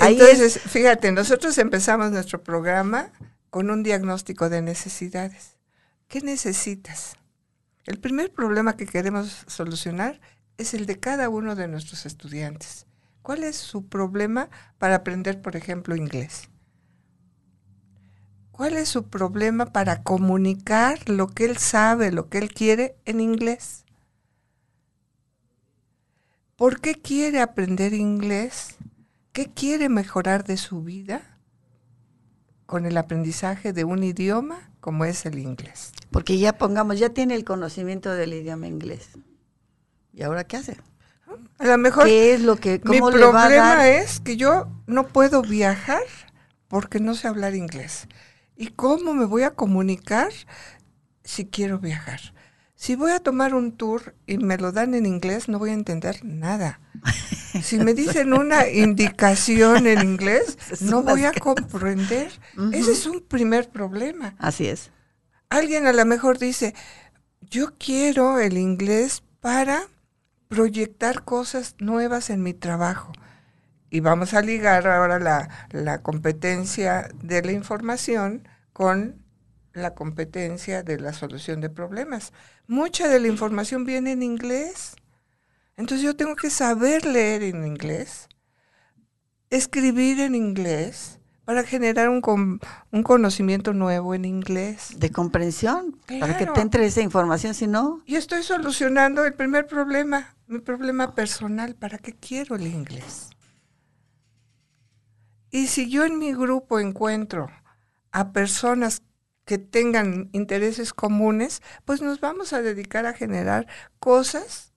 Entonces, 0.00 0.60
fíjate, 0.60 1.10
nosotros 1.10 1.58
empezamos 1.58 2.12
nuestro 2.12 2.40
programa 2.44 3.10
con 3.50 3.70
un 3.70 3.82
diagnóstico 3.82 4.48
de 4.50 4.62
necesidades. 4.62 5.56
¿Qué 6.06 6.20
necesitas? 6.20 7.16
El 7.86 8.00
primer 8.00 8.32
problema 8.32 8.76
que 8.76 8.86
queremos 8.86 9.44
solucionar 9.46 10.20
es 10.56 10.72
el 10.72 10.86
de 10.86 10.98
cada 10.98 11.28
uno 11.28 11.54
de 11.54 11.68
nuestros 11.68 12.06
estudiantes. 12.06 12.86
¿Cuál 13.20 13.44
es 13.44 13.56
su 13.56 13.86
problema 13.86 14.48
para 14.78 14.96
aprender, 14.96 15.42
por 15.42 15.56
ejemplo, 15.56 15.94
inglés? 15.96 16.48
¿Cuál 18.52 18.74
es 18.74 18.88
su 18.88 19.08
problema 19.08 19.66
para 19.66 20.02
comunicar 20.02 21.08
lo 21.08 21.26
que 21.26 21.44
él 21.44 21.58
sabe, 21.58 22.12
lo 22.12 22.28
que 22.28 22.38
él 22.38 22.52
quiere 22.52 22.96
en 23.04 23.20
inglés? 23.20 23.84
¿Por 26.56 26.80
qué 26.80 26.94
quiere 26.94 27.40
aprender 27.40 27.92
inglés? 27.92 28.76
¿Qué 29.32 29.50
quiere 29.52 29.88
mejorar 29.88 30.44
de 30.44 30.56
su 30.56 30.82
vida 30.84 31.38
con 32.66 32.86
el 32.86 32.96
aprendizaje 32.96 33.72
de 33.72 33.84
un 33.84 34.04
idioma 34.04 34.70
como 34.84 35.06
es 35.06 35.24
el 35.24 35.38
inglés? 35.38 35.92
Porque 36.10 36.36
ya 36.36 36.58
pongamos, 36.58 36.98
ya 36.98 37.08
tiene 37.08 37.34
el 37.36 37.42
conocimiento 37.46 38.12
del 38.12 38.34
idioma 38.34 38.66
inglés. 38.66 39.08
¿Y 40.12 40.24
ahora 40.24 40.44
qué 40.44 40.58
hace? 40.58 40.76
A 41.56 41.64
lo 41.64 41.78
mejor. 41.78 42.04
¿Qué 42.04 42.34
es 42.34 42.42
lo 42.42 42.56
que 42.56 42.82
mi 42.84 42.98
problema 42.98 43.88
es 43.88 44.20
que 44.20 44.36
yo 44.36 44.68
no 44.86 45.08
puedo 45.08 45.40
viajar 45.40 46.02
porque 46.68 47.00
no 47.00 47.14
sé 47.14 47.28
hablar 47.28 47.54
inglés. 47.54 48.08
¿Y 48.56 48.72
cómo 48.72 49.14
me 49.14 49.24
voy 49.24 49.44
a 49.44 49.54
comunicar 49.54 50.30
si 51.22 51.46
quiero 51.46 51.78
viajar? 51.78 52.20
Si 52.84 52.96
voy 52.96 53.12
a 53.12 53.20
tomar 53.20 53.54
un 53.54 53.72
tour 53.72 54.14
y 54.26 54.38
me 54.38 54.58
lo 54.58 54.72
dan 54.72 54.94
en 54.94 55.06
inglés, 55.06 55.48
no 55.48 55.58
voy 55.58 55.70
a 55.70 55.74
entender 55.74 56.24
nada. 56.24 56.80
Si 57.62 57.78
me 57.78 57.94
dicen 57.94 58.34
una 58.34 58.68
indicación 58.86 59.86
en 59.86 60.02
inglés, 60.02 60.58
no 60.80 61.02
voy 61.02 61.24
a 61.24 61.32
comprender. 61.32 62.30
Ese 62.72 62.92
es 62.92 63.06
un 63.06 63.20
primer 63.20 63.70
problema. 63.70 64.34
Así 64.38 64.66
es 64.66 64.90
alguien 65.54 65.86
a 65.86 65.92
lo 65.92 66.04
mejor 66.04 66.38
dice, 66.38 66.74
yo 67.40 67.74
quiero 67.78 68.38
el 68.38 68.58
inglés 68.58 69.22
para 69.40 69.82
proyectar 70.48 71.24
cosas 71.24 71.76
nuevas 71.78 72.30
en 72.30 72.42
mi 72.42 72.54
trabajo. 72.54 73.12
Y 73.90 74.00
vamos 74.00 74.34
a 74.34 74.42
ligar 74.42 74.88
ahora 74.88 75.20
la, 75.72 76.02
competencia 76.02 77.08
de 77.22 77.42
la 77.42 77.52
información 77.52 78.48
con 78.72 79.23
la 79.74 79.94
competencia 79.94 80.82
de 80.82 80.98
la 80.98 81.12
solución 81.12 81.60
de 81.60 81.68
problemas. 81.68 82.32
Mucha 82.66 83.08
de 83.08 83.20
la 83.20 83.28
información 83.28 83.84
viene 83.84 84.12
en 84.12 84.22
inglés. 84.22 84.96
Entonces 85.76 86.04
yo 86.04 86.16
tengo 86.16 86.36
que 86.36 86.50
saber 86.50 87.04
leer 87.04 87.42
en 87.42 87.66
inglés, 87.66 88.28
escribir 89.50 90.20
en 90.20 90.34
inglés, 90.34 91.18
para 91.44 91.62
generar 91.62 92.08
un, 92.08 92.60
un 92.90 93.02
conocimiento 93.02 93.74
nuevo 93.74 94.14
en 94.14 94.24
inglés. 94.24 94.94
De 94.96 95.10
comprensión, 95.10 95.98
para 96.20 96.38
que 96.38 96.46
te 96.46 96.60
entre 96.60 96.86
esa 96.86 97.02
información, 97.02 97.54
si 97.54 97.66
no... 97.66 98.02
Y 98.06 98.16
estoy 98.16 98.42
solucionando 98.42 99.24
el 99.24 99.34
primer 99.34 99.66
problema, 99.66 100.34
mi 100.46 100.60
problema 100.60 101.14
personal, 101.14 101.74
¿para 101.74 101.98
qué 101.98 102.14
quiero 102.14 102.56
el 102.56 102.66
inglés? 102.66 103.30
Y 105.50 105.66
si 105.66 105.90
yo 105.90 106.04
en 106.04 106.18
mi 106.18 106.32
grupo 106.32 106.80
encuentro 106.80 107.50
a 108.10 108.32
personas 108.32 109.02
que 109.44 109.58
tengan 109.58 110.30
intereses 110.32 110.92
comunes, 110.92 111.62
pues 111.84 112.02
nos 112.02 112.20
vamos 112.20 112.52
a 112.52 112.62
dedicar 112.62 113.06
a 113.06 113.12
generar 113.12 113.66
cosas 113.98 114.72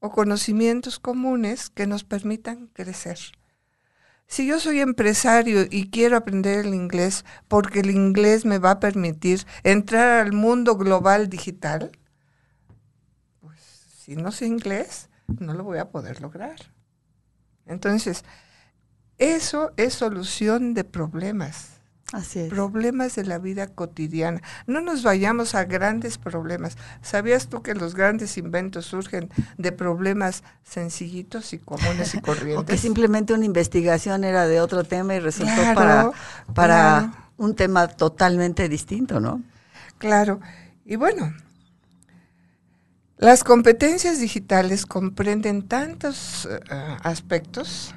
o 0.00 0.10
conocimientos 0.10 0.98
comunes 0.98 1.70
que 1.70 1.86
nos 1.86 2.04
permitan 2.04 2.68
crecer. 2.68 3.18
Si 4.28 4.46
yo 4.46 4.58
soy 4.58 4.80
empresario 4.80 5.66
y 5.70 5.90
quiero 5.90 6.16
aprender 6.16 6.66
el 6.66 6.74
inglés 6.74 7.24
porque 7.46 7.80
el 7.80 7.90
inglés 7.90 8.44
me 8.44 8.58
va 8.58 8.72
a 8.72 8.80
permitir 8.80 9.46
entrar 9.62 10.26
al 10.26 10.32
mundo 10.32 10.76
global 10.76 11.28
digital, 11.28 11.92
pues 13.40 13.60
si 13.98 14.16
no 14.16 14.32
sé 14.32 14.46
inglés, 14.46 15.10
no 15.28 15.54
lo 15.54 15.62
voy 15.62 15.78
a 15.78 15.90
poder 15.90 16.20
lograr. 16.20 16.56
Entonces, 17.66 18.24
eso 19.18 19.72
es 19.76 19.94
solución 19.94 20.74
de 20.74 20.84
problemas. 20.84 21.75
Así 22.12 22.38
es. 22.38 22.48
Problemas 22.50 23.16
de 23.16 23.24
la 23.24 23.38
vida 23.38 23.66
cotidiana. 23.66 24.40
No 24.66 24.80
nos 24.80 25.02
vayamos 25.02 25.56
a 25.56 25.64
grandes 25.64 26.18
problemas. 26.18 26.76
¿Sabías 27.02 27.48
tú 27.48 27.62
que 27.62 27.74
los 27.74 27.96
grandes 27.96 28.38
inventos 28.38 28.86
surgen 28.86 29.28
de 29.58 29.72
problemas 29.72 30.44
sencillitos 30.62 31.52
y 31.52 31.58
comunes 31.58 32.14
y 32.14 32.20
corrientes? 32.20 32.58
o 32.62 32.64
que 32.64 32.78
simplemente 32.78 33.34
una 33.34 33.44
investigación 33.44 34.22
era 34.22 34.46
de 34.46 34.60
otro 34.60 34.84
tema 34.84 35.16
y 35.16 35.20
resultó 35.20 35.62
para, 35.74 36.12
para 36.54 37.12
un 37.36 37.56
tema 37.56 37.88
totalmente 37.88 38.68
distinto, 38.68 39.18
¿no? 39.18 39.42
Claro. 39.98 40.40
Y 40.84 40.94
bueno, 40.94 41.34
las 43.18 43.42
competencias 43.42 44.20
digitales 44.20 44.86
comprenden 44.86 45.66
tantos 45.66 46.46
eh, 46.50 46.60
aspectos 47.02 47.94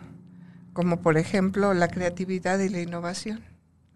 como 0.74 1.02
por 1.02 1.18
ejemplo 1.18 1.74
la 1.74 1.90
creatividad 1.90 2.58
y 2.60 2.70
la 2.70 2.80
innovación. 2.80 3.49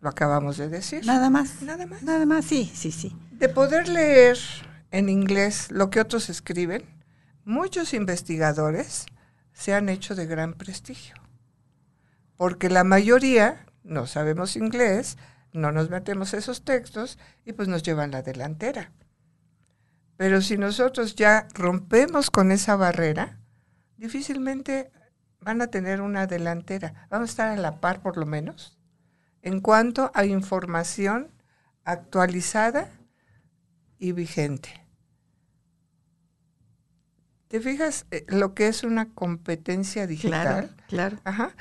Lo 0.04 0.10
acabamos 0.10 0.58
de 0.58 0.68
decir. 0.68 1.06
Nada 1.06 1.30
más. 1.30 1.62
Nada 1.62 1.86
más. 1.88 2.04
Nada 2.04 2.26
más, 2.26 2.44
sí, 2.44 2.70
sí, 2.76 2.92
sí. 2.92 3.16
De 3.32 3.48
poder 3.48 3.88
leer 3.88 4.38
en 4.92 5.08
inglés 5.08 5.72
lo 5.72 5.90
que 5.90 6.02
otros 6.02 6.30
escriben, 6.30 6.84
muchos 7.46 7.94
investigadores 7.94 9.06
se 9.54 9.74
han 9.74 9.88
hecho 9.88 10.14
de 10.14 10.26
gran 10.26 10.56
prestigio. 10.56 11.16
Porque 12.36 12.70
la 12.70 12.84
mayoría 12.84 13.66
no 13.86 14.06
sabemos 14.06 14.58
inglés, 14.58 15.18
no 15.54 15.72
nos 15.72 15.90
metemos 15.90 16.34
esos 16.34 16.66
textos 16.66 17.18
y 17.46 17.54
pues 17.54 17.70
nos 17.70 17.82
llevan 17.82 18.12
la 18.12 18.24
delantera. 18.24 18.92
Pero 20.18 20.42
si 20.42 20.58
nosotros 20.58 21.16
ya 21.16 21.48
rompemos 21.54 22.30
con 22.30 22.52
esa 22.52 22.76
barrera, 22.76 23.40
difícilmente 23.96 24.92
van 25.40 25.62
a 25.62 25.68
tener 25.68 26.02
una 26.02 26.28
delantera. 26.28 27.08
Vamos 27.10 27.30
a 27.30 27.32
estar 27.32 27.48
a 27.48 27.56
la 27.56 27.80
par 27.80 28.02
por 28.02 28.18
lo 28.18 28.26
menos 28.26 28.83
en 29.44 29.60
cuanto 29.60 30.10
a 30.16 30.26
información 30.26 31.30
actualizada 31.84 32.90
y 34.00 34.14
vigente. 34.14 34.82
¿Te 37.50 37.60
fijas 37.60 38.08
eh, 38.10 38.26
lo 38.30 38.56
que 38.56 38.68
es 38.68 38.84
una 38.84 39.14
competencia 39.14 40.08
digital? 40.08 40.76
Claro, 40.88 41.20
Ajá. 41.24 41.56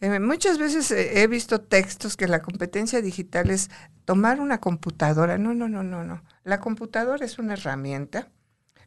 Eh, 0.00 0.18
muchas 0.18 0.58
veces 0.58 0.90
eh, 0.90 1.20
he 1.20 1.26
visto 1.26 1.60
textos 1.60 2.16
que 2.16 2.28
la 2.28 2.40
competencia 2.40 3.02
digital 3.02 3.50
es 3.50 3.68
tomar 4.06 4.40
una 4.40 4.58
computadora. 4.58 5.36
No, 5.36 5.52
no, 5.52 5.68
no, 5.68 5.82
no, 5.82 6.02
no. 6.02 6.22
La 6.44 6.60
computadora 6.60 7.24
es 7.26 7.38
una 7.38 7.54
herramienta 7.54 8.28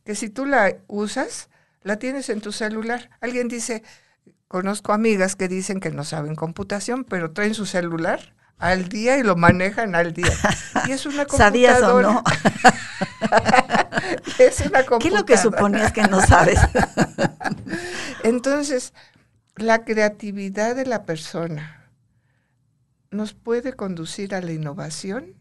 que 0.04 0.16
si 0.16 0.30
tú 0.30 0.46
la 0.46 0.78
usas, 0.88 1.50
la 1.84 2.00
tienes 2.00 2.30
en 2.30 2.42
tu 2.42 2.52
celular. 2.52 3.12
Alguien 3.20 3.50
dice, 3.50 3.84
conozco 4.48 4.94
amigas 4.94 5.36
que 5.36 5.48
dicen 5.48 5.80
que 5.80 5.92
no 5.92 6.04
saben 6.04 6.34
computación, 6.34 7.04
pero 7.04 7.34
traen 7.34 7.54
su 7.54 7.66
celular 7.66 8.37
al 8.58 8.90
día 8.90 9.18
y 9.18 9.24
lo 9.24 9.36
manejan 9.36 9.96
al 9.96 10.14
día. 10.14 10.32
Y 10.88 10.92
es 10.92 11.06
una 11.06 11.26
computadora. 11.26 11.50
¿Sabías 11.50 11.82
o 11.84 12.02
no? 12.02 12.24
es 14.40 14.60
una 14.62 14.86
computadora. 14.86 14.88
¿Qué 15.00 15.08
es 15.08 15.14
lo 15.14 15.26
que 15.26 15.38
suponías 15.38 15.92
que 15.92 16.04
no 16.04 16.26
sabes? 16.26 16.60
Entonces, 18.24 18.94
la 19.56 19.84
creatividad 19.84 20.76
de 20.76 20.86
la 20.86 21.04
persona 21.04 21.90
nos 23.12 23.34
puede 23.34 23.74
conducir 23.74 24.34
a 24.34 24.42
la 24.42 24.54
innovación 24.54 25.34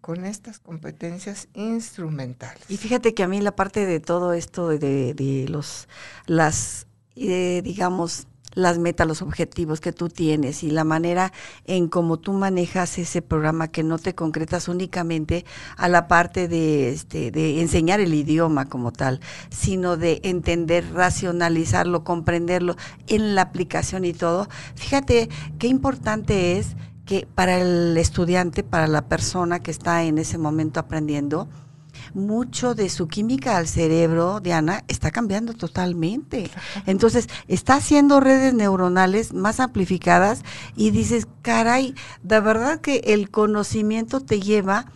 con 0.00 0.24
estas 0.24 0.60
competencias 0.60 1.48
instrumentales. 1.54 2.62
Y 2.68 2.76
fíjate 2.76 3.12
que 3.12 3.22
a 3.22 3.28
mí 3.28 3.40
la 3.40 3.56
parte 3.56 3.86
de 3.86 3.98
todo 3.98 4.34
esto 4.34 4.68
de, 4.68 4.78
de 4.78 5.46
los 5.48 5.88
las 6.26 6.86
eh, 7.16 7.60
digamos 7.62 8.26
las 8.52 8.78
metas, 8.78 9.06
los 9.06 9.22
objetivos 9.22 9.80
que 9.80 9.92
tú 9.92 10.08
tienes 10.08 10.62
y 10.62 10.70
la 10.70 10.84
manera 10.84 11.32
en 11.66 11.88
cómo 11.88 12.18
tú 12.18 12.32
manejas 12.32 12.98
ese 12.98 13.22
programa 13.22 13.68
que 13.68 13.82
no 13.82 13.98
te 13.98 14.14
concretas 14.14 14.68
únicamente 14.68 15.44
a 15.76 15.88
la 15.88 16.08
parte 16.08 16.48
de, 16.48 16.90
este, 16.90 17.30
de 17.30 17.60
enseñar 17.60 18.00
el 18.00 18.14
idioma 18.14 18.68
como 18.68 18.92
tal, 18.92 19.20
sino 19.50 19.96
de 19.96 20.20
entender, 20.24 20.92
racionalizarlo, 20.92 22.04
comprenderlo 22.04 22.76
en 23.06 23.34
la 23.34 23.42
aplicación 23.42 24.04
y 24.04 24.12
todo. 24.12 24.48
Fíjate 24.74 25.28
qué 25.58 25.68
importante 25.68 26.58
es 26.58 26.76
que 27.06 27.26
para 27.34 27.58
el 27.58 27.96
estudiante, 27.96 28.62
para 28.62 28.86
la 28.86 29.08
persona 29.08 29.60
que 29.60 29.70
está 29.70 30.04
en 30.04 30.18
ese 30.18 30.38
momento 30.38 30.78
aprendiendo, 30.78 31.48
mucho 32.14 32.74
de 32.74 32.88
su 32.88 33.08
química 33.08 33.56
al 33.56 33.66
cerebro, 33.66 34.40
Diana, 34.40 34.84
está 34.88 35.10
cambiando 35.10 35.54
totalmente. 35.54 36.50
Entonces, 36.86 37.28
está 37.48 37.74
haciendo 37.74 38.20
redes 38.20 38.54
neuronales 38.54 39.32
más 39.32 39.60
amplificadas 39.60 40.42
y 40.76 40.90
dices, 40.90 41.26
caray, 41.42 41.94
de 42.22 42.40
verdad 42.40 42.80
que 42.80 42.98
el 43.06 43.30
conocimiento 43.30 44.20
te 44.20 44.40
lleva 44.40 44.86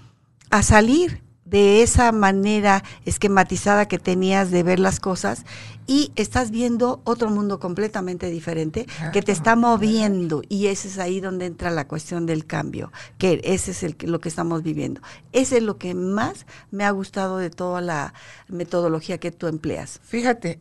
a 0.51 0.63
salir 0.63 1.24
de 1.55 1.85
esa 1.85 2.11
manera 2.11 2.83
esquematizada 3.05 3.87
que 3.87 4.01
tenías 4.01 4.51
de 4.51 4.65
ver 4.65 4.81
las 4.81 4.99
cosas 4.99 5.45
y 5.87 6.11
estás 6.17 6.51
viendo 6.51 7.01
otro 7.05 7.31
mundo 7.31 7.61
completamente 7.61 8.29
diferente 8.29 8.89
que 9.13 9.23
te 9.23 9.31
está 9.31 9.55
moviendo 9.55 10.43
y 10.49 10.67
ese 10.67 10.89
es 10.89 10.99
ahí 10.99 11.21
donde 11.21 11.47
entra 11.47 11.71
la 11.71 11.87
cuestión 11.87 12.27
del 12.27 12.45
cambio, 12.45 12.91
que 13.19 13.41
ese 13.45 13.71
es 13.71 13.85
el, 13.85 13.97
lo 14.01 14.19
que 14.19 14.29
estamos 14.29 14.65
viviendo. 14.65 15.01
Ese 15.31 15.59
es 15.59 15.63
lo 15.63 15.79
que 15.79 15.95
más 15.95 16.45
me 16.73 16.85
ha 16.85 16.91
gustado 16.91 17.39
de 17.39 17.51
toda 17.51 17.81
la 17.81 18.15
metodología 18.49 19.19
que 19.19 19.31
tú 19.31 19.47
empleas. 19.47 20.01
Fíjate, 20.03 20.61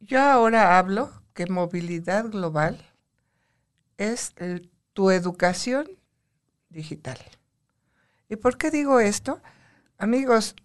yo 0.00 0.20
ahora 0.20 0.80
hablo 0.80 1.12
que 1.32 1.46
movilidad 1.46 2.28
global 2.28 2.84
es 3.98 4.34
tu 4.94 5.12
educación 5.12 5.86
digital. 6.70 7.18
¿Y 8.28 8.34
por 8.34 8.56
qué 8.56 8.72
digo 8.72 8.98
esto? 8.98 9.40
Amigos, 10.02 10.56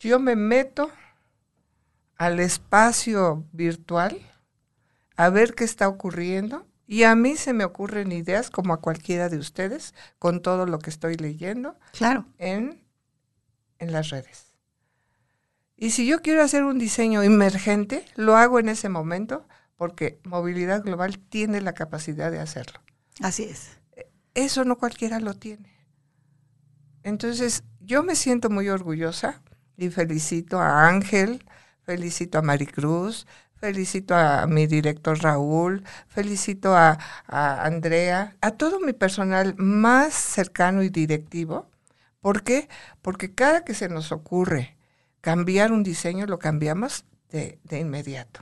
yo 0.00 0.20
me 0.20 0.36
meto 0.36 0.90
al 2.18 2.40
espacio 2.40 3.46
virtual 3.52 4.20
a 5.16 5.30
ver 5.30 5.54
qué 5.54 5.64
está 5.64 5.88
ocurriendo 5.88 6.66
y 6.86 7.04
a 7.04 7.14
mí 7.14 7.36
se 7.36 7.54
me 7.54 7.64
ocurren 7.64 8.12
ideas 8.12 8.50
como 8.50 8.74
a 8.74 8.82
cualquiera 8.82 9.30
de 9.30 9.38
ustedes 9.38 9.94
con 10.18 10.42
todo 10.42 10.66
lo 10.66 10.78
que 10.78 10.90
estoy 10.90 11.14
leyendo 11.14 11.78
claro. 11.92 12.26
en, 12.36 12.84
en 13.78 13.92
las 13.92 14.10
redes. 14.10 14.52
Y 15.74 15.92
si 15.92 16.06
yo 16.06 16.20
quiero 16.20 16.42
hacer 16.42 16.62
un 16.62 16.78
diseño 16.78 17.22
emergente, 17.22 18.04
lo 18.14 18.36
hago 18.36 18.58
en 18.58 18.68
ese 18.68 18.90
momento 18.90 19.48
porque 19.76 20.20
movilidad 20.22 20.84
global 20.84 21.18
tiene 21.18 21.62
la 21.62 21.72
capacidad 21.72 22.30
de 22.30 22.40
hacerlo. 22.40 22.78
Así 23.22 23.44
es. 23.44 23.78
Eso 24.34 24.66
no 24.66 24.76
cualquiera 24.76 25.18
lo 25.18 25.32
tiene. 25.32 25.75
Entonces, 27.06 27.62
yo 27.78 28.02
me 28.02 28.16
siento 28.16 28.50
muy 28.50 28.68
orgullosa 28.68 29.40
y 29.76 29.90
felicito 29.90 30.58
a 30.58 30.88
Ángel, 30.88 31.44
felicito 31.82 32.36
a 32.36 32.42
Maricruz, 32.42 33.28
felicito 33.54 34.16
a 34.16 34.48
mi 34.48 34.66
director 34.66 35.16
Raúl, 35.22 35.84
felicito 36.08 36.74
a, 36.74 36.98
Andrea, 37.28 38.34
a 38.40 38.50
todo 38.50 38.80
mi 38.80 38.92
personal 38.92 39.54
más 39.56 40.14
cercano 40.14 40.82
y 40.82 40.88
directivo. 40.88 41.70
¿Por 42.20 42.42
qué? 42.42 42.68
Porque 43.02 43.32
cada 43.32 43.64
que 43.64 43.74
se 43.74 43.88
nos 43.88 44.10
ocurre 44.10 44.76
cambiar 45.20 45.70
un 45.70 45.84
diseño, 45.84 46.26
lo 46.26 46.40
cambiamos 46.40 47.04
de, 47.30 47.60
de 47.62 47.78
inmediato. 47.78 48.40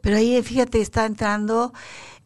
Pero 0.00 0.16
ahí, 0.16 0.40
fíjate, 0.42 0.80
está 0.80 1.06
entrando 1.06 1.72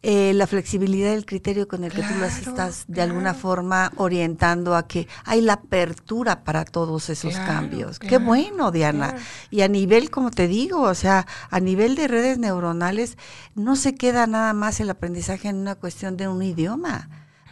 eh, 0.01 0.31
la 0.33 0.47
flexibilidad 0.47 1.11
del 1.11 1.25
criterio 1.25 1.67
con 1.67 1.83
el 1.83 1.91
que 1.91 2.03
tú 2.03 2.13
las 2.21 2.39
estás 2.39 2.85
de 2.87 3.01
alguna 3.01 3.33
forma 3.33 3.91
orientando 3.97 4.77
a 4.77 4.87
que 4.87 5.09
hay 5.25 5.41
la 5.41 5.53
apertura 5.53 6.45
para 6.45 6.63
todos 6.63 7.09
esos 7.09 7.35
cambios. 7.35 7.99
Qué 7.99 8.17
bueno, 8.17 8.71
Diana. 8.71 9.15
Y 9.49 9.59
a 9.61 9.67
nivel, 9.67 10.09
como 10.09 10.31
te 10.31 10.47
digo, 10.47 10.83
o 10.83 10.95
sea, 10.95 11.27
a 11.49 11.59
nivel 11.59 11.95
de 11.95 12.07
redes 12.07 12.37
neuronales, 12.37 13.17
no 13.55 13.75
se 13.75 13.95
queda 13.95 14.25
nada 14.25 14.53
más 14.53 14.79
el 14.79 14.89
aprendizaje 14.89 15.49
en 15.49 15.57
una 15.57 15.75
cuestión 15.75 16.15
de 16.15 16.29
un 16.29 16.41
idioma. 16.41 17.09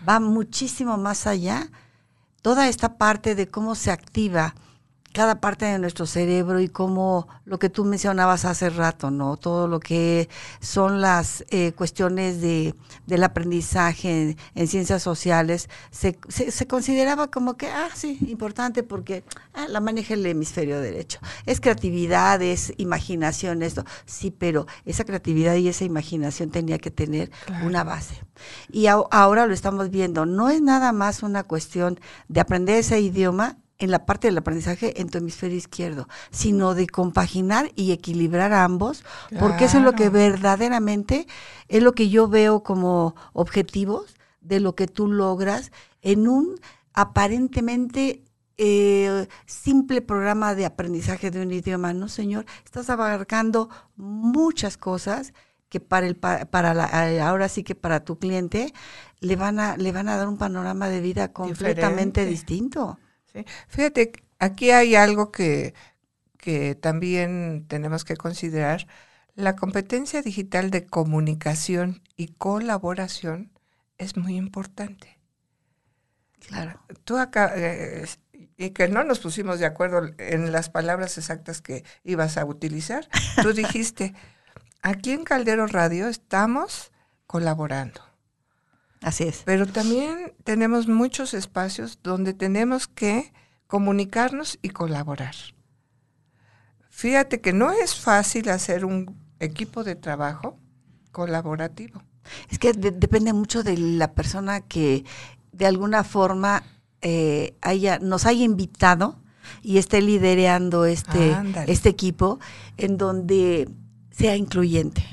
Va 0.07 0.21
muchísimo 0.21 0.97
más 0.97 1.27
allá. 1.27 1.69
Toda 2.41 2.69
esta 2.69 2.97
parte 2.97 3.35
de 3.35 3.49
cómo 3.49 3.75
se 3.75 3.91
activa 3.91 4.55
cada 5.17 5.41
parte 5.41 5.65
de 5.65 5.79
nuestro 5.79 6.05
cerebro 6.05 6.59
y 6.59 6.67
cómo 6.67 7.27
lo 7.43 7.57
que 7.57 7.71
tú 7.71 7.83
mencionabas 7.85 8.45
hace 8.45 8.69
rato, 8.69 9.09
¿no? 9.09 9.35
Todo 9.35 9.67
lo 9.67 9.79
que 9.79 10.29
son 10.59 11.01
las 11.01 11.43
eh, 11.49 11.71
cuestiones 11.71 12.39
de, 12.39 12.75
del 13.07 13.23
aprendizaje 13.23 14.37
en, 14.53 14.67
ciencias 14.67 15.01
sociales, 15.01 15.69
se, 15.89 16.19
se, 16.27 16.67
consideraba 16.67 17.31
como 17.31 17.57
que, 17.57 17.65
ah, 17.65 17.89
sí, 17.95 18.19
importante 18.27 18.83
porque 18.83 19.23
ah, 19.55 19.65
la 19.67 19.79
maneja 19.79 20.13
el 20.13 20.23
hemisferio 20.23 20.79
derecho. 20.79 21.19
Es 21.47 21.61
creatividad, 21.61 22.39
es 22.43 22.71
imaginación, 22.77 23.63
esto. 23.63 23.85
Sí, 24.05 24.29
pero 24.29 24.67
esa 24.85 25.03
creatividad 25.03 25.55
y 25.55 25.67
esa 25.67 25.83
imaginación 25.83 26.51
tenía 26.51 26.77
que 26.77 26.91
tener 26.91 27.31
una 27.63 27.83
base. 27.83 28.21
Y 28.71 28.85
ahora 28.85 29.47
lo 29.47 29.55
estamos 29.55 29.89
viendo, 29.89 30.27
no 30.27 30.51
es 30.51 30.61
nada 30.61 30.91
más 30.91 31.23
una 31.23 31.41
cuestión 31.43 31.99
de 32.27 32.39
aprender 32.39 32.75
ese 32.75 33.01
idioma 33.01 33.57
en 33.79 33.91
la 33.91 34.05
parte 34.05 34.27
del 34.27 34.37
aprendizaje 34.37 34.99
en 35.01 35.09
tu 35.09 35.17
hemisferio 35.17 35.57
izquierdo, 35.57 36.07
sino 36.31 36.73
de 36.73 36.87
compaginar 36.87 37.71
y 37.75 37.91
equilibrar 37.91 38.53
ambos, 38.53 39.03
porque 39.39 39.65
eso 39.65 39.77
es 39.77 39.83
lo 39.83 39.93
que 39.93 40.09
verdaderamente 40.09 41.27
es 41.67 41.83
lo 41.83 41.93
que 41.93 42.09
yo 42.09 42.27
veo 42.27 42.63
como 42.63 43.15
objetivos 43.33 44.15
de 44.41 44.59
lo 44.59 44.75
que 44.75 44.87
tú 44.87 45.07
logras 45.07 45.71
en 46.01 46.27
un 46.27 46.59
aparentemente 46.93 48.23
eh, 48.57 49.27
simple 49.45 50.01
programa 50.01 50.55
de 50.55 50.65
aprendizaje 50.65 51.29
de 51.29 51.41
un 51.41 51.51
idioma, 51.51 51.93
no 51.93 52.07
señor, 52.07 52.45
estás 52.65 52.89
abarcando 52.89 53.69
muchas 53.95 54.77
cosas 54.77 55.33
que 55.69 55.79
para 55.79 56.07
el 56.07 56.15
para 56.15 56.73
la, 56.73 56.85
ahora 57.27 57.49
sí 57.49 57.63
que 57.63 57.75
para 57.75 58.03
tu 58.03 58.17
cliente 58.17 58.73
le 59.19 59.35
van 59.35 59.59
a 59.59 59.77
le 59.77 59.91
van 59.91 60.07
a 60.07 60.15
dar 60.15 60.27
un 60.27 60.37
panorama 60.37 60.87
de 60.87 61.01
vida 61.01 61.33
completamente 61.33 62.25
distinto. 62.25 62.97
Fíjate, 63.67 64.11
aquí 64.39 64.71
hay 64.71 64.95
algo 64.95 65.31
que, 65.31 65.73
que 66.37 66.75
también 66.75 67.65
tenemos 67.67 68.03
que 68.05 68.15
considerar. 68.15 68.87
La 69.35 69.55
competencia 69.55 70.21
digital 70.21 70.71
de 70.71 70.85
comunicación 70.85 72.01
y 72.15 72.29
colaboración 72.29 73.51
es 73.97 74.17
muy 74.17 74.35
importante. 74.35 75.19
Claro. 76.47 76.79
Tú 77.03 77.17
acá, 77.17 77.51
eh, 77.55 78.05
y 78.57 78.71
que 78.71 78.87
no 78.87 79.03
nos 79.03 79.19
pusimos 79.19 79.59
de 79.59 79.65
acuerdo 79.65 80.09
en 80.17 80.51
las 80.51 80.69
palabras 80.69 81.17
exactas 81.17 81.61
que 81.61 81.83
ibas 82.03 82.37
a 82.37 82.45
utilizar, 82.45 83.07
tú 83.41 83.53
dijiste, 83.53 84.13
aquí 84.81 85.11
en 85.11 85.23
Caldero 85.23 85.67
Radio 85.67 86.07
estamos 86.07 86.91
colaborando. 87.25 88.06
Así 89.01 89.23
es. 89.23 89.43
Pero 89.45 89.67
también 89.67 90.33
tenemos 90.43 90.87
muchos 90.87 91.33
espacios 91.33 91.99
donde 92.03 92.33
tenemos 92.33 92.87
que 92.87 93.31
comunicarnos 93.67 94.57
y 94.61 94.69
colaborar. 94.69 95.35
Fíjate 96.89 97.41
que 97.41 97.53
no 97.53 97.71
es 97.71 97.95
fácil 97.95 98.49
hacer 98.49 98.85
un 98.85 99.15
equipo 99.39 99.83
de 99.83 99.95
trabajo 99.95 100.57
colaborativo. 101.11 102.01
Es 102.49 102.59
que 102.59 102.73
depende 102.73 103.33
mucho 103.33 103.63
de 103.63 103.77
la 103.77 104.13
persona 104.13 104.61
que 104.61 105.05
de 105.51 105.65
alguna 105.65 106.03
forma 106.03 106.63
eh, 107.01 107.55
haya, 107.61 107.99
nos 107.99 108.25
haya 108.25 108.43
invitado 108.43 109.19
y 109.61 109.77
esté 109.77 110.01
liderando 110.01 110.85
este, 110.85 111.35
este 111.67 111.89
equipo 111.89 112.39
en 112.77 112.97
donde 112.97 113.69
sea 114.11 114.35
incluyente. 114.35 115.03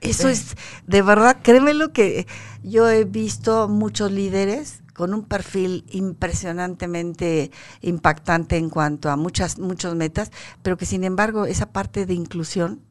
Eso 0.00 0.28
es, 0.28 0.56
de 0.86 1.02
verdad, 1.02 1.38
créemelo 1.42 1.92
que 1.92 2.26
yo 2.62 2.88
he 2.88 3.04
visto 3.04 3.68
muchos 3.68 4.10
líderes 4.10 4.82
con 4.94 5.14
un 5.14 5.24
perfil 5.24 5.84
impresionantemente 5.90 7.50
impactante 7.80 8.56
en 8.56 8.70
cuanto 8.70 9.10
a 9.10 9.16
muchas, 9.16 9.58
muchas 9.58 9.94
metas, 9.94 10.30
pero 10.62 10.76
que 10.76 10.86
sin 10.86 11.04
embargo 11.04 11.46
esa 11.46 11.72
parte 11.72 12.06
de 12.06 12.14
inclusión 12.14 12.82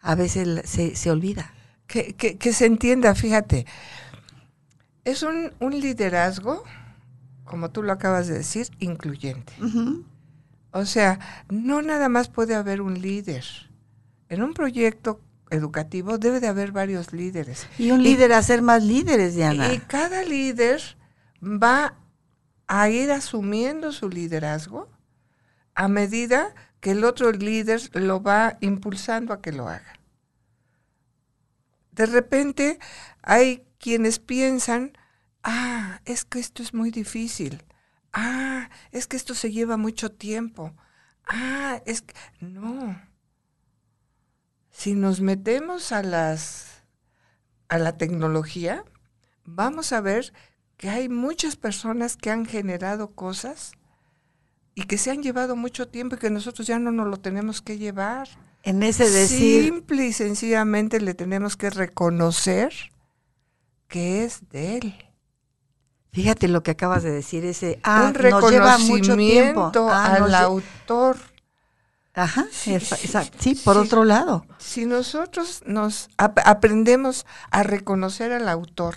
a 0.00 0.14
veces 0.14 0.68
se, 0.68 0.96
se 0.96 1.10
olvida. 1.10 1.52
Que, 1.86 2.14
que, 2.14 2.38
que 2.38 2.52
se 2.52 2.66
entienda, 2.66 3.14
fíjate, 3.14 3.66
Es 5.04 5.22
un, 5.22 5.52
liderazgo, 5.80 6.64
como 7.44 7.70
tú 7.70 7.82
lo 7.82 7.92
acabas 7.92 8.26
de 8.26 8.34
decir, 8.34 8.68
incluyente. 8.78 9.52
O 10.70 10.86
sea, 10.86 11.20
no 11.50 11.82
nada 11.82 12.08
más 12.08 12.28
puede 12.28 12.54
haber 12.54 12.80
un 12.80 13.00
líder. 13.00 13.44
En 14.28 14.42
un 14.42 14.54
proyecto 14.54 15.20
educativo 15.54 16.18
debe 16.18 16.40
de 16.40 16.48
haber 16.48 16.72
varios 16.72 17.12
líderes. 17.12 17.66
Y 17.78 17.90
un 17.90 18.02
líder 18.02 18.32
a 18.32 18.42
ser 18.42 18.62
más 18.62 18.82
líderes, 18.82 19.34
Diana. 19.34 19.72
Y 19.72 19.78
cada 19.78 20.22
líder 20.22 20.80
va 21.42 21.96
a 22.66 22.88
ir 22.88 23.10
asumiendo 23.10 23.92
su 23.92 24.08
liderazgo 24.08 24.88
a 25.74 25.88
medida 25.88 26.54
que 26.80 26.92
el 26.92 27.04
otro 27.04 27.32
líder 27.32 27.80
lo 27.94 28.22
va 28.22 28.56
impulsando 28.60 29.32
a 29.32 29.40
que 29.40 29.52
lo 29.52 29.68
haga. 29.68 29.98
De 31.92 32.06
repente 32.06 32.78
hay 33.22 33.64
quienes 33.78 34.18
piensan, 34.18 34.92
ah, 35.42 36.00
es 36.04 36.24
que 36.24 36.40
esto 36.40 36.62
es 36.62 36.74
muy 36.74 36.90
difícil, 36.90 37.62
ah, 38.12 38.68
es 38.90 39.06
que 39.06 39.16
esto 39.16 39.34
se 39.34 39.52
lleva 39.52 39.76
mucho 39.76 40.10
tiempo, 40.10 40.74
ah, 41.26 41.80
es 41.86 42.02
que 42.02 42.14
no. 42.40 43.00
Si 44.74 44.94
nos 44.94 45.20
metemos 45.20 45.92
a 45.92 46.02
las 46.02 46.82
a 47.68 47.78
la 47.78 47.96
tecnología, 47.96 48.84
vamos 49.44 49.92
a 49.92 50.00
ver 50.00 50.32
que 50.76 50.90
hay 50.90 51.08
muchas 51.08 51.54
personas 51.54 52.16
que 52.16 52.30
han 52.30 52.44
generado 52.44 53.12
cosas 53.12 53.72
y 54.74 54.82
que 54.82 54.98
se 54.98 55.12
han 55.12 55.22
llevado 55.22 55.54
mucho 55.54 55.86
tiempo 55.86 56.16
y 56.16 56.18
que 56.18 56.28
nosotros 56.28 56.66
ya 56.66 56.80
no 56.80 56.90
nos 56.90 57.06
lo 57.06 57.18
tenemos 57.18 57.62
que 57.62 57.78
llevar. 57.78 58.28
En 58.64 58.82
ese 58.82 59.08
decir. 59.08 59.64
Simple 59.64 60.06
y 60.06 60.12
sencillamente 60.12 61.00
le 61.00 61.14
tenemos 61.14 61.56
que 61.56 61.70
reconocer 61.70 62.72
que 63.86 64.24
es 64.24 64.48
de 64.50 64.78
él. 64.78 64.94
Fíjate 66.12 66.48
lo 66.48 66.64
que 66.64 66.72
acabas 66.72 67.04
de 67.04 67.12
decir, 67.12 67.44
ese 67.44 67.78
ah, 67.84 68.06
un 68.08 68.14
reconocimiento 68.14 69.88
ah, 69.88 70.14
al 70.14 70.34
autor. 70.34 71.16
Ajá, 72.14 72.46
sí, 72.52 72.78
sí 73.40 73.54
por 73.56 73.76
otro 73.76 74.04
lado. 74.04 74.46
Si 74.58 74.86
nosotros 74.86 75.62
nos 75.66 76.08
aprendemos 76.16 77.26
a 77.50 77.64
reconocer 77.64 78.32
al 78.32 78.48
autor 78.48 78.94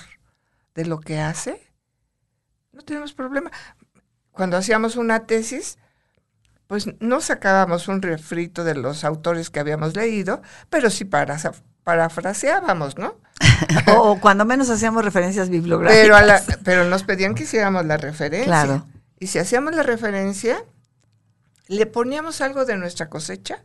de 0.76 0.86
lo 0.86 1.00
que 1.00 1.20
hace, 1.20 1.60
no 2.74 2.84
tenemos 2.84 3.14
problema. 3.14 3.52
Cuando 4.32 4.56
hacíamos 4.56 4.98
una 4.98 5.26
tesis, 5.26 5.80
pues 6.68 6.88
no 7.00 7.20
sacábamos 7.20 7.88
un 7.88 8.04
refrito 8.04 8.64
de 8.64 8.76
los 8.76 9.04
autores 9.04 9.50
que 9.50 9.60
habíamos 9.60 9.96
leído, 9.96 10.44
pero 10.70 10.92
sí 10.92 11.04
para, 11.04 11.40
parafraseábamos, 11.84 13.00
¿no? 13.00 13.16
o 13.98 14.20
cuando 14.20 14.46
menos 14.46 14.70
hacíamos 14.70 15.04
referencias 15.04 15.50
bibliográficas. 15.50 16.44
Pero, 16.46 16.60
pero 16.64 16.86
nos 16.86 17.02
pedían 17.02 17.34
que 17.34 17.44
hiciéramos 17.44 17.84
la 17.88 17.98
referencia. 17.98 18.46
Claro. 18.46 18.86
Y 19.20 19.28
si 19.28 19.40
hacíamos 19.40 19.74
la 19.74 19.82
referencia, 19.82 20.64
le 21.68 21.86
poníamos 21.86 22.42
algo 22.42 22.66
de 22.66 22.78
nuestra 22.78 23.10
cosecha 23.10 23.64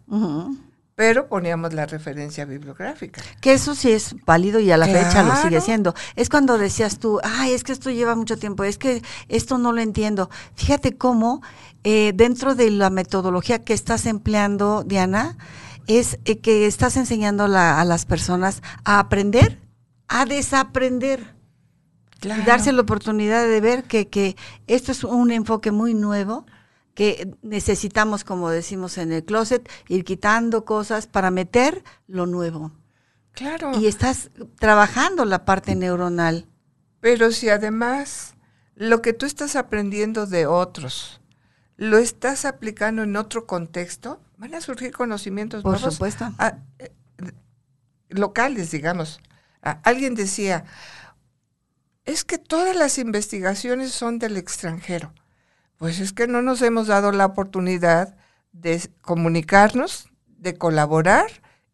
pero 0.95 1.27
poníamos 1.27 1.73
la 1.73 1.87
referencia 1.87 2.45
bibliográfica. 2.45 3.23
Que 3.41 3.55
eso 3.55 3.75
sí 3.75 3.91
es 3.91 4.15
válido 4.27 4.61
y 4.61 4.71
a 4.71 4.77
la 4.77 4.87
fecha 4.87 5.23
lo 5.23 5.35
sigue 5.37 5.61
siendo. 5.61 5.95
Es 6.17 6.29
cuando 6.29 6.59
decías 6.59 6.99
tú, 6.99 7.19
ay, 7.25 7.53
es 7.53 7.65
que 7.65 7.73
esto 7.73 7.91
lleva 7.91 8.15
mucho 8.15 8.37
tiempo, 8.37 8.65
es 8.65 8.79
que 8.79 9.03
esto 9.29 9.59
no 9.59 9.73
lo 9.73 9.81
entiendo. 9.81 10.29
Fíjate 10.55 10.97
cómo 10.97 11.43
eh, 11.83 12.13
dentro 12.15 12.55
de 12.55 12.71
la 12.71 12.91
metodología 12.91 13.65
que 13.65 13.73
estás 13.73 14.07
empleando, 14.07 14.85
Diana, 14.85 15.39
es 15.87 16.19
eh, 16.25 16.39
que 16.39 16.67
estás 16.67 16.97
enseñando 16.97 17.45
a 17.45 17.85
las 17.85 18.05
personas 18.07 18.63
a 18.85 18.99
aprender, 18.99 19.59
a 20.09 20.27
desaprender. 20.27 21.35
Y 22.23 22.43
darse 22.43 22.71
la 22.71 22.83
oportunidad 22.83 23.45
de 23.45 23.61
ver 23.61 23.83
que, 23.83 24.07
que 24.07 24.37
esto 24.69 24.93
es 24.93 25.03
un 25.03 25.33
enfoque 25.33 25.73
muy 25.73 25.93
nuevo 25.93 26.47
que 26.95 27.35
necesitamos, 27.43 28.25
como 28.25 28.51
decimos 28.51 28.99
en 28.99 29.13
el 29.13 29.25
closet, 29.25 29.69
ir 29.89 30.05
quitando 30.05 30.65
cosas 30.65 31.07
para 31.07 31.31
meter 31.31 31.83
lo 32.07 32.27
nuevo. 32.27 32.73
Claro. 33.33 33.73
Y 33.79 33.87
estás 33.87 34.31
trabajando 34.59 35.25
la 35.25 35.45
parte 35.45 35.75
neuronal. 35.75 36.47
Pero 37.01 37.33
si 37.33 37.49
además 37.49 38.35
lo 38.75 39.03
que 39.03 39.13
tú 39.13 39.27
estás 39.27 39.57
aprendiendo 39.57 40.27
de 40.27 40.47
otros 40.47 41.21
lo 41.77 41.99
estás 41.99 42.45
aplicando 42.45 43.03
en 43.03 43.17
otro 43.17 43.47
contexto, 43.47 44.21
van 44.37 44.55
a 44.55 44.61
surgir 44.61 44.93
conocimientos 44.93 45.63
Por 45.63 45.79
supuesto. 45.79 46.33
Ah, 46.39 46.59
eh, 46.79 46.93
locales, 48.09 48.71
digamos. 48.71 49.21
Ah, 49.63 49.81
alguien 49.83 50.15
decía, 50.15 50.65
es 52.05 52.25
que 52.25 52.39
todas 52.39 52.77
las 52.77 52.99
investigaciones 52.99 53.93
son 53.93 54.19
del 54.19 54.37
extranjero. 54.37 55.13
Pues 55.83 55.99
es 55.99 56.13
que 56.13 56.29
no 56.29 56.43
nos 56.43 56.63
hemos 56.63 56.87
dado 56.87 57.11
la 57.11 57.27
oportunidad 57.27 58.15
de 58.53 58.81
comunicarnos, 59.01 60.11
de 60.29 60.55
colaborar 60.55 61.27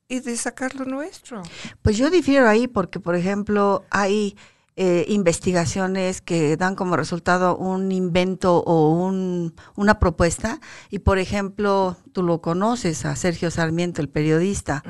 y 0.09 0.20
de 0.20 0.34
sacar 0.38 0.74
lo 0.76 0.86
nuestro. 0.86 1.42
Pues 1.82 1.98
yo 1.98 2.09
difiero 2.09 2.48
ahí 2.48 2.68
porque, 2.68 3.00
por 3.00 3.16
ejemplo, 3.16 3.84
hay 3.90 4.34
eh, 4.81 5.07
investigaciones 5.09 6.20
que 6.20 6.57
dan 6.57 6.76
como 6.76 6.97
resultado 6.97 7.57
un 7.57 7.91
invento 7.91 8.59
o 8.59 8.91
un, 8.91 9.53
una 9.74 9.99
propuesta. 9.99 10.61
Y 10.89 11.01
por 11.01 11.18
ejemplo, 11.18 11.97
tú 12.12 12.22
lo 12.22 12.41
conoces 12.41 13.05
a 13.05 13.16
Sergio 13.16 13.51
Sarmiento, 13.51 14.01
el 14.01 14.09
periodista, 14.09 14.85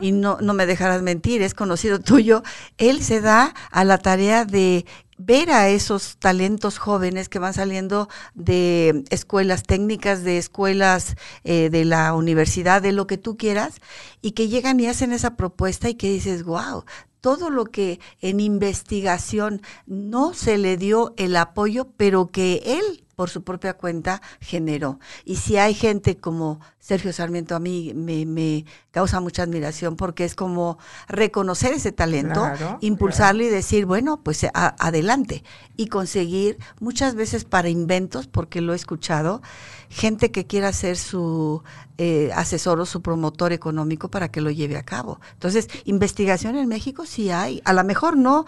y 0.00 0.12
no, 0.12 0.38
no 0.40 0.54
me 0.54 0.64
dejarás 0.64 1.02
mentir, 1.02 1.42
es 1.42 1.52
conocido 1.52 2.00
tuyo. 2.00 2.42
Él 2.78 3.02
se 3.02 3.20
da 3.20 3.54
a 3.70 3.84
la 3.84 3.98
tarea 3.98 4.46
de 4.46 4.86
ver 5.18 5.50
a 5.50 5.68
esos 5.68 6.16
talentos 6.16 6.78
jóvenes 6.78 7.28
que 7.28 7.38
van 7.38 7.52
saliendo 7.52 8.08
de 8.32 9.04
escuelas 9.10 9.62
técnicas, 9.64 10.24
de 10.24 10.38
escuelas 10.38 11.16
eh, 11.44 11.68
de 11.68 11.84
la 11.84 12.14
universidad, 12.14 12.80
de 12.80 12.92
lo 12.92 13.06
que 13.06 13.18
tú 13.18 13.36
quieras, 13.36 13.74
y 14.22 14.30
que 14.30 14.48
llegan 14.48 14.80
y 14.80 14.86
hacen 14.86 15.12
esa 15.12 15.36
propuesta 15.36 15.90
y 15.90 15.96
que 15.96 16.10
dices, 16.10 16.44
wow, 16.44 16.84
todo 17.20 17.50
lo 17.50 17.64
que 17.64 18.00
en 18.20 18.40
investigación 18.40 19.62
no 19.86 20.34
se 20.34 20.58
le 20.58 20.76
dio 20.76 21.14
el 21.16 21.36
apoyo, 21.36 21.88
pero 21.96 22.30
que 22.30 22.62
él 22.64 23.04
por 23.18 23.30
su 23.30 23.42
propia 23.42 23.74
cuenta 23.74 24.22
generó. 24.40 25.00
Y 25.24 25.38
si 25.38 25.56
hay 25.56 25.74
gente 25.74 26.18
como 26.18 26.60
Sergio 26.78 27.12
Sarmiento, 27.12 27.56
a 27.56 27.58
mí 27.58 27.92
me, 27.92 28.64
causa 28.92 29.18
mucha 29.18 29.42
admiración 29.42 29.96
porque 29.96 30.24
es 30.24 30.36
como 30.36 30.78
reconocer 31.08 31.72
ese 31.72 31.90
talento, 31.90 32.48
impulsarlo 32.80 33.42
y 33.42 33.48
decir, 33.48 33.86
bueno, 33.86 34.20
pues 34.22 34.46
adelante. 34.54 35.42
Y 35.76 35.88
conseguir 35.88 36.58
muchas 36.78 37.16
veces 37.16 37.44
para 37.44 37.68
inventos, 37.68 38.28
porque 38.28 38.60
lo 38.60 38.72
he 38.72 38.76
escuchado, 38.76 39.42
gente 39.90 40.30
que 40.30 40.46
quiera 40.46 40.72
ser 40.72 40.96
su 40.96 41.64
eh, 41.96 42.30
asesor 42.36 42.78
o 42.78 42.86
su 42.86 43.02
promotor 43.02 43.52
económico 43.52 44.12
para 44.12 44.28
que 44.30 44.40
lo 44.40 44.52
lleve 44.52 44.76
a 44.76 44.84
cabo. 44.84 45.20
Entonces, 45.32 45.66
investigación 45.86 46.54
en 46.54 46.68
México 46.68 47.04
sí 47.04 47.32
hay. 47.32 47.62
A 47.64 47.72
lo 47.72 47.82
mejor 47.82 48.16
no 48.16 48.46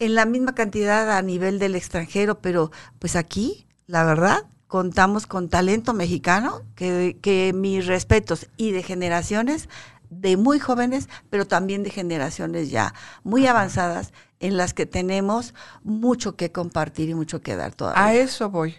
en 0.00 0.16
la 0.16 0.26
misma 0.26 0.56
cantidad 0.56 1.16
a 1.16 1.22
nivel 1.22 1.60
del 1.60 1.76
extranjero, 1.76 2.40
pero 2.40 2.72
pues 2.98 3.14
aquí 3.14 3.68
la 3.90 4.04
verdad, 4.04 4.46
contamos 4.68 5.26
con 5.26 5.48
talento 5.48 5.92
mexicano, 5.94 6.62
que, 6.76 7.18
que 7.20 7.52
mis 7.52 7.86
respetos 7.86 8.46
y 8.56 8.70
de 8.70 8.84
generaciones 8.84 9.68
de 10.10 10.36
muy 10.36 10.60
jóvenes, 10.60 11.08
pero 11.28 11.44
también 11.46 11.82
de 11.82 11.90
generaciones 11.90 12.70
ya 12.70 12.94
muy 13.24 13.46
avanzadas, 13.46 14.12
en 14.38 14.56
las 14.56 14.72
que 14.72 14.86
tenemos 14.86 15.54
mucho 15.82 16.36
que 16.36 16.52
compartir 16.52 17.08
y 17.08 17.14
mucho 17.14 17.40
que 17.42 17.56
dar 17.56 17.74
todavía. 17.74 18.04
A 18.04 18.14
eso 18.14 18.48
voy. 18.48 18.76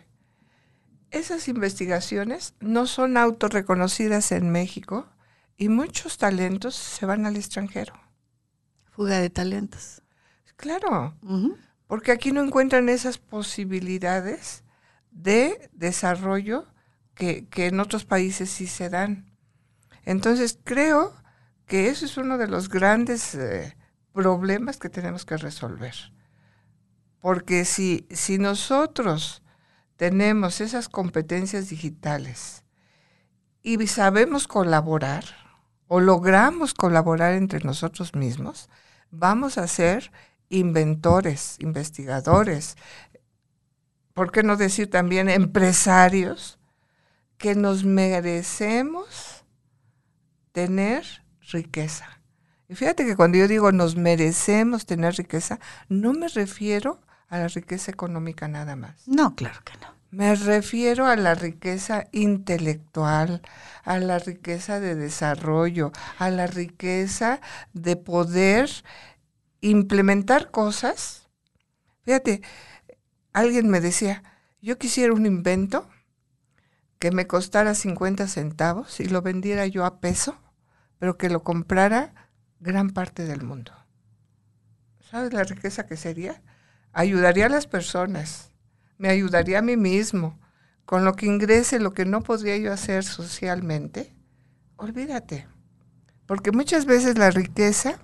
Esas 1.11 1.49
investigaciones 1.49 2.55
no 2.61 2.87
son 2.87 3.17
autorreconocidas 3.17 4.31
en 4.31 4.49
México 4.49 5.07
y 5.57 5.67
muchos 5.67 6.17
talentos 6.17 6.75
se 6.75 7.05
van 7.05 7.25
al 7.25 7.35
extranjero. 7.35 7.93
Fuga 8.91 9.19
de 9.19 9.29
talentos. 9.29 10.01
Claro, 10.55 11.15
porque 11.87 12.13
aquí 12.13 12.31
no 12.31 12.41
encuentran 12.41 12.87
esas 12.87 13.17
posibilidades 13.17 14.63
de 15.11 15.69
desarrollo 15.73 16.65
que, 17.13 17.47
en 17.55 17.79
otros 17.79 18.05
países 18.05 18.49
sí 18.49 18.67
se 18.67 18.89
dan. 18.89 19.31
Entonces 20.03 20.57
creo 20.63 21.13
que 21.67 21.89
eso 21.89 22.05
es 22.05 22.17
uno 22.17 22.37
de 22.37 22.47
los 22.47 22.69
grandes 22.69 23.35
eh, 23.35 23.77
problemas 24.13 24.77
que 24.77 24.89
tenemos 24.89 25.25
que 25.25 25.37
resolver. 25.37 25.93
Porque 27.19 27.65
si, 27.65 28.07
si 28.09 28.39
nosotros 28.39 29.43
tenemos 29.95 30.61
esas 30.61 30.89
competencias 30.89 31.69
digitales 31.69 32.63
y 33.61 33.85
sabemos 33.85 34.47
colaborar 34.47 35.23
o 35.87 35.99
logramos 35.99 36.73
colaborar 36.73 37.33
entre 37.33 37.59
nosotros 37.59 38.15
mismos, 38.15 38.69
vamos 39.11 39.59
a 39.59 39.67
ser 39.67 40.11
inventores, 40.49 41.57
investigadores, 41.59 42.75
¿por 44.13 44.31
qué 44.31 44.43
no 44.43 44.57
decir 44.57 44.89
también 44.89 45.29
empresarios 45.29 46.59
que 47.37 47.55
nos 47.55 47.83
merecemos 47.83 49.43
tener 50.51 51.05
riqueza? 51.51 52.21
Y 52.67 52.75
fíjate 52.75 53.05
que 53.05 53.15
cuando 53.15 53.37
yo 53.37 53.47
digo 53.47 53.71
nos 53.71 53.95
merecemos 53.95 54.85
tener 54.85 55.15
riqueza, 55.15 55.59
no 55.89 56.13
me 56.13 56.27
refiero 56.27 57.01
a 57.27 57.37
la 57.37 57.47
riqueza 57.47 57.91
económica 57.91 58.47
nada 58.47 58.75
más. 58.75 59.07
No, 59.07 59.35
claro 59.35 59.59
que 59.63 59.73
no. 59.81 60.01
Me 60.11 60.35
refiero 60.35 61.07
a 61.07 61.15
la 61.15 61.35
riqueza 61.35 62.03
intelectual, 62.11 63.41
a 63.85 63.97
la 63.97 64.19
riqueza 64.19 64.81
de 64.81 64.95
desarrollo, 64.95 65.93
a 66.19 66.29
la 66.29 66.47
riqueza 66.47 67.39
de 67.73 67.95
poder 67.95 68.69
implementar 69.61 70.51
cosas. 70.51 71.29
Fíjate, 72.03 72.41
alguien 73.33 73.69
me 73.69 73.81
decía, 73.81 74.23
yo 74.61 74.77
quisiera 74.77 75.13
un 75.13 75.25
invento 75.25 75.87
que 76.99 77.11
me 77.11 77.27
costara 77.27 77.73
50 77.73 78.27
centavos 78.27 78.99
y 78.99 79.05
lo 79.05 79.21
vendiera 79.21 79.65
yo 79.65 79.85
a 79.85 79.99
peso, 79.99 80.37
pero 80.99 81.17
que 81.17 81.29
lo 81.29 81.43
comprara 81.43 82.13
gran 82.59 82.91
parte 82.91 83.25
del 83.25 83.41
mundo. 83.41 83.71
¿Sabes 85.09 85.33
la 85.33 85.43
riqueza 85.43 85.87
que 85.87 85.97
sería? 85.97 86.41
Ayudaría 86.93 87.47
a 87.47 87.49
las 87.49 87.67
personas, 87.67 88.51
me 88.97 89.09
ayudaría 89.09 89.59
a 89.59 89.63
mí 89.63 89.77
mismo, 89.77 90.39
con 90.85 91.05
lo 91.05 91.13
que 91.15 91.25
ingrese, 91.25 91.79
lo 91.79 91.93
que 91.93 92.05
no 92.05 92.21
podría 92.21 92.57
yo 92.57 92.71
hacer 92.71 93.03
socialmente, 93.03 94.13
olvídate. 94.77 95.47
Porque 96.25 96.51
muchas 96.51 96.85
veces 96.85 97.17
la 97.17 97.31
riqueza 97.31 97.99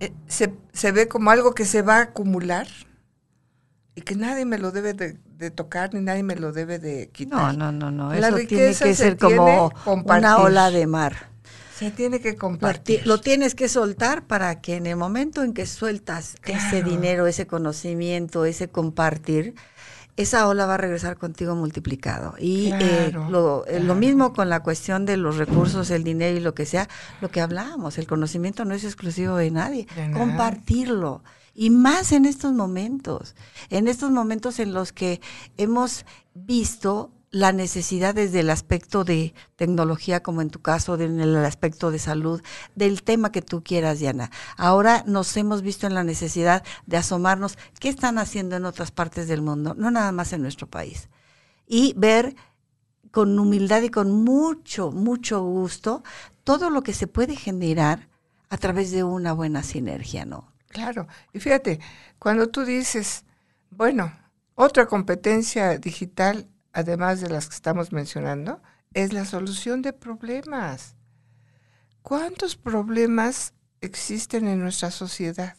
eh, 0.00 0.12
se, 0.26 0.92
ve 0.92 1.08
como 1.08 1.30
algo 1.30 1.54
que 1.54 1.64
se 1.64 1.82
va 1.82 1.98
a 1.98 2.02
acumular 2.02 2.66
y 3.96 4.02
que 4.02 4.16
nadie 4.16 4.44
me 4.44 4.58
lo 4.58 4.72
debe 4.72 4.92
de, 4.94 5.50
tocar 5.50 5.94
ni 5.94 6.00
nadie 6.00 6.22
me 6.22 6.36
lo 6.36 6.52
debe 6.52 6.78
de 6.78 7.10
quitar. 7.10 7.56
No, 7.56 7.70
no, 7.70 7.72
no, 7.72 7.90
no. 7.90 8.14
La 8.14 8.28
Eso 8.28 8.36
tiene 8.48 8.74
que 8.74 8.94
ser 8.94 9.16
como 9.16 9.72
una 9.84 10.38
ola 10.38 10.70
de 10.70 10.86
mar. 10.86 11.34
Se 11.76 11.90
tiene 11.90 12.20
que 12.20 12.36
compartir. 12.36 13.06
Lo 13.06 13.20
tienes 13.20 13.54
que 13.54 13.68
soltar 13.68 14.26
para 14.26 14.60
que 14.60 14.76
en 14.76 14.86
el 14.86 14.96
momento 14.96 15.42
en 15.42 15.52
que 15.52 15.66
sueltas 15.66 16.36
ese 16.44 16.82
dinero, 16.82 17.26
ese 17.26 17.46
conocimiento, 17.46 18.44
ese 18.44 18.68
compartir, 18.68 19.54
esa 20.16 20.46
ola 20.46 20.66
va 20.66 20.74
a 20.74 20.78
regresar 20.78 21.16
contigo 21.16 21.54
multiplicado. 21.54 22.34
Y 22.38 22.70
eh, 22.72 23.12
lo, 23.12 23.66
eh, 23.66 23.80
lo, 23.80 23.94
mismo 23.94 24.32
con 24.32 24.48
la 24.48 24.60
cuestión 24.60 25.06
de 25.06 25.16
los 25.16 25.36
recursos, 25.36 25.90
el 25.90 26.04
dinero 26.04 26.36
y 26.36 26.40
lo 26.40 26.54
que 26.54 26.66
sea, 26.66 26.88
lo 27.20 27.30
que 27.30 27.40
hablábamos, 27.40 27.98
el 27.98 28.06
conocimiento 28.06 28.64
no 28.64 28.74
es 28.74 28.84
exclusivo 28.84 29.36
de 29.36 29.50
nadie. 29.50 29.86
Compartirlo. 30.12 31.22
Y 31.54 31.70
más 31.70 32.12
en 32.12 32.24
estos 32.24 32.52
momentos, 32.52 33.34
en 33.70 33.86
estos 33.86 34.10
momentos 34.10 34.58
en 34.58 34.72
los 34.72 34.92
que 34.92 35.20
hemos 35.56 36.04
visto 36.34 37.12
la 37.34 37.50
necesidad 37.50 38.14
desde 38.14 38.40
el 38.40 38.50
aspecto 38.50 39.02
de 39.02 39.34
tecnología, 39.56 40.22
como 40.22 40.40
en 40.40 40.50
tu 40.50 40.62
caso, 40.62 40.94
en 41.00 41.20
el 41.20 41.36
aspecto 41.44 41.90
de 41.90 41.98
salud, 41.98 42.40
del 42.76 43.02
tema 43.02 43.32
que 43.32 43.42
tú 43.42 43.64
quieras, 43.64 43.98
Diana. 43.98 44.30
Ahora 44.56 45.02
nos 45.08 45.36
hemos 45.36 45.60
visto 45.60 45.88
en 45.88 45.94
la 45.94 46.04
necesidad 46.04 46.62
de 46.86 46.96
asomarnos 46.96 47.58
qué 47.80 47.88
están 47.88 48.18
haciendo 48.18 48.54
en 48.54 48.64
otras 48.64 48.92
partes 48.92 49.26
del 49.26 49.42
mundo, 49.42 49.74
no 49.76 49.90
nada 49.90 50.12
más 50.12 50.32
en 50.32 50.42
nuestro 50.42 50.68
país. 50.68 51.08
Y 51.66 51.92
ver 51.96 52.36
con 53.10 53.36
humildad 53.36 53.82
y 53.82 53.88
con 53.88 54.12
mucho, 54.12 54.92
mucho 54.92 55.42
gusto 55.42 56.04
todo 56.44 56.70
lo 56.70 56.84
que 56.84 56.94
se 56.94 57.08
puede 57.08 57.34
generar 57.34 58.08
a 58.48 58.58
través 58.58 58.92
de 58.92 59.02
una 59.02 59.32
buena 59.32 59.64
sinergia, 59.64 60.24
¿no? 60.24 60.52
Claro. 60.68 61.08
Y 61.32 61.40
fíjate, 61.40 61.80
cuando 62.20 62.46
tú 62.46 62.64
dices, 62.64 63.24
bueno, 63.70 64.12
otra 64.54 64.86
competencia 64.86 65.78
digital 65.78 66.48
además 66.74 67.20
de 67.20 67.30
las 67.30 67.48
que 67.48 67.54
estamos 67.54 67.92
mencionando, 67.92 68.60
es 68.92 69.12
la 69.12 69.24
solución 69.24 69.80
de 69.80 69.92
problemas. 69.92 70.96
¿Cuántos 72.02 72.56
problemas 72.56 73.54
existen 73.80 74.46
en 74.46 74.60
nuestra 74.60 74.90
sociedad? 74.90 75.56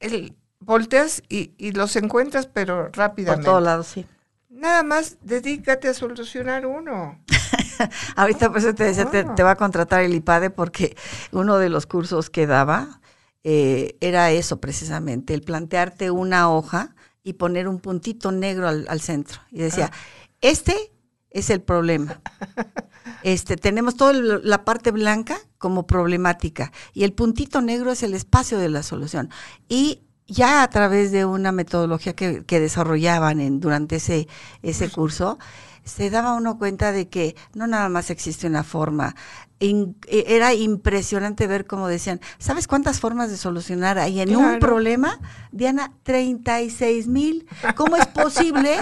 El, 0.00 0.36
volteas 0.58 1.22
y, 1.28 1.72
los 1.72 1.94
encuentras, 1.96 2.46
pero 2.46 2.88
rápidamente. 2.92 3.44
Por 3.44 3.52
todos 3.52 3.62
lados, 3.62 3.86
sí. 3.86 4.06
Nada 4.48 4.82
más 4.82 5.18
dedícate 5.20 5.88
a 5.88 5.94
solucionar 5.94 6.66
uno. 6.66 7.22
Ahorita 8.16 8.48
por 8.48 8.58
eso 8.58 8.74
te 8.74 8.84
decía, 8.84 9.10
te, 9.10 9.42
va 9.42 9.52
a 9.52 9.56
contratar 9.56 10.02
el 10.02 10.14
IPADE 10.14 10.50
porque 10.50 10.96
uno 11.32 11.58
de 11.58 11.68
los 11.68 11.86
cursos 11.86 12.30
que 12.30 12.46
daba 12.46 13.00
eh, 13.42 13.96
era 14.00 14.30
eso 14.30 14.60
precisamente, 14.60 15.34
el 15.34 15.42
plantearte 15.42 16.10
una 16.10 16.50
hoja 16.50 16.94
y 17.24 17.32
poner 17.32 17.66
un 17.66 17.80
puntito 17.80 18.30
negro 18.30 18.68
al, 18.68 19.00
centro. 19.00 19.40
Y 19.50 19.58
decía, 19.58 19.90
ah. 19.92 19.96
este 20.40 20.92
es 21.30 21.50
el 21.50 21.60
problema. 21.60 22.20
Este, 23.22 23.56
tenemos 23.56 23.96
toda 23.96 24.12
la 24.12 24.64
parte 24.64 24.90
blanca 24.90 25.38
como 25.56 25.86
problemática 25.86 26.72
y 26.92 27.04
el 27.04 27.14
puntito 27.14 27.62
negro 27.62 27.90
es 27.90 28.02
el 28.02 28.12
espacio 28.12 28.58
de 28.58 28.68
la 28.68 28.82
solución. 28.82 29.30
Y 29.66 30.02
ya 30.26 30.62
a 30.62 30.68
través 30.68 31.10
de 31.10 31.24
una 31.24 31.50
metodología 31.50 32.14
que, 32.14 32.44
que 32.44 32.60
desarrollaban 32.60 33.40
en, 33.40 33.60
durante 33.60 33.96
ese, 33.96 34.28
ese 34.62 34.90
curso, 34.90 35.38
se 35.84 36.10
daba 36.10 36.34
uno 36.34 36.58
cuenta 36.58 36.92
de 36.92 37.08
que 37.08 37.36
no 37.54 37.66
nada 37.66 37.88
más 37.88 38.10
existe 38.10 38.46
una 38.46 38.64
forma. 38.64 39.14
E, 39.60 39.94
era 40.08 40.52
impresionante 40.52 41.46
ver 41.46 41.66
cómo 41.66 41.88
decían, 41.88 42.20
¿sabes 42.38 42.66
cuántas 42.66 43.00
formas 43.00 43.30
de 43.30 43.36
solucionar 43.36 43.98
hay 43.98 44.20
en 44.20 44.36
un 44.36 44.58
problema? 44.58 45.20
Diana, 45.52 45.92
36 46.02 47.06
mil. 47.06 47.46
¿Cómo 47.76 47.96
es 47.96 48.06
posible 48.06 48.76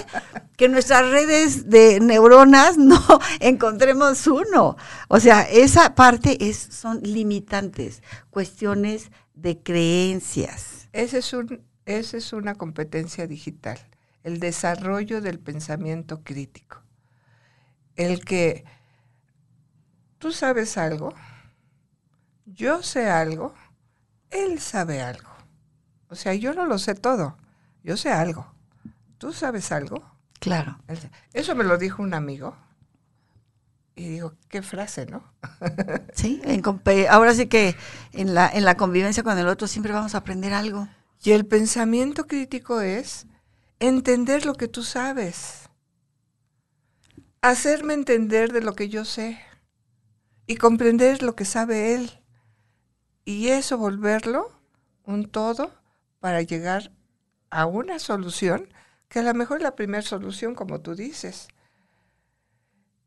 que 0.57 0.69
nuestras 0.69 1.09
redes 1.09 1.69
de 1.69 1.99
neuronas 1.99 2.77
no 2.77 3.01
encontremos 3.39 4.25
uno? 4.27 4.75
O 5.07 5.19
sea, 5.19 5.41
esa 5.41 5.95
parte 5.95 6.49
es, 6.49 6.57
son 6.57 7.01
limitantes, 7.01 8.01
cuestiones 8.29 9.11
de 9.35 9.59
creencias. 9.61 10.89
Ese 10.91 11.19
es 11.19 11.33
un, 11.33 11.61
esa 11.85 12.17
es 12.17 12.33
una 12.33 12.55
competencia 12.55 13.27
digital, 13.27 13.79
el 14.23 14.39
desarrollo 14.39 15.21
del 15.21 15.39
pensamiento 15.39 16.23
crítico 16.23 16.83
el 17.95 18.23
que 18.23 18.65
tú 20.23 20.31
sabes 20.31 20.77
algo, 20.77 21.13
yo 22.45 22.81
sé 22.81 23.09
algo, 23.09 23.53
él 24.29 24.57
sabe 24.61 25.01
algo. 25.01 25.29
O 26.07 26.15
sea, 26.15 26.33
yo 26.33 26.53
no 26.53 26.65
lo 26.65 26.77
sé 26.77 26.95
todo, 26.95 27.37
yo 27.83 27.97
sé 27.97 28.09
algo. 28.09 28.49
¿Tú 29.17 29.33
sabes 29.33 29.73
algo? 29.73 30.01
Claro. 30.39 30.79
Eso 31.33 31.55
me 31.55 31.65
lo 31.65 31.77
dijo 31.77 32.01
un 32.01 32.13
amigo. 32.13 32.55
Y 33.97 34.07
digo, 34.07 34.35
qué 34.47 34.61
frase, 34.61 35.07
¿no? 35.07 35.25
sí, 36.13 36.41
ahora 37.09 37.33
sí 37.33 37.47
que 37.47 37.75
en 38.13 38.33
la, 38.33 38.47
en 38.47 38.63
la 38.63 38.77
convivencia 38.77 39.23
con 39.23 39.37
el 39.37 39.49
otro 39.49 39.67
siempre 39.67 39.91
vamos 39.91 40.15
a 40.15 40.19
aprender 40.19 40.53
algo. 40.53 40.87
Y 41.21 41.31
el 41.31 41.45
pensamiento 41.45 42.27
crítico 42.27 42.79
es 42.79 43.27
entender 43.79 44.45
lo 44.45 44.53
que 44.53 44.69
tú 44.69 44.83
sabes 44.83 45.69
hacerme 47.41 47.93
entender 47.93 48.53
de 48.53 48.61
lo 48.61 48.73
que 48.73 48.87
yo 48.87 49.03
sé 49.03 49.37
y 50.47 50.55
comprender 50.55 51.23
lo 51.23 51.35
que 51.35 51.45
sabe 51.45 51.95
él. 51.95 52.11
Y 53.25 53.49
eso 53.49 53.77
volverlo 53.77 54.51
un 55.05 55.25
todo 55.25 55.71
para 56.19 56.41
llegar 56.41 56.91
a 57.49 57.65
una 57.65 57.99
solución 57.99 58.67
que 59.07 59.19
a 59.19 59.23
lo 59.23 59.33
mejor 59.33 59.57
es 59.57 59.63
la 59.63 59.75
primera 59.75 60.01
solución, 60.01 60.55
como 60.55 60.81
tú 60.81 60.95
dices. 60.95 61.47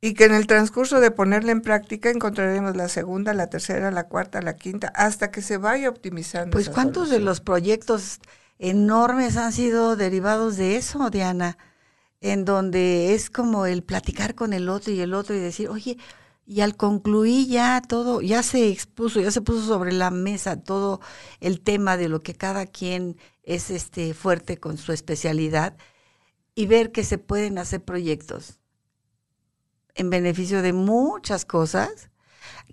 Y 0.00 0.14
que 0.14 0.24
en 0.24 0.34
el 0.34 0.46
transcurso 0.46 1.00
de 1.00 1.10
ponerla 1.10 1.52
en 1.52 1.62
práctica 1.62 2.10
encontraremos 2.10 2.76
la 2.76 2.88
segunda, 2.88 3.34
la 3.34 3.48
tercera, 3.48 3.90
la 3.90 4.04
cuarta, 4.04 4.40
la 4.40 4.56
quinta, 4.56 4.88
hasta 4.94 5.30
que 5.30 5.42
se 5.42 5.56
vaya 5.56 5.88
optimizando. 5.88 6.52
Pues 6.52 6.68
¿cuántos 6.68 7.10
de 7.10 7.18
los 7.18 7.40
proyectos 7.40 8.20
enormes 8.58 9.36
han 9.36 9.52
sido 9.52 9.96
derivados 9.96 10.56
de 10.56 10.76
eso, 10.76 11.10
Diana? 11.10 11.58
en 12.20 12.44
donde 12.44 13.14
es 13.14 13.30
como 13.30 13.66
el 13.66 13.82
platicar 13.82 14.34
con 14.34 14.52
el 14.52 14.68
otro 14.68 14.92
y 14.92 15.00
el 15.00 15.14
otro 15.14 15.34
y 15.34 15.38
decir, 15.38 15.68
oye, 15.68 15.98
y 16.46 16.60
al 16.60 16.76
concluir 16.76 17.48
ya 17.48 17.82
todo, 17.82 18.20
ya 18.22 18.42
se 18.42 18.68
expuso, 18.68 19.20
ya 19.20 19.32
se 19.32 19.40
puso 19.40 19.66
sobre 19.66 19.92
la 19.92 20.10
mesa 20.10 20.62
todo 20.62 21.00
el 21.40 21.60
tema 21.60 21.96
de 21.96 22.08
lo 22.08 22.22
que 22.22 22.34
cada 22.34 22.66
quien 22.66 23.16
es 23.42 23.70
este 23.70 24.14
fuerte 24.14 24.58
con 24.58 24.78
su 24.78 24.92
especialidad 24.92 25.76
y 26.54 26.66
ver 26.66 26.92
que 26.92 27.02
se 27.02 27.18
pueden 27.18 27.58
hacer 27.58 27.84
proyectos 27.84 28.60
en 29.96 30.08
beneficio 30.08 30.62
de 30.62 30.72
muchas 30.72 31.44
cosas 31.44 32.10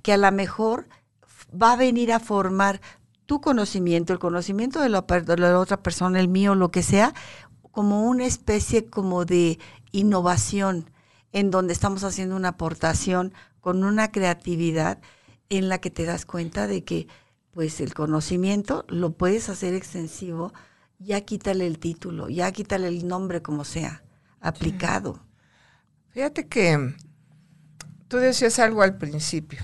que 0.03 0.13
a 0.13 0.17
lo 0.17 0.31
mejor 0.31 0.87
va 1.51 1.73
a 1.73 1.77
venir 1.77 2.13
a 2.13 2.19
formar 2.19 2.79
tu 3.25 3.41
conocimiento, 3.41 4.13
el 4.13 4.19
conocimiento 4.19 4.81
de 4.81 4.89
la, 4.89 4.99
otra 5.59 5.81
persona, 5.81 6.19
el 6.19 6.27
mío, 6.27 6.53
lo 6.55 6.69
que 6.69 6.83
sea, 6.83 7.13
como 7.71 8.03
una 8.03 8.25
especie 8.25 8.85
como 8.85 9.25
de 9.25 9.57
innovación 9.91 10.91
en 11.31 11.49
donde 11.49 11.73
estamos 11.73 12.03
haciendo 12.03 12.35
una 12.35 12.49
aportación 12.49 13.33
con 13.63 13.85
una 13.85 14.11
creatividad 14.11 14.99
en 15.47 15.69
la 15.69 15.77
que 15.77 15.89
te 15.89 16.03
das 16.03 16.25
cuenta 16.25 16.67
de 16.67 16.83
que 16.83 17.07
pues 17.51 17.79
el 17.79 17.93
conocimiento 17.93 18.83
lo 18.89 19.13
puedes 19.13 19.47
hacer 19.47 19.73
extensivo, 19.73 20.51
ya 20.99 21.21
quítale 21.21 21.65
el 21.65 21.79
título, 21.79 22.27
ya 22.27 22.51
quítale 22.51 22.89
el 22.89 23.07
nombre 23.07 23.41
como 23.41 23.63
sea, 23.63 24.03
aplicado. 24.41 25.25
Fíjate 26.09 26.49
que 26.49 26.93
tú 28.09 28.17
decías 28.17 28.59
algo 28.59 28.81
al 28.81 28.97
principio. 28.97 29.61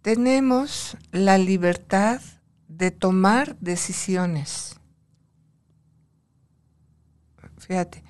Tenemos 0.00 0.96
la 1.10 1.38
libertad 1.38 2.20
de 2.68 2.92
tomar 2.92 3.58
decisiones. 3.58 4.78
Fíjate, 7.58 8.04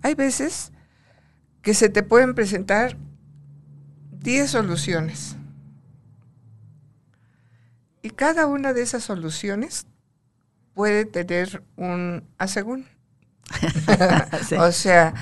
hay 0.00 0.14
veces 0.14 0.70
que 1.60 1.74
se 1.74 1.88
te 1.88 2.04
pueden 2.04 2.36
presentar 2.36 2.96
10 4.20 4.50
soluciones. 4.50 5.36
Y 8.02 8.10
cada 8.10 8.46
una 8.46 8.72
de 8.72 8.82
esas 8.82 9.04
soluciones 9.04 9.86
puede 10.74 11.04
tener 11.04 11.62
un 11.76 12.28
asegún. 12.38 12.86
o 14.58 14.72
sea, 14.72 15.14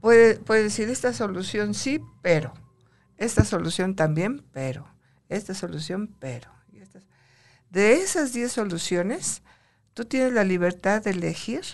puede, 0.00 0.36
puede 0.36 0.64
decir 0.64 0.88
esta 0.88 1.12
solución 1.12 1.74
sí, 1.74 2.00
pero. 2.22 2.54
Esta 3.16 3.44
solución 3.44 3.94
también, 3.94 4.44
pero. 4.52 4.88
Esta 5.28 5.54
solución, 5.54 6.14
pero. 6.18 6.54
De 7.70 7.94
esas 7.94 8.32
10 8.32 8.52
soluciones, 8.52 9.42
tú 9.94 10.04
tienes 10.04 10.32
la 10.32 10.44
libertad 10.44 11.02
de 11.02 11.10
elegir 11.10 11.64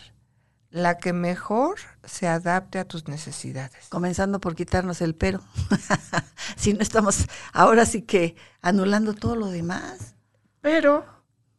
la 0.70 0.98
que 0.98 1.12
mejor 1.12 1.78
se 2.04 2.28
adapte 2.28 2.78
a 2.78 2.84
tus 2.84 3.08
necesidades. 3.08 3.88
Comenzando 3.88 4.40
por 4.40 4.54
quitarnos 4.54 5.00
el 5.00 5.14
pero. 5.14 5.42
si 6.56 6.72
no 6.72 6.80
estamos 6.80 7.26
ahora 7.52 7.84
sí 7.86 8.02
que 8.02 8.36
anulando 8.62 9.14
todo 9.14 9.36
lo 9.36 9.46
demás. 9.46 10.14
Pero 10.60 11.04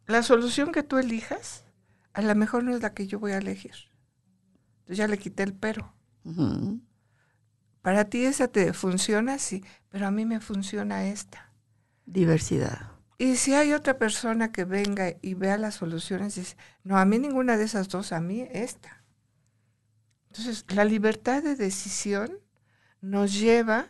la 0.07 0.24
solución 0.24 0.72
que 0.72 0.84
tú 0.84 0.97
elijas, 0.97 1.66
a 2.14 2.22
lo 2.22 2.34
mejor 2.36 2.64
no 2.64 2.74
es 2.74 2.82
la 2.82 2.93
que 2.93 3.07
yo 3.07 3.20
voy 3.20 3.34
a 3.34 3.38
elegir. 3.38 3.76
Entonces 4.80 4.97
ya 4.97 5.07
le 5.07 5.18
quité 5.18 5.43
el 5.43 5.53
pero. 5.53 5.93
Para 7.82 8.05
ti 8.05 8.26
esa 8.26 8.47
te 8.47 8.74
funciona, 8.74 9.39
sí, 9.39 9.64
pero 9.89 10.07
a 10.07 10.12
mí 10.12 10.26
me 10.26 10.39
funciona 10.39 11.05
esta. 11.05 11.51
Diversidad. 12.05 12.91
Y 13.18 13.36
si 13.36 13.53
hay 13.53 13.74
otra 13.74 13.97
persona 13.97 14.51
que 14.51 14.66
venga 14.66 15.14
y 15.22 15.36
vea 15.36 15.57
las 15.57 15.76
soluciones, 15.76 16.36
dice, 16.36 16.57
no, 16.84 16.97
a 16.97 17.05
mí 17.05 17.20
ninguna 17.20 17.57
de 17.57 17.66
esas 17.66 17.88
dos, 17.89 18.14
a 18.14 18.20
mí 18.20 18.47
esta. 18.51 19.01
Entonces, 20.32 20.64
la 20.70 20.86
libertad 20.86 21.44
de 21.44 21.58
decisión 21.58 22.32
nos 23.02 23.38
lleva 23.38 23.90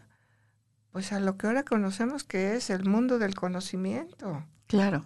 pues 0.91 1.11
a 1.11 1.19
lo 1.19 1.37
que 1.37 1.45
ahora 1.45 1.63
conocemos 1.63 2.23
que 2.23 2.55
es 2.55 2.71
el 2.71 2.83
mundo 2.83 3.19
del 3.19 3.35
conocimiento. 3.35 4.43
Claro. 4.65 5.05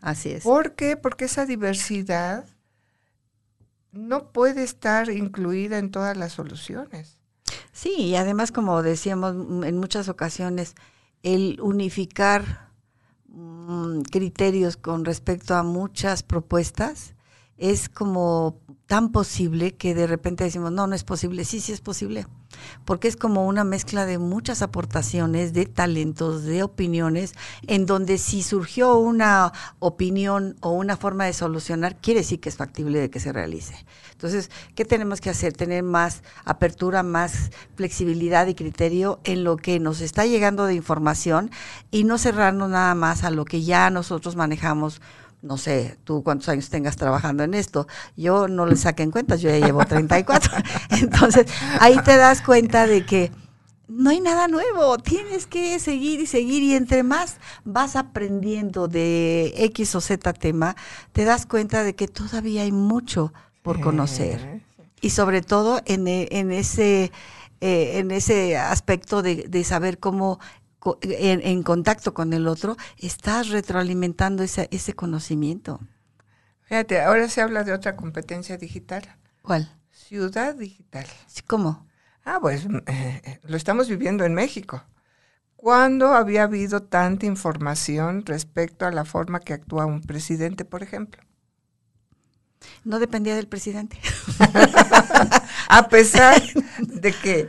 Así 0.00 0.30
es. 0.30 0.42
¿Por 0.42 0.76
qué? 0.76 0.96
Porque 0.96 1.26
esa 1.26 1.44
diversidad 1.44 2.46
no 3.92 4.32
puede 4.32 4.64
estar 4.64 5.10
incluida 5.10 5.76
en 5.76 5.90
todas 5.90 6.16
las 6.16 6.32
soluciones. 6.32 7.18
Sí, 7.72 7.94
y 7.94 8.16
además, 8.16 8.50
como 8.50 8.82
decíamos 8.82 9.34
en 9.66 9.76
muchas 9.76 10.08
ocasiones, 10.08 10.74
el 11.22 11.60
unificar 11.60 12.70
mm, 13.28 14.00
criterios 14.10 14.78
con 14.78 15.04
respecto 15.04 15.54
a 15.54 15.62
muchas 15.62 16.22
propuestas 16.22 17.14
es 17.56 17.88
como 17.88 18.63
tan 18.86 19.12
posible 19.12 19.74
que 19.74 19.94
de 19.94 20.06
repente 20.06 20.44
decimos, 20.44 20.70
no, 20.70 20.86
no 20.86 20.94
es 20.94 21.04
posible, 21.04 21.44
sí, 21.44 21.60
sí 21.60 21.72
es 21.72 21.80
posible, 21.80 22.26
porque 22.84 23.08
es 23.08 23.16
como 23.16 23.46
una 23.46 23.64
mezcla 23.64 24.04
de 24.04 24.18
muchas 24.18 24.60
aportaciones, 24.60 25.54
de 25.54 25.64
talentos, 25.64 26.44
de 26.44 26.62
opiniones, 26.62 27.32
en 27.66 27.86
donde 27.86 28.18
si 28.18 28.42
surgió 28.42 28.96
una 28.98 29.52
opinión 29.78 30.56
o 30.60 30.70
una 30.70 30.98
forma 30.98 31.24
de 31.24 31.32
solucionar, 31.32 31.96
quiere 31.96 32.20
decir 32.20 32.40
que 32.40 32.50
es 32.50 32.56
factible 32.56 33.00
de 33.00 33.08
que 33.08 33.20
se 33.20 33.32
realice. 33.32 33.86
Entonces, 34.12 34.50
¿qué 34.74 34.84
tenemos 34.84 35.20
que 35.20 35.30
hacer? 35.30 35.54
Tener 35.54 35.82
más 35.82 36.22
apertura, 36.44 37.02
más 37.02 37.50
flexibilidad 37.76 38.46
y 38.46 38.54
criterio 38.54 39.18
en 39.24 39.44
lo 39.44 39.56
que 39.56 39.80
nos 39.80 40.02
está 40.02 40.26
llegando 40.26 40.66
de 40.66 40.74
información 40.74 41.50
y 41.90 42.04
no 42.04 42.18
cerrarnos 42.18 42.68
nada 42.68 42.94
más 42.94 43.24
a 43.24 43.30
lo 43.30 43.46
que 43.46 43.62
ya 43.62 43.88
nosotros 43.88 44.36
manejamos 44.36 45.00
no 45.44 45.58
sé, 45.58 45.98
tú 46.04 46.22
cuántos 46.22 46.48
años 46.48 46.70
tengas 46.70 46.96
trabajando 46.96 47.44
en 47.44 47.54
esto. 47.54 47.86
Yo 48.16 48.48
no 48.48 48.64
le 48.64 48.76
saqué 48.76 49.02
en 49.02 49.10
cuenta, 49.10 49.36
yo 49.36 49.50
ya 49.50 49.64
llevo 49.64 49.84
34. 49.84 50.50
Entonces, 51.02 51.46
ahí 51.80 51.96
te 52.02 52.16
das 52.16 52.40
cuenta 52.40 52.86
de 52.86 53.04
que 53.04 53.30
no 53.86 54.08
hay 54.08 54.20
nada 54.20 54.48
nuevo, 54.48 54.96
tienes 54.98 55.46
que 55.46 55.78
seguir 55.78 56.20
y 56.20 56.26
seguir 56.26 56.62
y 56.62 56.74
entre 56.74 57.02
más 57.02 57.36
vas 57.64 57.94
aprendiendo 57.94 58.88
de 58.88 59.52
X 59.56 59.94
o 59.94 60.00
Z 60.00 60.32
tema, 60.32 60.76
te 61.12 61.24
das 61.24 61.44
cuenta 61.44 61.82
de 61.82 61.94
que 61.94 62.08
todavía 62.08 62.62
hay 62.62 62.72
mucho 62.72 63.34
por 63.62 63.80
conocer. 63.80 64.62
Y 65.02 65.10
sobre 65.10 65.42
todo 65.42 65.80
en, 65.84 66.08
en 66.08 66.52
ese... 66.52 67.12
Eh, 67.60 67.98
en 67.98 68.10
ese 68.10 68.58
aspecto 68.58 69.22
de, 69.22 69.46
de, 69.48 69.64
saber 69.64 69.98
cómo 69.98 70.38
en, 71.02 71.62
contacto 71.62 72.14
con 72.14 72.32
el 72.32 72.46
otro, 72.46 72.76
estás 72.98 73.48
retroalimentando 73.48 74.42
ese, 74.42 74.68
ese 74.70 74.94
conocimiento. 74.94 75.80
Fíjate, 76.62 77.00
ahora 77.00 77.28
se 77.28 77.42
habla 77.42 77.64
de 77.64 77.72
otra 77.72 77.96
competencia 77.96 78.56
digital. 78.56 79.16
¿Cuál? 79.42 79.70
Ciudad 79.90 80.54
digital. 80.54 81.06
¿Cómo? 81.46 81.86
Ah, 82.24 82.38
pues 82.40 82.66
eh, 82.86 83.40
lo 83.44 83.56
estamos 83.56 83.88
viviendo 83.88 84.24
en 84.24 84.34
México. 84.34 84.82
¿Cuándo 85.56 86.14
había 86.14 86.44
habido 86.44 86.82
tanta 86.82 87.26
información 87.26 88.24
respecto 88.26 88.86
a 88.86 88.90
la 88.90 89.04
forma 89.04 89.40
que 89.40 89.54
actúa 89.54 89.86
un 89.86 90.02
presidente, 90.02 90.64
por 90.64 90.82
ejemplo? 90.82 91.22
No 92.84 92.98
dependía 92.98 93.36
del 93.36 93.48
presidente. 93.48 93.98
a 95.68 95.88
pesar 95.88 96.42
de 96.78 97.12
que 97.12 97.48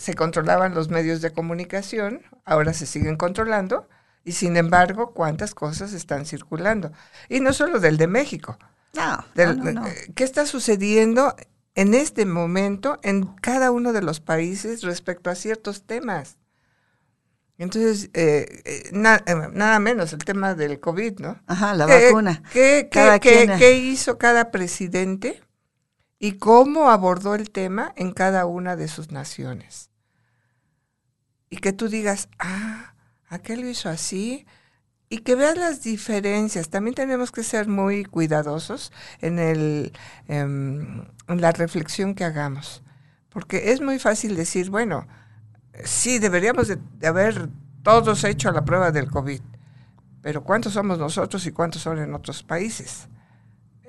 se 0.00 0.14
controlaban 0.14 0.74
los 0.74 0.88
medios 0.88 1.20
de 1.20 1.30
comunicación, 1.30 2.22
ahora 2.46 2.72
se 2.72 2.86
siguen 2.86 3.16
controlando, 3.16 3.86
y 4.24 4.32
sin 4.32 4.56
embargo, 4.56 5.12
cuántas 5.12 5.54
cosas 5.54 5.92
están 5.92 6.24
circulando. 6.24 6.90
Y 7.28 7.40
no 7.40 7.52
solo 7.52 7.80
del 7.80 7.98
de 7.98 8.06
México. 8.06 8.58
No, 8.94 9.22
eh, 9.36 10.12
¿Qué 10.14 10.24
está 10.24 10.46
sucediendo 10.46 11.36
en 11.74 11.92
este 11.92 12.24
momento 12.24 12.98
en 13.02 13.26
cada 13.26 13.70
uno 13.72 13.92
de 13.92 14.00
los 14.00 14.20
países 14.20 14.80
respecto 14.80 15.28
a 15.28 15.34
ciertos 15.34 15.82
temas? 15.82 16.38
Entonces, 17.58 18.08
eh, 18.14 18.62
eh, 18.64 18.90
nada 18.92 19.78
menos 19.80 20.14
el 20.14 20.24
tema 20.24 20.54
del 20.54 20.80
COVID, 20.80 21.18
¿no? 21.18 21.42
Ajá, 21.46 21.74
la 21.74 21.84
vacuna. 21.84 22.42
¿qué, 22.54 22.88
¿Qué 23.20 23.76
hizo 23.76 24.16
cada 24.16 24.50
presidente 24.50 25.42
y 26.18 26.38
cómo 26.38 26.90
abordó 26.90 27.34
el 27.34 27.50
tema 27.50 27.92
en 27.96 28.12
cada 28.12 28.46
una 28.46 28.76
de 28.76 28.88
sus 28.88 29.12
naciones? 29.12 29.89
Y 31.50 31.56
que 31.58 31.72
tú 31.72 31.88
digas, 31.88 32.28
ah, 32.38 32.94
aquel 33.28 33.60
lo 33.62 33.68
hizo 33.68 33.88
así, 33.88 34.46
y 35.08 35.18
que 35.18 35.34
veas 35.34 35.58
las 35.58 35.82
diferencias. 35.82 36.70
También 36.70 36.94
tenemos 36.94 37.32
que 37.32 37.42
ser 37.42 37.66
muy 37.66 38.04
cuidadosos 38.04 38.92
en, 39.20 39.40
el, 39.40 39.92
em, 40.28 41.04
en 41.26 41.40
la 41.40 41.50
reflexión 41.50 42.14
que 42.14 42.24
hagamos, 42.24 42.82
porque 43.28 43.72
es 43.72 43.80
muy 43.80 43.98
fácil 43.98 44.36
decir, 44.36 44.70
bueno, 44.70 45.08
sí, 45.84 46.20
deberíamos 46.20 46.68
de, 46.68 46.78
haber 47.06 47.48
todos 47.82 48.22
hecho 48.22 48.52
la 48.52 48.64
prueba 48.64 48.92
del 48.92 49.10
COVID, 49.10 49.40
pero 50.22 50.44
¿cuántos 50.44 50.74
somos 50.74 50.98
nosotros 50.98 51.44
y 51.46 51.50
cuántos 51.50 51.82
son 51.82 51.98
en 51.98 52.14
otros 52.14 52.44
países? 52.44 53.08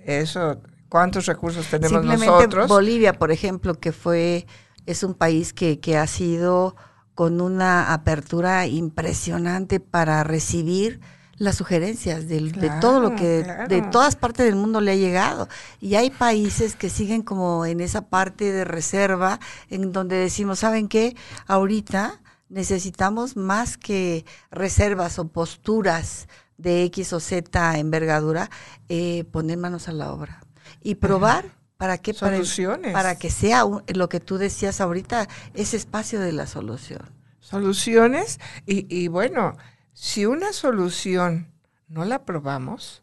Eso, 0.03 0.59
¿cuántos 0.89 1.27
recursos 1.27 1.67
tenemos 1.67 2.03
nosotros? 2.03 2.67
Bolivia, 2.67 3.13
por 3.13 3.31
ejemplo, 3.31 3.75
que 3.75 3.91
fue, 3.91 4.47
es 4.87 5.03
un 5.03 5.13
país 5.13 5.53
que, 5.53 5.79
que 5.79 5.97
ha 5.97 6.07
sido 6.07 6.75
con 7.15 7.41
una 7.41 7.93
apertura 7.93 8.67
impresionante 8.67 9.79
para 9.79 10.23
recibir 10.23 10.99
las 11.41 11.55
sugerencias 11.55 12.27
de, 12.27 12.71
todo 12.81 12.99
lo 12.99 13.15
que 13.15 13.43
de 13.67 13.81
todas 13.81 14.15
partes 14.15 14.45
del 14.45 14.55
mundo 14.55 14.79
le 14.79 14.91
ha 14.91 14.95
llegado. 14.95 15.49
Y 15.79 15.95
hay 15.95 16.11
países 16.11 16.75
que 16.75 16.89
siguen 16.89 17.23
como 17.23 17.65
en 17.65 17.81
esa 17.81 18.09
parte 18.09 18.51
de 18.51 18.63
reserva, 18.63 19.39
en 19.69 19.91
donde 19.91 20.17
decimos, 20.17 20.59
¿saben 20.59 20.87
qué? 20.87 21.15
Ahorita 21.47 22.21
necesitamos 22.49 23.37
más 23.37 23.77
que 23.77 24.23
reservas 24.51 25.17
o 25.17 25.29
posturas 25.29 26.27
de 26.57 26.83
X 26.83 27.11
o 27.13 27.19
Z 27.19 27.79
envergadura, 27.79 28.51
eh, 28.87 29.23
poner 29.31 29.57
manos 29.57 29.87
a 29.87 29.93
la 29.93 30.13
obra 30.13 30.43
y 30.83 30.95
probar. 30.95 31.60
¿Para 31.81 31.97
qué? 31.97 32.13
Soluciones. 32.13 32.93
Para, 32.93 33.17
que 33.17 33.31
sea 33.31 33.63
lo 33.87 34.07
que 34.07 34.19
tú 34.19 34.37
decías 34.37 34.79
ahorita, 34.81 35.27
ese 35.55 35.77
espacio 35.77 36.19
de 36.19 36.31
la 36.31 36.45
solución. 36.45 37.09
Soluciones 37.39 38.39
y, 38.67 38.85
y 38.95 39.07
bueno, 39.07 39.57
si 39.91 40.27
una 40.27 40.53
solución 40.53 41.51
no 41.87 42.05
la 42.05 42.23
probamos, 42.23 43.01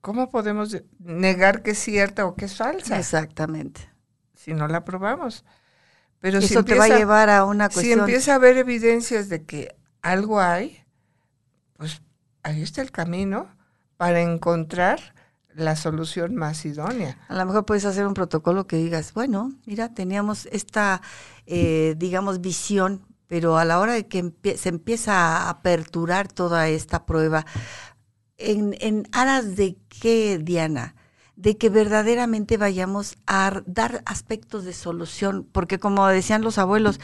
¿cómo 0.00 0.30
podemos 0.30 0.74
negar 1.00 1.62
que 1.62 1.72
es 1.72 1.78
cierta 1.78 2.24
o 2.24 2.34
que 2.34 2.46
es 2.46 2.56
falsa? 2.56 2.98
Exactamente. 2.98 3.90
Si 4.34 4.54
no 4.54 4.66
la 4.66 4.86
probamos. 4.86 5.44
Pero 6.18 6.38
Eso 6.38 6.48
si 6.48 6.64
te 6.64 6.74
va 6.76 6.84
a 6.84 6.88
llevar 6.88 7.28
a 7.28 7.44
una 7.44 7.68
cuestión. 7.68 7.98
Si 7.98 8.00
empieza 8.00 8.32
a 8.32 8.36
haber 8.36 8.56
evidencias 8.56 9.28
de 9.28 9.44
que 9.44 9.76
algo 10.00 10.40
hay, 10.40 10.82
pues 11.76 12.00
ahí 12.42 12.62
está 12.62 12.80
el 12.80 12.90
camino 12.90 13.54
para 13.98 14.22
encontrar 14.22 15.12
la 15.54 15.76
solución 15.76 16.34
más 16.36 16.64
idónea. 16.64 17.18
A 17.28 17.34
lo 17.34 17.46
mejor 17.46 17.66
puedes 17.66 17.84
hacer 17.84 18.06
un 18.06 18.14
protocolo 18.14 18.66
que 18.66 18.76
digas, 18.76 19.12
bueno, 19.14 19.52
mira, 19.66 19.94
teníamos 19.94 20.46
esta, 20.46 21.02
eh, 21.46 21.94
digamos, 21.98 22.40
visión, 22.40 23.06
pero 23.26 23.58
a 23.58 23.64
la 23.64 23.78
hora 23.78 23.94
de 23.94 24.06
que 24.06 24.32
se 24.56 24.68
empieza 24.68 25.14
a 25.14 25.50
aperturar 25.50 26.28
toda 26.28 26.68
esta 26.68 27.06
prueba, 27.06 27.46
en, 28.38 28.74
en 28.80 29.06
aras 29.12 29.56
de 29.56 29.76
qué, 29.88 30.38
Diana? 30.38 30.94
de 31.40 31.56
que 31.56 31.70
verdaderamente 31.70 32.58
vayamos 32.58 33.16
a 33.26 33.62
dar 33.64 34.02
aspectos 34.04 34.64
de 34.66 34.74
solución, 34.74 35.48
porque 35.50 35.78
como 35.78 36.06
decían 36.06 36.42
los 36.42 36.58
abuelos, 36.58 37.00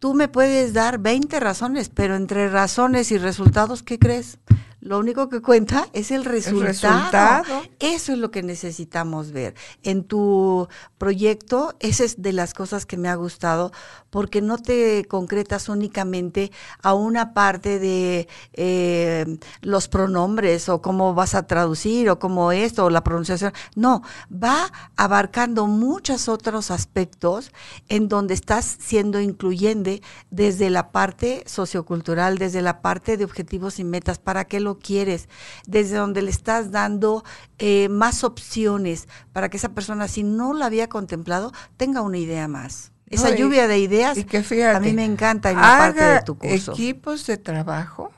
tú 0.00 0.14
me 0.14 0.26
puedes 0.26 0.72
dar 0.72 0.98
20 0.98 1.38
razones, 1.38 1.88
pero 1.88 2.16
entre 2.16 2.48
razones 2.48 3.12
y 3.12 3.18
resultados, 3.18 3.84
¿qué 3.84 4.00
crees? 4.00 4.38
Lo 4.80 4.98
único 4.98 5.28
que 5.28 5.42
cuenta 5.42 5.88
es 5.92 6.10
el 6.10 6.24
resultado. 6.24 7.62
Eso 7.78 8.12
es 8.12 8.18
lo 8.18 8.30
que 8.30 8.42
necesitamos 8.42 9.30
ver. 9.30 9.54
En 9.82 10.04
tu 10.04 10.68
proyecto, 10.96 11.74
esa 11.80 12.04
es 12.04 12.22
de 12.22 12.32
las 12.32 12.54
cosas 12.54 12.86
que 12.86 12.96
me 12.96 13.08
ha 13.08 13.14
gustado, 13.14 13.72
porque 14.08 14.40
no 14.40 14.56
te 14.56 15.04
concretas 15.04 15.68
únicamente 15.68 16.50
a 16.82 16.94
una 16.94 17.34
parte 17.34 17.78
de 17.78 18.26
eh, 18.54 19.38
los 19.60 19.88
pronombres 19.88 20.68
o 20.70 20.80
cómo 20.80 21.14
vas 21.14 21.34
a 21.34 21.46
traducir 21.46 22.08
o 22.08 22.18
cómo 22.18 22.50
esto 22.50 22.86
o 22.86 22.90
la 22.90 23.04
pronunciación. 23.04 23.52
No, 23.74 24.02
va 24.32 24.72
abarcando 24.96 25.66
muchos 25.66 26.28
otros 26.28 26.70
aspectos 26.70 27.52
en 27.88 28.08
donde 28.08 28.34
estás 28.34 28.78
siendo 28.80 29.20
incluyente 29.20 30.02
desde 30.30 30.70
la 30.70 30.90
parte 30.90 31.44
sociocultural, 31.46 32.38
desde 32.38 32.62
la 32.62 32.80
parte 32.80 33.16
de 33.16 33.24
objetivos 33.24 33.78
y 33.78 33.84
metas, 33.84 34.18
para 34.18 34.46
que 34.46 34.60
lo 34.60 34.69
quieres, 34.78 35.28
desde 35.66 35.96
donde 35.96 36.22
le 36.22 36.30
estás 36.30 36.70
dando 36.70 37.24
eh, 37.58 37.88
más 37.88 38.24
opciones 38.24 39.08
para 39.32 39.48
que 39.48 39.56
esa 39.56 39.70
persona, 39.70 40.08
si 40.08 40.22
no 40.22 40.54
la 40.54 40.66
había 40.66 40.88
contemplado, 40.88 41.52
tenga 41.76 42.02
una 42.02 42.18
idea 42.18 42.48
más. 42.48 42.92
Esa 43.10 43.34
lluvia 43.34 43.66
de 43.66 43.78
ideas 43.80 44.16
a 44.16 44.80
mí 44.80 44.92
me 44.92 45.04
encanta 45.04 45.50
en 45.50 45.56
la 45.56 45.78
parte 45.78 46.04
de 46.04 46.22
tu 46.22 46.38
curso. 46.38 46.72
equipos 46.72 47.26
de 47.26 47.38
trabajo 47.38 48.12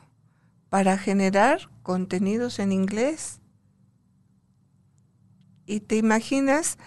para 0.69 0.99
generar 0.99 1.69
contenidos 1.81 2.59
en 2.59 2.71
inglés. 2.71 3.39
Y 5.65 5.79
te 5.79 5.95
imaginas 5.95 6.77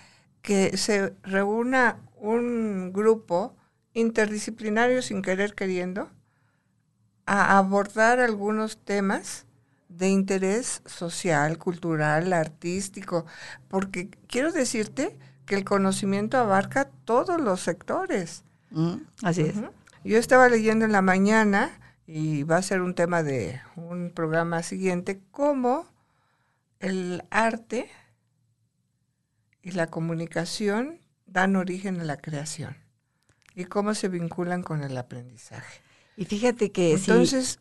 que 0.41 0.77
se 0.77 1.15
reúna 1.23 1.99
un 2.17 2.93
grupo 2.93 3.57
interdisciplinario 3.93 5.03
sin 5.03 5.23
querer 5.23 5.55
queriendo 5.55 6.11
a 7.27 7.59
abordar 7.59 8.21
algunos 8.21 8.79
temas 8.79 9.46
de 9.97 10.09
interés 10.09 10.83
social, 10.85 11.59
cultural, 11.59 12.33
artístico, 12.33 13.27
porque 13.69 14.11
quiero 14.27 14.53
decirte 14.53 15.17
que 15.47 15.55
el 15.55 15.65
conocimiento 15.65 16.39
abarca 16.39 16.91
todos 17.05 17.41
los 17.41 17.61
sectores. 17.61 18.45
Mm, 18.71 18.97
así 19.23 19.43
es. 19.43 19.55
Yo 20.05 20.19
estaba 20.19 20.49
leyendo 20.49 20.85
en 20.85 20.93
la 20.93 21.03
mañana, 21.03 21.71
y 22.07 22.45
va 22.45 22.57
a 22.57 22.63
ser 22.63 22.81
un 22.83 22.95
tema 22.95 23.23
de 23.23 23.61
un 23.75 24.11
programa 24.11 24.63
siguiente, 24.63 25.21
cómo 25.31 25.87
el 26.79 27.25
arte 27.31 27.91
y 29.63 29.73
la 29.73 29.89
comunicación 29.89 31.01
dan 31.27 31.57
origen 31.57 32.01
a 32.01 32.05
la 32.05 32.17
creación 32.17 32.77
y 33.55 33.65
cómo 33.65 33.95
se 33.95 34.09
vinculan 34.09 34.63
con 34.63 34.85
el 34.85 34.97
aprendizaje. 34.97 35.81
Y 36.17 36.27
fíjate 36.27 36.71
que 36.71 36.93
entonces 36.93 37.59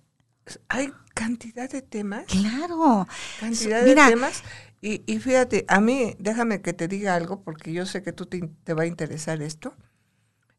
hay 0.69 0.91
cantidad 1.13 1.69
de 1.69 1.81
temas. 1.81 2.25
Claro. 2.25 3.07
Cantidad 3.39 3.83
de 3.83 3.95
temas. 3.95 4.43
Y, 4.81 5.03
y, 5.11 5.19
fíjate, 5.19 5.65
a 5.67 5.81
mí, 5.81 6.15
déjame 6.19 6.61
que 6.61 6.73
te 6.73 6.87
diga 6.87 7.15
algo, 7.15 7.41
porque 7.41 7.73
yo 7.73 7.85
sé 7.85 8.03
que 8.03 8.13
tú 8.13 8.27
te, 8.27 8.73
va 8.73 8.83
a 8.83 8.87
interesar 8.87 9.41
esto, 9.41 9.73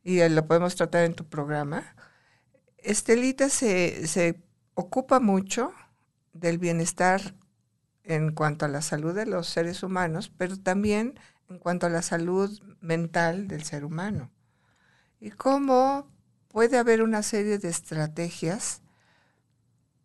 y 0.02 0.20
eh, 0.20 0.30
lo 0.30 0.46
podemos 0.46 0.74
tratar 0.74 1.04
en 1.04 1.14
tu 1.14 1.28
programa. 1.28 1.94
Estelita 2.78 3.48
se, 3.48 4.06
se 4.06 4.42
ocupa 4.74 5.20
mucho 5.20 5.72
del 6.32 6.58
bienestar 6.58 7.34
en 8.02 8.32
cuanto 8.32 8.64
a 8.64 8.68
la 8.68 8.82
salud 8.82 9.14
de 9.14 9.26
los 9.26 9.48
seres 9.48 9.82
humanos, 9.82 10.32
pero 10.36 10.58
también 10.58 11.18
en 11.48 11.58
cuanto 11.58 11.86
a 11.86 11.90
la 11.90 12.02
salud 12.02 12.60
mental 12.80 13.48
del 13.48 13.62
ser 13.62 13.84
humano. 13.84 14.30
Y 15.20 15.30
cómo 15.30 16.10
puede 16.48 16.78
haber 16.78 17.02
una 17.02 17.22
serie 17.22 17.58
de 17.58 17.68
estrategias 17.68 18.82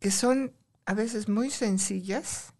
que 0.01 0.09
son 0.09 0.53
a 0.87 0.95
veces 0.95 1.29
muy 1.29 1.51
sencillas, 1.51 2.55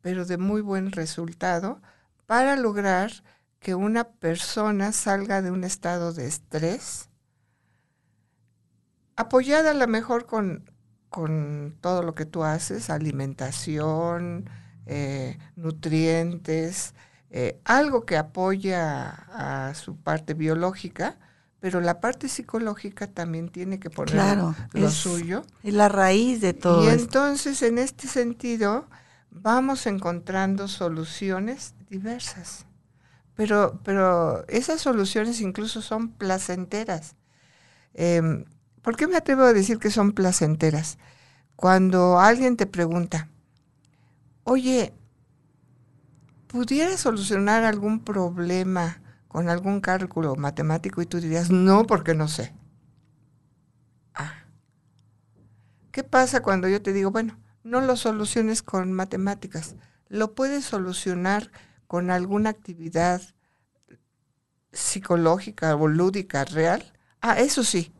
pero 0.00 0.24
de 0.24 0.38
muy 0.38 0.62
buen 0.62 0.90
resultado, 0.90 1.82
para 2.24 2.56
lograr 2.56 3.12
que 3.60 3.74
una 3.74 4.04
persona 4.04 4.92
salga 4.92 5.42
de 5.42 5.50
un 5.50 5.64
estado 5.64 6.14
de 6.14 6.26
estrés, 6.26 7.10
apoyada 9.16 9.72
a 9.72 9.74
lo 9.74 9.86
mejor 9.86 10.24
con, 10.24 10.70
con 11.10 11.76
todo 11.82 12.02
lo 12.02 12.14
que 12.14 12.24
tú 12.24 12.42
haces, 12.42 12.88
alimentación, 12.88 14.48
eh, 14.86 15.38
nutrientes, 15.56 16.94
eh, 17.28 17.60
algo 17.64 18.06
que 18.06 18.16
apoya 18.16 19.10
a 19.10 19.74
su 19.74 19.98
parte 19.98 20.32
biológica, 20.32 21.18
pero 21.62 21.80
la 21.80 22.00
parte 22.00 22.28
psicológica 22.28 23.06
también 23.06 23.48
tiene 23.48 23.78
que 23.78 23.88
poner 23.88 24.36
lo 24.72 24.90
suyo. 24.90 25.44
Es 25.62 25.72
la 25.72 25.88
raíz 25.88 26.40
de 26.40 26.54
todo. 26.54 26.82
Y 26.82 26.88
entonces, 26.88 27.62
en 27.62 27.78
este 27.78 28.08
sentido, 28.08 28.88
vamos 29.30 29.86
encontrando 29.86 30.66
soluciones 30.66 31.76
diversas. 31.88 32.66
Pero, 33.36 33.78
pero 33.84 34.44
esas 34.48 34.80
soluciones 34.80 35.40
incluso 35.40 35.82
son 35.82 36.08
placenteras. 36.10 37.14
Em, 37.94 38.44
¿Por 38.82 38.96
qué 38.96 39.06
me 39.06 39.16
atrevo 39.16 39.44
a 39.44 39.52
decir 39.52 39.78
que 39.78 39.92
son 39.92 40.10
placenteras? 40.14 40.98
Cuando 41.54 42.18
alguien 42.18 42.56
te 42.56 42.66
pregunta, 42.66 43.28
oye, 44.42 44.92
¿pudiera 46.48 46.96
solucionar 46.96 47.62
algún 47.62 48.02
problema 48.02 49.01
con 49.32 49.48
algún 49.48 49.80
cálculo 49.80 50.36
matemático 50.36 51.00
y 51.00 51.06
tú 51.06 51.18
dirías, 51.18 51.50
no, 51.50 51.84
porque 51.86 52.14
no 52.14 52.28
sé. 52.28 52.54
Ah. 54.14 54.44
¿Qué 55.90 56.04
pasa 56.04 56.42
cuando 56.42 56.68
yo 56.68 56.82
te 56.82 56.92
digo, 56.92 57.10
bueno, 57.10 57.40
no 57.64 57.80
lo 57.80 57.96
soluciones 57.96 58.62
con 58.62 58.92
matemáticas, 58.92 59.74
lo 60.08 60.34
puedes 60.34 60.66
solucionar 60.66 61.50
con 61.86 62.10
alguna 62.10 62.50
actividad 62.50 63.22
psicológica 64.70 65.74
o 65.76 65.88
lúdica 65.88 66.44
real? 66.44 66.92
Ah, 67.22 67.40
eso 67.40 67.64
sí. 67.64 67.90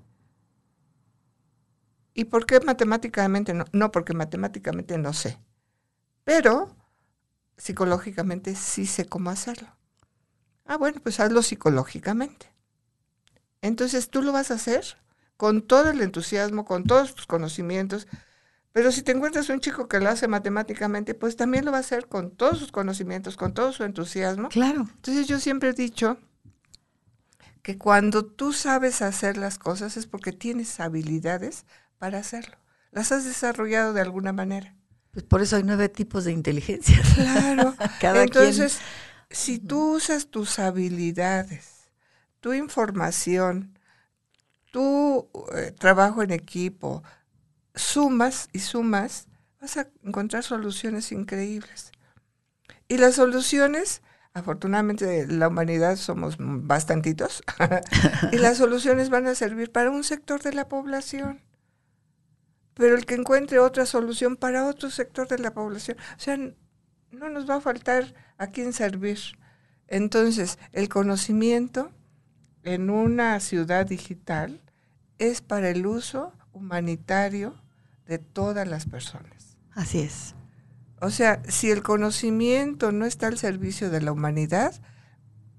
¿Y 2.13 2.27
por 2.27 2.45
qué 2.45 2.61
matemáticamente 2.61 3.55
no? 3.55 3.65
No, 3.73 3.91
porque 3.91 4.13
matemáticamente 4.13 4.99
no 4.99 5.15
sé. 5.15 5.39
Pero 6.25 6.77
psicológicamente 7.57 8.55
sí 8.55 8.85
sé 8.85 9.07
cómo 9.07 9.31
hacerlo. 9.31 9.69
Ah, 10.65 10.77
bueno, 10.77 11.01
pues 11.03 11.21
hazlo 11.21 11.43
psicológicamente. 11.43 12.53
Entonces 13.61 14.09
tú 14.11 14.23
lo 14.23 14.33
vas 14.33 14.51
a 14.51 14.55
hacer 14.55 14.85
con 15.37 15.63
todo 15.63 15.91
el 15.91 16.01
entusiasmo, 16.01 16.65
con 16.65 16.85
todos 16.85 17.15
tus 17.15 17.27
conocimientos, 17.27 18.07
pero 18.73 18.91
si 18.91 19.03
te 19.03 19.13
encuentras 19.13 19.49
un 19.51 19.61
chico 19.61 19.87
que 19.87 20.01
lo 20.01 20.09
hace 20.09 20.29
matemáticamente, 20.29 21.15
pues 21.15 21.37
también 21.37 21.65
lo 21.65 21.73
va 21.73 21.79
a 21.79 21.81
hacer 21.81 22.09
con 22.09 22.31
todos 22.31 22.59
sus 22.59 22.73
conocimientos, 22.73 23.37
con 23.37 23.53
todo 23.53 23.73
su 23.73 23.85
entusiasmo. 23.85 24.49
Claro. 24.49 24.89
Entonces 24.95 25.27
yo 25.27 25.39
siempre 25.39 25.71
he 25.71 25.75
dicho 25.75 26.19
que 27.63 27.79
cuando 27.79 28.25
tú 28.25 28.53
sabes 28.53 29.03
hacer 29.03 29.37
las 29.37 29.59
cosas 29.59 29.97
es 29.97 30.07
porque 30.07 30.33
tienes 30.33 30.81
habilidades 30.81 31.67
para 31.99 32.19
hacerlo. 32.19 32.57
Las 32.91 33.13
has 33.13 33.25
desarrollado 33.25 33.93
de 33.93 34.01
alguna 34.01 34.33
manera. 34.33 34.75
Pues 35.13 35.25
por 35.25 35.43
eso 35.43 35.57
hay 35.57 35.63
nueve 35.63 35.91
tipos 35.91 36.25
de 36.25 36.33
inteligencia. 36.33 37.01
Claro. 37.15 37.75
Cada 38.01 38.23
Entonces, 38.23 38.79
si 39.33 39.59
tú 39.59 39.97
usas 39.97 40.29
tus 40.29 40.59
habilidades, 40.59 41.91
tu 42.41 42.53
información, 42.53 43.79
tu 44.71 45.29
eh, 45.55 45.73
trabajo 45.73 46.23
en 46.23 46.31
equipo, 46.31 47.03
sumas 47.75 48.49
y 48.53 48.61
sumas, 48.61 49.29
vas 49.61 49.77
a 49.79 49.89
encontrar 50.03 50.43
soluciones 50.43 51.13
increíbles. 51.13 51.93
Y 52.89 52.99
las 52.99 53.15
soluciones, 53.15 54.03
afortunadamente 54.35 55.27
la 55.27 55.49
humanidad 55.49 55.97
somos 55.97 56.37
bastantitos, 56.39 57.43
y 58.33 58.37
las 58.37 58.57
soluciones 58.59 59.09
van 59.09 59.27
a 59.27 59.35
servir 59.35 59.73
para 59.73 59.91
un 59.91 60.05
sector 60.05 60.43
de 60.43 60.53
la 60.53 60.69
población. 60.69 61.41
Pero 62.75 62.97
el 62.97 63.05
que 63.07 63.15
encuentre 63.15 63.59
otra 63.59 63.87
solución 63.87 64.37
para 64.37 64.67
otro 64.67 64.91
sector 64.91 65.29
de 65.29 65.39
la 65.39 65.53
población, 65.53 65.99
o 66.17 66.21
sea, 66.21 66.39
no 67.13 67.29
nos 67.29 67.49
va 67.49 67.57
a 67.57 67.61
faltar 67.61 68.15
a 68.39 68.49
quién 68.49 68.73
servir. 68.73 69.19
Entonces, 69.87 70.59
el 70.73 70.89
conocimiento 70.89 71.93
en 72.63 72.91
una 72.91 73.39
ciudad 73.41 73.87
digital 73.87 74.61
es 75.19 75.41
para 75.41 75.69
el 75.71 75.87
uso 75.87 76.33
humanitario 76.53 77.55
de 78.07 78.19
todas 78.19 78.67
las 78.67 78.87
personas. 78.87 79.57
Así 79.75 80.01
es. 80.01 80.35
O 81.01 81.11
sea, 81.11 81.43
si 81.49 81.71
el 81.71 81.83
conocimiento 81.83 82.93
no 82.93 83.05
está 83.07 83.27
al 83.27 83.39
servicio 83.39 83.91
de 83.91 84.01
la 84.01 84.13
humanidad, 84.13 84.75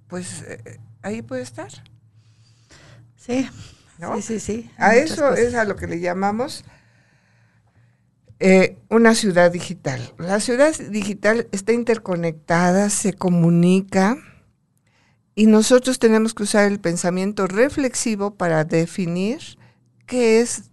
pues 0.07 0.43
eh, 0.43 0.79
ahí 1.01 1.21
puede 1.21 1.41
estar. 1.41 1.69
Sí, 3.15 3.49
sí, 4.21 4.39
sí, 4.39 4.71
A 4.77 4.95
eso 4.95 5.33
es 5.33 5.53
a 5.55 5.65
lo 5.65 5.75
que 5.75 5.87
le 5.87 5.99
llamamos 5.99 6.65
eh, 8.45 8.77
una 8.89 9.15
ciudad 9.15 9.53
digital. 9.53 10.01
La 10.17 10.41
ciudad 10.41 10.75
digital 10.89 11.47
está 11.53 11.71
interconectada, 11.71 12.89
se 12.89 13.13
comunica 13.13 14.17
y 15.33 15.45
nosotros 15.45 15.97
tenemos 15.97 16.33
que 16.33 16.43
usar 16.43 16.69
el 16.69 16.81
pensamiento 16.81 17.47
reflexivo 17.47 18.35
para 18.35 18.65
definir 18.65 19.39
qué 20.07 20.41
es 20.41 20.71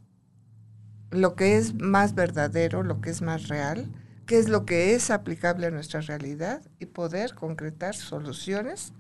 lo 1.13 1.37
que 1.37 1.59
es 1.59 1.75
más 1.75 2.17
verdadero, 2.17 2.83
lo 2.83 3.01
que 3.01 3.11
es 3.11 3.23
más 3.23 3.47
real, 3.47 3.89
qué 4.27 4.41
es 4.41 4.49
lo 4.49 4.67
que 4.67 4.97
es 4.97 5.13
aplicable 5.13 5.69
a 5.69 5.71
nuestra 5.71 6.01
realidad 6.01 6.63
y 6.81 6.87
poder 6.87 7.37
concretar 7.37 7.95
soluciones 7.95 8.95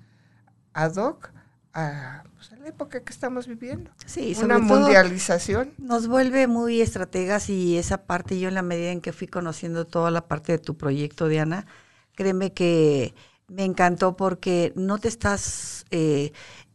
ad 0.74 0.94
hoc 0.94 1.32
a, 1.74 2.24
pues, 2.34 2.50
la 2.58 2.68
época 2.68 3.02
que 3.02 3.12
estamos 3.12 3.46
viviendo. 3.46 3.90
Sí, 4.06 4.36
una 4.42 4.58
mundialización. 4.58 5.72
Nos 5.78 6.08
vuelve 6.08 6.46
muy 6.46 6.80
estrategas 6.80 7.48
y 7.50 7.78
esa 7.78 8.04
parte, 8.06 8.38
yo 8.38 8.48
en 8.48 8.54
la 8.54 8.62
medida 8.62 8.90
en 8.90 9.00
que 9.00 9.12
fui 9.12 9.26
conociendo 9.26 9.86
toda 9.86 10.10
la 10.10 10.26
parte 10.26 10.52
de 10.52 10.58
tu 10.58 10.76
proyecto, 10.76 11.28
Diana, 11.28 11.66
créeme 12.14 12.52
que 12.52 13.14
me 13.48 13.64
encantó 13.64 14.16
porque 14.16 14.72
no 14.76 14.98
te 14.98 15.08
estás 15.08 15.84
eh, 15.90 16.32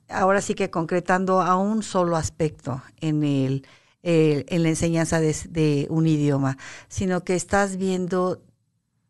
ahora 0.09 0.41
sí 0.41 0.55
que 0.55 0.69
concretando 0.69 1.41
a 1.41 1.55
un 1.55 1.83
solo 1.83 2.15
aspecto 2.17 2.81
en 3.01 3.23
el 3.23 3.67
en 4.07 4.61
la 4.61 4.69
enseñanza 4.69 5.19
de, 5.19 5.87
un 5.89 6.05
idioma, 6.05 6.59
sino 6.87 7.23
que 7.23 7.33
estás 7.33 7.77
viendo 7.77 8.39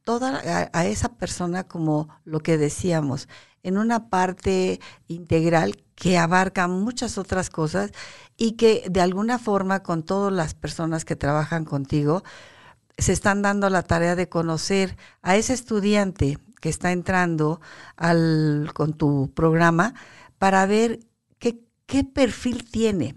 toda 0.05 0.69
a, 0.71 0.85
esa 0.85 1.09
persona 1.09 1.65
como 1.67 2.07
lo 2.23 2.39
que 2.39 2.57
decíamos, 2.57 3.27
en 3.63 3.77
una 3.77 4.09
parte 4.09 4.79
integral 5.07 5.83
que 5.95 6.17
abarca 6.17 6.67
muchas 6.67 7.17
otras 7.17 7.49
cosas 7.49 7.91
y 8.37 8.53
que 8.53 8.85
de 8.89 9.01
alguna 9.01 9.39
forma 9.39 9.81
con 9.83 10.03
todas 10.03 10.31
las 10.31 10.53
personas 10.53 11.03
que 11.03 11.15
trabajan 11.15 11.65
contigo 11.65 12.23
se 12.97 13.11
están 13.11 13.41
dando 13.41 13.69
la 13.69 13.81
tarea 13.81 14.15
de 14.15 14.29
conocer 14.29 14.95
a 15.21 15.35
ese 15.35 15.53
estudiante 15.53 16.37
que 16.61 16.69
está 16.69 16.91
entrando 16.91 17.59
al, 17.97 18.69
con 18.73 18.93
tu 18.93 19.31
programa 19.33 19.95
para 20.37 20.65
ver 20.67 20.99
qué, 21.39 21.65
qué 21.87 22.03
perfil 22.03 22.69
tiene 22.69 23.15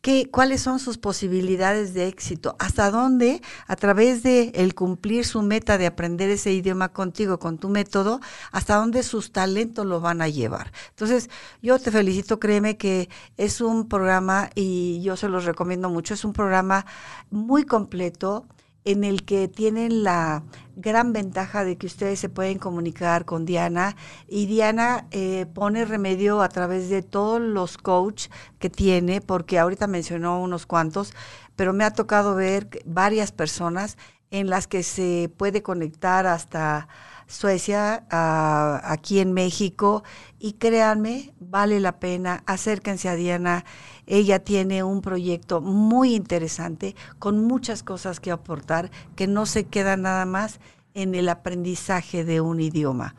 ¿Qué, 0.00 0.30
¿Cuáles 0.30 0.62
son 0.62 0.78
sus 0.78 0.98
posibilidades 0.98 1.94
de 1.94 2.08
éxito? 2.08 2.56
¿Hasta 2.58 2.90
dónde, 2.90 3.42
a 3.66 3.76
través 3.76 4.22
de 4.22 4.52
el 4.54 4.74
cumplir 4.74 5.24
su 5.24 5.42
meta 5.42 5.78
de 5.78 5.86
aprender 5.86 6.30
ese 6.30 6.52
idioma 6.52 6.92
contigo, 6.92 7.38
con 7.38 7.58
tu 7.58 7.68
método, 7.68 8.20
hasta 8.52 8.76
dónde 8.76 9.02
sus 9.02 9.32
talentos 9.32 9.86
lo 9.86 10.00
van 10.00 10.22
a 10.22 10.28
llevar? 10.28 10.72
Entonces, 10.90 11.30
yo 11.62 11.78
te 11.78 11.90
felicito, 11.90 12.38
créeme 12.38 12.76
que 12.76 13.08
es 13.36 13.60
un 13.60 13.88
programa, 13.88 14.50
y 14.54 15.00
yo 15.02 15.16
se 15.16 15.28
los 15.28 15.44
recomiendo 15.44 15.90
mucho, 15.90 16.14
es 16.14 16.24
un 16.24 16.32
programa 16.32 16.86
muy 17.30 17.64
completo, 17.64 18.46
en 18.86 19.02
el 19.02 19.24
que 19.24 19.48
tienen 19.48 20.04
la 20.04 20.44
gran 20.76 21.12
ventaja 21.12 21.64
de 21.64 21.76
que 21.76 21.86
ustedes 21.86 22.20
se 22.20 22.28
pueden 22.28 22.58
comunicar 22.58 23.24
con 23.24 23.44
Diana 23.44 23.96
y 24.28 24.46
Diana 24.46 25.08
eh, 25.10 25.46
pone 25.52 25.84
remedio 25.84 26.40
a 26.40 26.48
través 26.48 26.88
de 26.88 27.02
todos 27.02 27.40
los 27.40 27.78
coach 27.78 28.28
que 28.60 28.70
tiene, 28.70 29.20
porque 29.20 29.58
ahorita 29.58 29.88
mencionó 29.88 30.40
unos 30.40 30.66
cuantos, 30.66 31.14
pero 31.56 31.72
me 31.72 31.82
ha 31.82 31.90
tocado 31.90 32.36
ver 32.36 32.68
varias 32.84 33.32
personas 33.32 33.98
en 34.30 34.48
las 34.48 34.68
que 34.68 34.84
se 34.84 35.32
puede 35.36 35.62
conectar 35.62 36.26
hasta 36.28 36.88
Suecia, 37.28 38.06
aquí 38.08 39.18
en 39.18 39.32
México, 39.32 40.04
y 40.38 40.52
créanme, 40.54 41.34
vale 41.40 41.80
la 41.80 41.98
pena, 41.98 42.44
acérquense 42.46 43.08
a 43.08 43.16
Diana 43.16 43.64
ella 44.06 44.38
tiene 44.38 44.82
un 44.82 45.02
proyecto 45.02 45.60
muy 45.60 46.14
interesante 46.14 46.94
con 47.18 47.44
muchas 47.44 47.82
cosas 47.82 48.20
que 48.20 48.30
aportar 48.30 48.90
que 49.16 49.26
no 49.26 49.46
se 49.46 49.64
queda 49.64 49.96
nada 49.96 50.24
más 50.26 50.60
en 50.94 51.14
el 51.14 51.28
aprendizaje 51.28 52.24
de 52.24 52.40
un 52.40 52.60
idioma. 52.60 53.14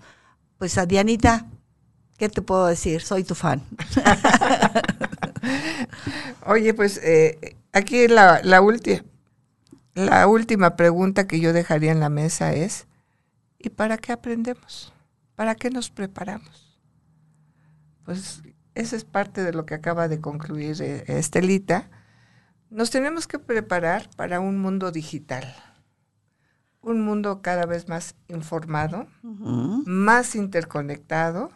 Pues 0.57 0.77
a 0.77 0.85
Dianita, 0.85 1.45
¿qué 2.17 2.29
te 2.29 2.41
puedo 2.41 2.65
decir? 2.65 3.01
Soy 3.01 3.23
tu 3.23 3.35
fan. 3.35 3.61
Oye, 6.45 6.73
pues 6.73 6.99
eh, 7.03 7.55
aquí 7.73 8.07
la, 8.07 8.41
la, 8.43 8.63
la 9.93 10.27
última 10.27 10.75
pregunta 10.75 11.27
que 11.27 11.39
yo 11.39 11.53
dejaría 11.53 11.91
en 11.91 11.99
la 11.99 12.09
mesa 12.09 12.53
es, 12.53 12.87
¿y 13.59 13.69
para 13.69 13.97
qué 13.97 14.13
aprendemos? 14.13 14.93
¿Para 15.35 15.53
qué 15.53 15.69
nos 15.69 15.91
preparamos? 15.91 16.79
Pues 18.03 18.41
esa 18.77 18.95
es 18.95 19.05
parte 19.05 19.43
de 19.43 19.53
lo 19.53 19.65
que 19.65 19.73
acaba 19.73 20.07
de 20.07 20.21
concluir 20.21 20.81
eh, 20.81 21.03
Estelita. 21.07 21.89
Nos 22.69 22.91
tenemos 22.91 23.27
que 23.27 23.39
preparar 23.39 24.07
para 24.15 24.39
un 24.39 24.59
mundo 24.59 24.91
digital, 24.91 25.55
un 26.81 27.01
mundo 27.01 27.41
cada 27.41 27.65
vez 27.65 27.87
más 27.87 28.15
informado, 28.27 29.07
más 29.23 30.35
interconectado, 30.35 31.49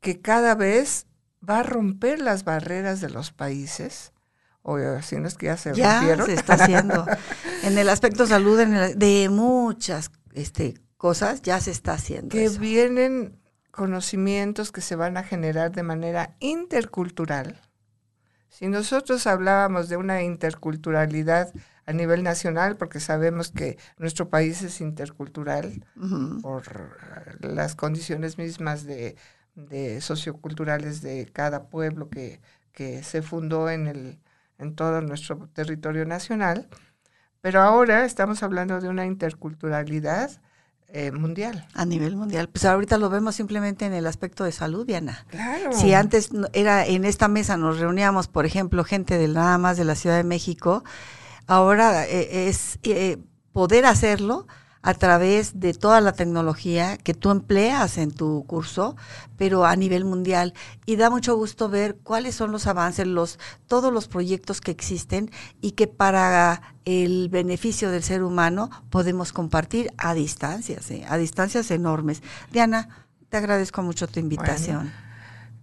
que 0.00 0.20
cada 0.20 0.54
vez 0.54 1.06
va 1.46 1.58
a 1.58 1.62
romper 1.64 2.20
las 2.20 2.44
barreras 2.44 3.00
de 3.00 3.10
los 3.10 3.30
países. 3.30 4.12
O 4.62 4.78
si 5.02 5.16
no 5.16 5.26
es 5.26 5.34
que 5.34 5.46
ya 5.46 5.56
se 5.56 5.74
ya 5.74 6.00
se 6.24 6.34
está 6.34 6.54
haciendo. 6.54 7.04
en 7.64 7.76
el 7.76 7.88
aspecto 7.88 8.26
salud, 8.26 8.58
de 8.58 9.28
muchas 9.28 10.12
este, 10.32 10.80
cosas, 10.96 11.42
ya 11.42 11.60
se 11.60 11.72
está 11.72 11.94
haciendo. 11.94 12.28
Que 12.28 12.48
vienen 12.48 13.41
conocimientos 13.72 14.70
que 14.70 14.82
se 14.82 14.94
van 14.94 15.16
a 15.16 15.24
generar 15.24 15.72
de 15.72 15.82
manera 15.82 16.36
intercultural. 16.38 17.60
Si 18.48 18.68
nosotros 18.68 19.26
hablábamos 19.26 19.88
de 19.88 19.96
una 19.96 20.22
interculturalidad 20.22 21.52
a 21.86 21.92
nivel 21.92 22.22
nacional, 22.22 22.76
porque 22.76 23.00
sabemos 23.00 23.50
que 23.50 23.78
nuestro 23.96 24.28
país 24.28 24.62
es 24.62 24.80
intercultural 24.80 25.84
por 26.42 26.62
las 27.40 27.74
condiciones 27.74 28.36
mismas 28.36 28.84
de, 28.84 29.16
socioculturales 30.00 31.00
de 31.00 31.26
cada 31.32 31.70
pueblo 31.70 32.10
que, 32.10 32.40
que 32.72 33.02
se 33.02 33.22
fundó 33.22 33.70
en, 33.70 33.88
el, 33.88 34.20
en 34.58 34.74
todo 34.74 35.00
nuestro 35.00 35.48
territorio 35.48 36.04
nacional, 36.04 36.68
pero 37.40 37.62
ahora 37.62 38.04
estamos 38.04 38.42
hablando 38.42 38.80
de 38.80 38.88
una 38.88 39.06
interculturalidad 39.06 40.30
eh, 40.92 41.10
mundial. 41.10 41.66
A 41.74 41.84
nivel 41.84 42.16
mundial. 42.16 42.48
Pues 42.48 42.64
ahorita 42.64 42.98
lo 42.98 43.08
vemos 43.08 43.34
simplemente 43.34 43.86
en 43.86 43.94
el 43.94 44.06
aspecto 44.06 44.44
de 44.44 44.52
salud, 44.52 44.86
Diana. 44.86 45.24
Claro. 45.28 45.72
Si 45.72 45.94
antes 45.94 46.30
era 46.52 46.86
en 46.86 47.04
esta 47.04 47.28
mesa 47.28 47.56
nos 47.56 47.78
reuníamos, 47.78 48.28
por 48.28 48.46
ejemplo, 48.46 48.84
gente 48.84 49.16
de 49.16 49.28
nada 49.28 49.58
más 49.58 49.76
de 49.76 49.84
la 49.84 49.94
Ciudad 49.94 50.16
de 50.16 50.24
México, 50.24 50.84
ahora 51.46 52.06
eh, 52.06 52.48
es 52.48 52.78
eh, 52.82 53.18
poder 53.52 53.86
hacerlo 53.86 54.46
a 54.82 54.94
través 54.94 55.60
de 55.60 55.74
toda 55.74 56.00
la 56.00 56.12
tecnología 56.12 56.96
que 56.96 57.14
tú 57.14 57.30
empleas 57.30 57.98
en 57.98 58.10
tu 58.10 58.44
curso, 58.46 58.96
pero 59.36 59.64
a 59.64 59.76
nivel 59.76 60.04
mundial. 60.04 60.54
Y 60.86 60.96
da 60.96 61.08
mucho 61.08 61.36
gusto 61.36 61.68
ver 61.68 61.96
cuáles 62.02 62.34
son 62.34 62.50
los 62.50 62.66
avances, 62.66 63.06
los, 63.06 63.38
todos 63.66 63.92
los 63.92 64.08
proyectos 64.08 64.60
que 64.60 64.72
existen 64.72 65.30
y 65.60 65.72
que 65.72 65.86
para 65.86 66.74
el 66.84 67.28
beneficio 67.28 67.90
del 67.90 68.02
ser 68.02 68.24
humano 68.24 68.70
podemos 68.90 69.32
compartir 69.32 69.92
a 69.98 70.14
distancias, 70.14 70.90
¿eh? 70.90 71.04
a 71.08 71.16
distancias 71.16 71.70
enormes. 71.70 72.22
Diana, 72.50 73.06
te 73.28 73.36
agradezco 73.36 73.82
mucho 73.82 74.08
tu 74.08 74.18
invitación. 74.18 74.92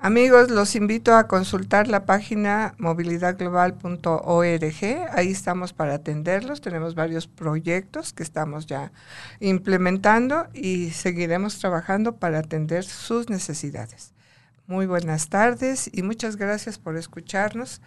Amigos, 0.01 0.49
los 0.49 0.75
invito 0.75 1.13
a 1.13 1.27
consultar 1.27 1.89
la 1.89 2.05
página 2.05 2.73
movilidadglobal.org. 2.77 5.09
Ahí 5.11 5.29
estamos 5.29 5.73
para 5.73 5.95
atenderlos. 5.95 6.61
Tenemos 6.61 6.95
varios 6.95 7.27
proyectos 7.27 8.13
que 8.13 8.23
estamos 8.23 8.65
ya 8.65 8.93
implementando 9.41 10.47
y 10.53 10.91
seguiremos 10.91 11.59
trabajando 11.59 12.15
para 12.15 12.39
atender 12.39 12.85
sus 12.85 13.29
necesidades. 13.29 14.13
Muy 14.67 14.85
buenas 14.85 15.27
tardes 15.27 15.89
y 15.91 16.01
muchas 16.01 16.37
gracias 16.37 16.79
por 16.79 16.95
escucharnos. 16.95 17.81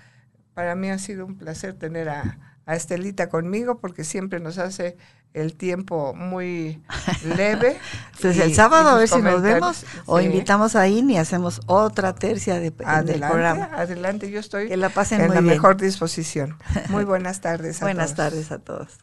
Para 0.52 0.74
mí 0.74 0.90
ha 0.90 0.98
sido 0.98 1.24
un 1.24 1.38
placer 1.38 1.72
tener 1.72 2.10
a, 2.10 2.51
a 2.66 2.76
Estelita 2.76 3.28
conmigo 3.28 3.78
porque 3.78 4.04
siempre 4.04 4.40
nos 4.40 4.58
hace 4.58 4.96
el 5.34 5.54
tiempo 5.54 6.14
muy 6.14 6.82
leve. 7.36 7.78
Pues 8.20 8.38
el 8.38 8.54
sábado 8.54 8.90
a 8.90 8.98
ver 8.98 9.08
si 9.08 9.20
nos 9.20 9.42
vemos 9.42 9.84
o 10.06 10.20
invitamos 10.20 10.76
a 10.76 10.88
IN 10.88 11.10
y 11.10 11.18
hacemos 11.18 11.60
otra 11.66 12.14
tercia 12.14 12.60
de, 12.60 12.72
adelante, 12.84 13.12
del 13.12 13.20
programa. 13.20 13.70
Adelante, 13.72 14.30
yo 14.30 14.40
estoy 14.40 14.68
que 14.68 14.76
la 14.76 14.90
pasen 14.90 15.20
en 15.20 15.26
muy 15.28 15.36
la 15.36 15.42
mejor 15.42 15.76
disposición. 15.76 16.58
Muy 16.88 17.04
buenas 17.12 17.40
tardes 17.40 17.82
a 17.82 17.86
buenas 17.86 18.14
tardes 18.14 18.52
a 18.52 18.58
todos. 18.58 18.98